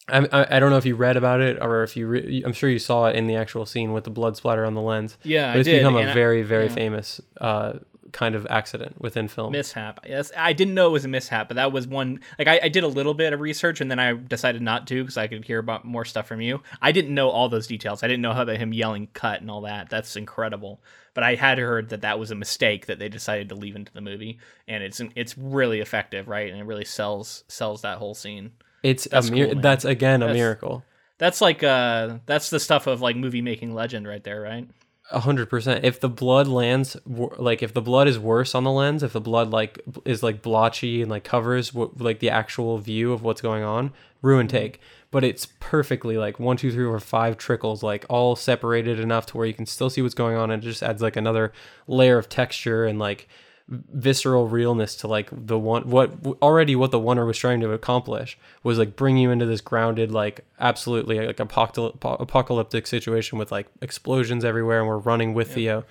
[0.08, 2.68] I, I don't know if you read about it or if you re- I'm sure
[2.68, 5.16] you saw it in the actual scene with the blood splatter on the lens.
[5.22, 6.74] Yeah, but I it's did, become a very very yeah.
[6.74, 7.74] famous uh,
[8.12, 9.52] kind of accident within film.
[9.52, 10.00] mishap.
[10.06, 12.20] Yes, I didn't know it was a mishap, but that was one.
[12.38, 15.02] Like I, I did a little bit of research and then I decided not to
[15.02, 16.62] because I could hear about more stuff from you.
[16.82, 18.02] I didn't know all those details.
[18.02, 19.88] I didn't know about him yelling "cut" and all that.
[19.88, 20.82] That's incredible.
[21.14, 23.92] But I had heard that that was a mistake that they decided to leave into
[23.92, 26.50] the movie, and it's it's really effective, right?
[26.50, 28.52] And it really sells sells that whole scene.
[28.84, 30.84] It's That's a mir- cool, that's again a That's- miracle.
[31.18, 34.68] That's like uh, that's the stuff of like movie making legend right there, right?
[35.12, 35.84] A hundred percent.
[35.84, 39.20] If the blood lands, like if the blood is worse on the lens, if the
[39.20, 43.40] blood like is like blotchy and like covers what like the actual view of what's
[43.40, 43.92] going on,
[44.22, 44.80] ruin take.
[45.12, 49.36] But it's perfectly like one, two, three, or five trickles, like all separated enough to
[49.36, 51.52] where you can still see what's going on, and it just adds like another
[51.86, 53.28] layer of texture and like
[53.68, 56.12] visceral realness to like the one what
[56.42, 60.10] already what the oneer was trying to accomplish was like bring you into this grounded
[60.12, 65.84] like absolutely like apocalyptic apocalyptic situation with like explosions everywhere and we're running with Theo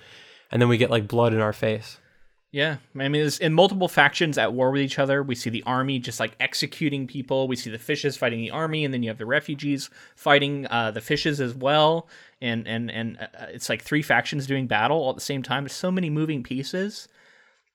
[0.52, 1.98] and then we get like blood in our face
[2.52, 5.24] Yeah, I mean, it's in multiple factions at war with each other.
[5.24, 7.48] We see the army just like executing people.
[7.48, 10.92] We see the fishes fighting the army, and then you have the refugees fighting uh,
[10.92, 12.06] the fishes as well.
[12.40, 15.64] And and and uh, it's like three factions doing battle all at the same time.
[15.64, 17.08] There's so many moving pieces.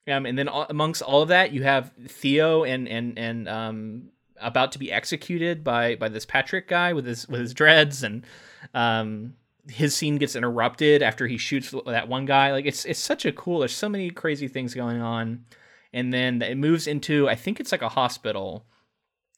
[0.10, 4.10] Um, and then all, amongst all of that, you have Theo and and and um
[4.41, 8.26] about to be executed by by this Patrick guy with his with his dreads and
[8.73, 9.34] um
[9.69, 12.52] his scene gets interrupted after he shoots that one guy.
[12.52, 13.60] Like it's it's such a cool.
[13.60, 15.45] There's so many crazy things going on,
[15.94, 18.65] and then it moves into I think it's like a hospital,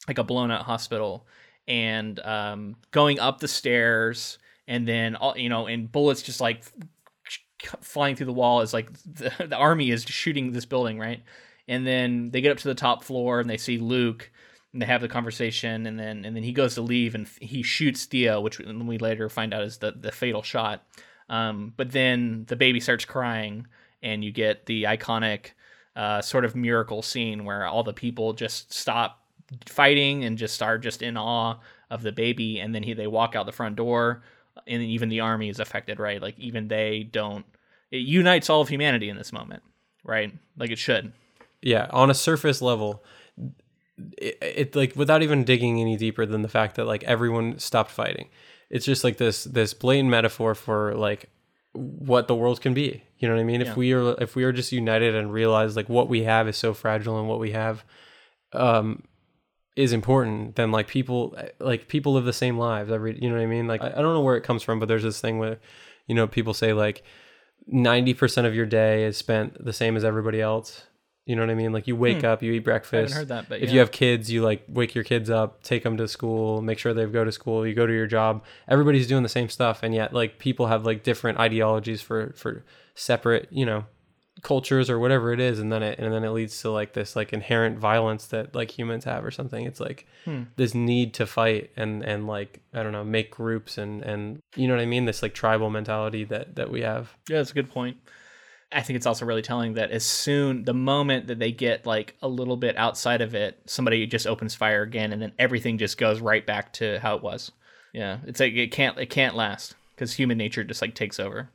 [0.08, 1.28] like a blown out hospital,
[1.68, 4.38] and um, going up the stairs,
[4.68, 6.64] and then all you know, and bullets just like
[7.82, 11.22] flying through the wall as like the, the army is shooting this building, right?
[11.68, 14.32] And then they get up to the top floor and they see Luke
[14.74, 17.64] and they have the conversation and then and then he goes to leave and he
[17.64, 20.84] shoots Theo, which we later find out is the the fatal shot.
[21.30, 23.68] Um, but then the baby starts crying
[24.04, 25.52] and you get the iconic
[25.96, 29.22] uh, sort of miracle scene where all the people just stop
[29.66, 31.58] fighting and just are just in awe
[31.90, 34.24] of the baby and then he they walk out the front door
[34.68, 36.22] and even the army is affected right?
[36.22, 37.46] Like even they don't
[37.92, 39.64] it unites all of humanity in this moment
[40.04, 40.34] right?
[40.58, 41.14] Like it should.
[41.62, 43.04] Yeah on a surface level
[44.18, 47.92] it, it like without even digging any deeper than the fact that like everyone stopped
[47.92, 48.30] fighting.
[48.70, 51.30] It's just like this this blatant metaphor for like
[51.74, 53.04] what the world can be.
[53.18, 53.62] You know what i mean?
[53.62, 53.72] Yeah.
[53.72, 56.58] if we are if we are just united and realize like what we have is
[56.58, 57.84] so fragile and what we have
[58.54, 59.04] um
[59.76, 63.42] is important then like people like people live the same lives every you know what
[63.44, 63.68] i mean?
[63.68, 65.60] Like i, I don't know where it comes from but there's this thing where
[66.08, 67.04] you know people say like
[67.72, 70.84] 90% of your day is spent the same as everybody else.
[71.28, 71.72] You know what i mean?
[71.72, 72.70] Like you wake up you eat Hmm.
[72.70, 73.14] i haven't breakfast.
[73.14, 73.74] heard that but if yeah.
[73.76, 76.94] you have kids you like wake your kids up take them to school make sure
[76.94, 78.44] they go to school you go to your job.
[78.68, 82.66] Everybody's doing the same stuff and yet like people have like different ideologies for for
[82.96, 83.86] separate you know
[84.42, 87.16] cultures or whatever it is and then it and then it leads to like this
[87.16, 90.44] like inherent violence that like humans have or something it's like Hmm.
[90.56, 94.68] this need to fight and and like i don't know make groups and and you
[94.68, 97.56] know what i mean this like tribal mentality that that we have Yeah, that's a
[97.56, 97.98] good point.
[98.74, 102.16] I think it's also really telling that as soon the moment that they get like
[102.22, 105.98] a little bit outside of it, somebody just opens fire again, and then everything just
[105.98, 107.52] goes right back to how it was.
[107.94, 111.50] Yeah, it's like it can't it can't last because human nature just like takes over,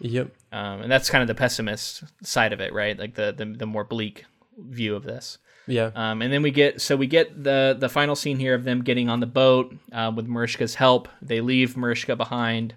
[0.00, 2.98] yep um, and that's kind of the pessimist side of it, right?
[2.98, 4.24] Like the the, the more bleak
[4.58, 5.38] view of this.
[5.66, 8.64] yeah Um, and then we get so we get the the final scene here of
[8.64, 11.08] them getting on the boat uh, with Marishka's help.
[11.22, 12.74] They leave Marishka behind,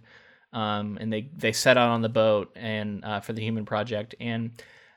[0.51, 4.13] um, and they they set out on the boat and uh, for the Human Project.
[4.19, 4.51] And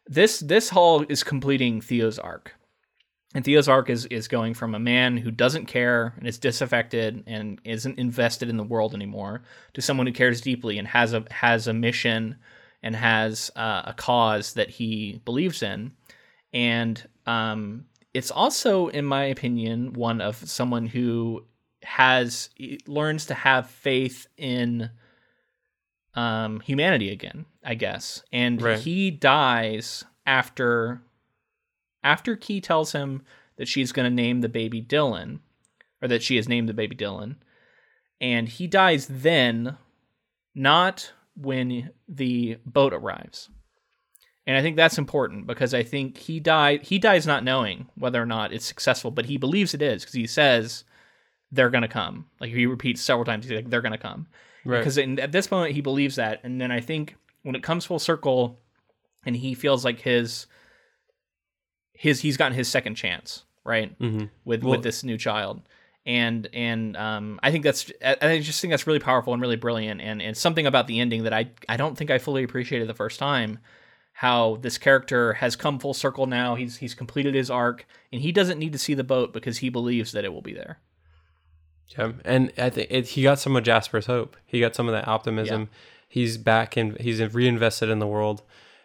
[0.06, 2.54] this this haul is completing Theo's arc.
[3.36, 7.22] And Theo's arc is is going from a man who doesn't care and is disaffected
[7.26, 9.42] and isn't invested in the world anymore
[9.74, 12.36] to someone who cares deeply and has a has a mission
[12.82, 15.92] and has uh, a cause that he believes in
[16.54, 17.84] and um,
[18.14, 21.44] it's also, in my opinion, one of someone who
[21.82, 22.48] has
[22.86, 24.88] learns to have faith in
[26.14, 28.22] um, humanity again, I guess.
[28.32, 28.78] And Right.
[28.78, 31.02] he dies after
[32.06, 33.22] after Kee tells him
[33.56, 35.40] that she's going to name the baby Dylan,
[36.00, 37.36] or that she has named the baby Dylan,
[38.20, 39.76] and he dies then,
[40.54, 43.50] not when the boat arrives.
[44.46, 48.22] And I think that's important because I think he died he dies not knowing whether
[48.22, 50.84] or not it's successful, but he believes it is because he says
[51.50, 52.26] they're going to come.
[52.40, 54.28] Like he repeats several times he's like they're going to come.
[54.64, 54.78] Right.
[54.78, 57.98] Because at this moment he believes that and then I think when it comes full
[57.98, 58.60] circle
[59.24, 60.46] and he feels like his
[61.96, 63.98] his he's gotten his second chance, right?
[63.98, 64.30] Mhm.
[64.44, 65.62] With Well- with this new child.
[66.04, 70.00] And and um, I think that's I just think that's really powerful and really brilliant
[70.00, 72.94] and, and something about the ending that I I don't think I fully appreciated the
[72.94, 73.58] first time
[74.12, 78.30] how this character has come full circle now he's he's completed his arc and he
[78.30, 80.78] doesn't need to see the boat because he believes that it will be there
[81.98, 84.36] Yeah, and I think it, he got some of Jasper's hope.
[84.46, 85.68] He got some of that optimism.
[86.08, 88.42] He's back and he's reinvested in the world.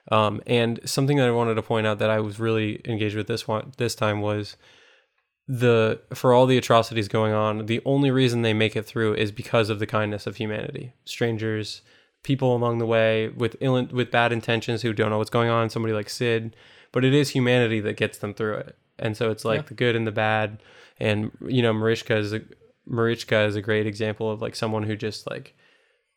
[0.10, 3.28] Um, and something that I wanted to point out that I was really engaged with
[3.28, 4.58] this one this time was
[5.48, 7.66] the for all the atrocities going on.
[7.66, 10.94] The only reason they make it through is because of the kindness of humanity.
[11.06, 11.82] Strangers,
[12.24, 15.70] people along the way with ill, with bad intentions who don't know what's going on.
[15.70, 16.56] Somebody like Sid,
[16.92, 18.76] but it is humanity that gets them through it.
[18.98, 19.68] And so it's like Yeah.
[19.68, 20.62] the good and the bad.
[21.00, 22.42] And you know, Marishka is a
[22.90, 25.56] Marichka is a great example of like someone who just like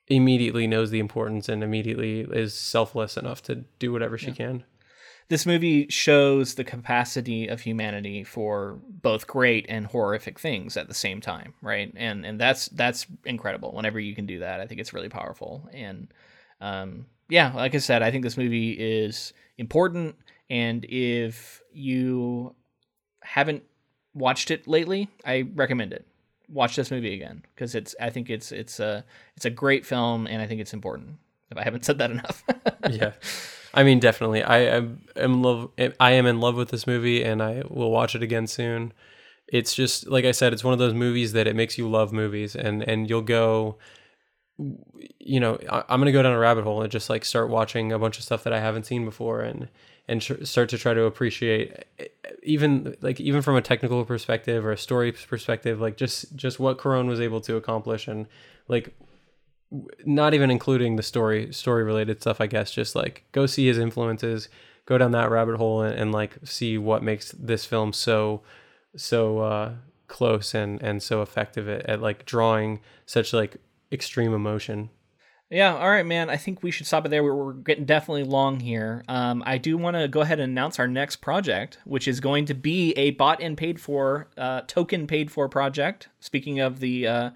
[0.08, 4.64] immediately knows the importance and immediately is selfless enough to do whatever she can.
[5.28, 10.94] this movie shows the capacity of humanity for both great and horrific things at the
[10.94, 11.92] same time right?
[11.96, 13.72] And and that's that's incredible.
[13.72, 15.68] Whenever you can do that i think it's really powerful.
[15.72, 16.08] And
[16.60, 20.16] um yeah like i said i think this movie is important.
[20.50, 22.54] And if you
[23.22, 23.62] haven't
[24.12, 26.06] watched it lately i recommend it
[26.48, 29.04] watch this movie again because it's i think it's it's a
[29.36, 31.16] it's a great film and i think it's important
[31.50, 32.44] if i haven't said that enough
[32.90, 33.12] yeah.
[33.74, 34.42] I mean, definitely.
[34.42, 35.70] I am in love.
[35.98, 38.92] I am in love with this movie, and I will watch it again soon.
[39.48, 40.52] It's just like I said.
[40.52, 43.76] It's one of those movies that it makes you love movies, and and you'll go.
[45.18, 47.90] You know, I, I'm gonna go down a rabbit hole and just like start watching
[47.90, 49.68] a bunch of stuff that I haven't seen before, and
[50.06, 51.84] and tr- start to try to appreciate,
[52.42, 56.78] even like even from a technical perspective or a story perspective, like just just what
[56.78, 58.26] Cuarón was able to accomplish, and
[58.68, 58.94] like
[60.04, 63.78] not even including the story story related stuff i guess just like go see his
[63.78, 64.48] influences
[64.86, 68.42] go down that rabbit hole and, and like see what makes this film so
[68.96, 69.72] so uh
[70.06, 73.56] close and and so effective at, at like drawing such like
[73.90, 74.90] extreme emotion
[75.50, 76.30] Yeah, all right, man.
[76.30, 77.22] I think we should stop it there.
[77.22, 79.04] We're, we're getting definitely long here.
[79.08, 82.46] Um, I do want to go ahead and announce our next project, which is going
[82.46, 86.08] to be a bought and paid for, uh, token paid for project.
[86.18, 87.30] Speaking of the uh,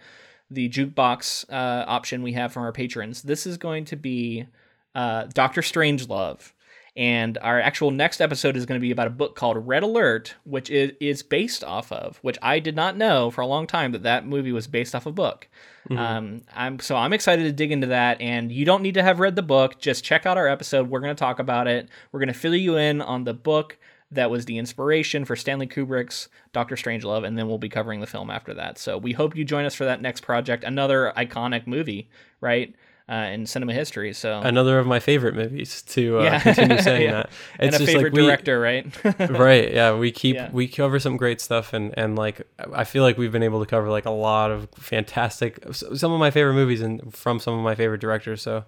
[0.51, 4.47] the jukebox uh, option we have from our patrons, this is going to be
[4.94, 6.52] uh, Doctor Strangelove.
[6.99, 10.35] And our actual next episode is going to be about a book called Red Alert,
[10.43, 13.93] which is, is based off of, which I did not know for a long time
[13.93, 15.47] that that movie was based off a book.
[15.91, 18.20] Um, I'm so I'm excited to dig into that.
[18.20, 20.91] And you don't need to have read the book; just check out our episode.
[20.91, 21.89] We're going to talk about it.
[22.11, 23.79] We're going to fill you in on the book
[24.11, 28.07] that was the inspiration for Stanley Kubrick's Doctor Strangelove, and then we'll be covering the
[28.07, 28.79] film after that.
[28.79, 32.09] So we hope you join us for that next project, another iconic movie,
[32.41, 32.75] right?
[33.10, 34.12] Uh, in cinema history.
[34.12, 36.40] So another of my favorite movies to uh, Yeah.
[36.40, 37.12] continue saying Yeah.
[37.12, 38.85] that and a favorite we, director, right?
[39.30, 40.51] right yeah we keep Yeah.
[40.52, 42.43] we cover some great stuff and and like
[42.74, 46.18] i feel like we've been able to cover like a lot of fantastic some of
[46.20, 48.62] my favorite movies and from some of my favorite directors so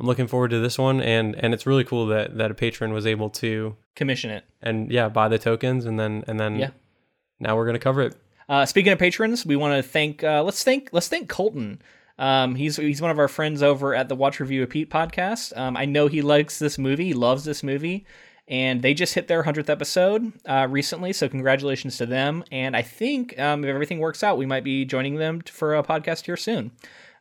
[0.00, 2.92] i'm looking forward to this one and and it's really cool that that a patron
[2.92, 4.42] was able to Commission it.
[4.62, 6.70] and yeah buy the tokens and then and then Yeah.
[7.38, 8.14] now we're gonna cover it
[8.48, 10.22] Uh, speaking of patrons, we want to thank.
[10.22, 10.88] Uh, let's thank.
[10.92, 11.80] Let's thank Colton.
[12.18, 15.56] Um, he's he's one of our friends over at the Watch Review Repeat podcast.
[15.56, 17.06] Um, I know he likes this movie.
[17.06, 18.06] He loves this movie,
[18.48, 21.12] and they just hit their hundredth episode uh, recently.
[21.12, 22.42] So congratulations to them.
[22.50, 25.82] And I think um, if everything works out, we might be joining them for a
[25.82, 26.70] podcast here soon.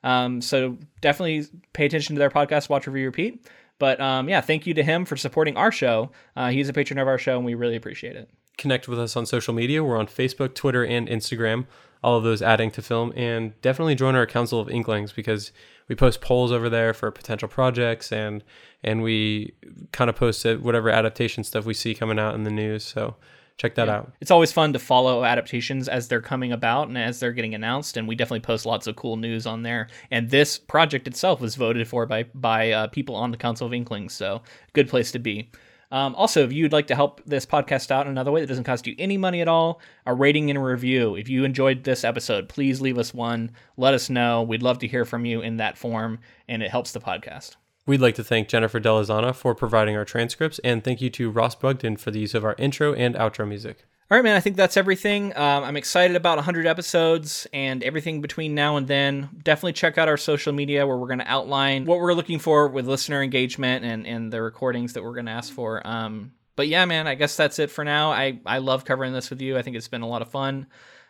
[0.04, 3.48] Um, so definitely pay attention to their podcast, Watch Review Repeat.
[3.80, 6.12] But um, yeah, thank you to him for supporting our show.
[6.36, 8.30] Uh, he's a patron of our show, and we really appreciate it.
[8.58, 11.66] connect with us on social media we're on facebook twitter and instagram
[12.06, 15.52] all of those adding to film and definitely join our council of inklings because
[15.88, 18.44] we post polls over there for potential projects and
[18.84, 19.56] and we
[19.92, 23.16] kind of post whatever adaptation stuff we see coming out in the news so
[23.58, 27.20] check that out It's always fun to follow adaptations as they're coming about and as
[27.20, 29.88] they're getting announced, and we definitely post lots of cool news on there.
[30.12, 33.74] And this project itself was voted for by by uh, people on the Council of
[33.74, 34.42] Inklings, so
[34.74, 35.50] good place to be.
[35.96, 38.66] Um, also, if you'd like to help this podcast out in another way that doesn't
[38.66, 41.16] cost you any money at all, a rating and a review.
[41.16, 43.52] If you enjoyed this episode, please leave us one.
[43.78, 44.44] Let us know.
[44.44, 46.20] We'd love to hear from you in that form,
[46.50, 47.56] and it helps the podcast.
[47.86, 51.56] we'd like to thank jennifer delazana for providing our transcripts and thank you to ross
[51.56, 54.36] bugden for the use of our intro and outro music All right, man.
[54.36, 55.36] I think that's everything.
[55.36, 59.30] Um, I'm excited about 100 episodes and everything between now and then.
[59.42, 62.68] Definitely check out our social media where we're going to outline what we're looking for
[62.68, 65.86] with listener engagement and, and the recordings that we're going to ask for.
[65.88, 68.12] Um, but yeah, man, I guess that's it for now.
[68.12, 69.58] I, I love covering this with you.
[69.58, 70.68] I think it's been a lot of fun.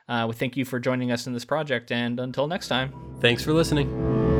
[0.07, 2.93] Uh, we thank you for joining us in this project, and until next time.
[3.19, 4.34] Thanks for listening.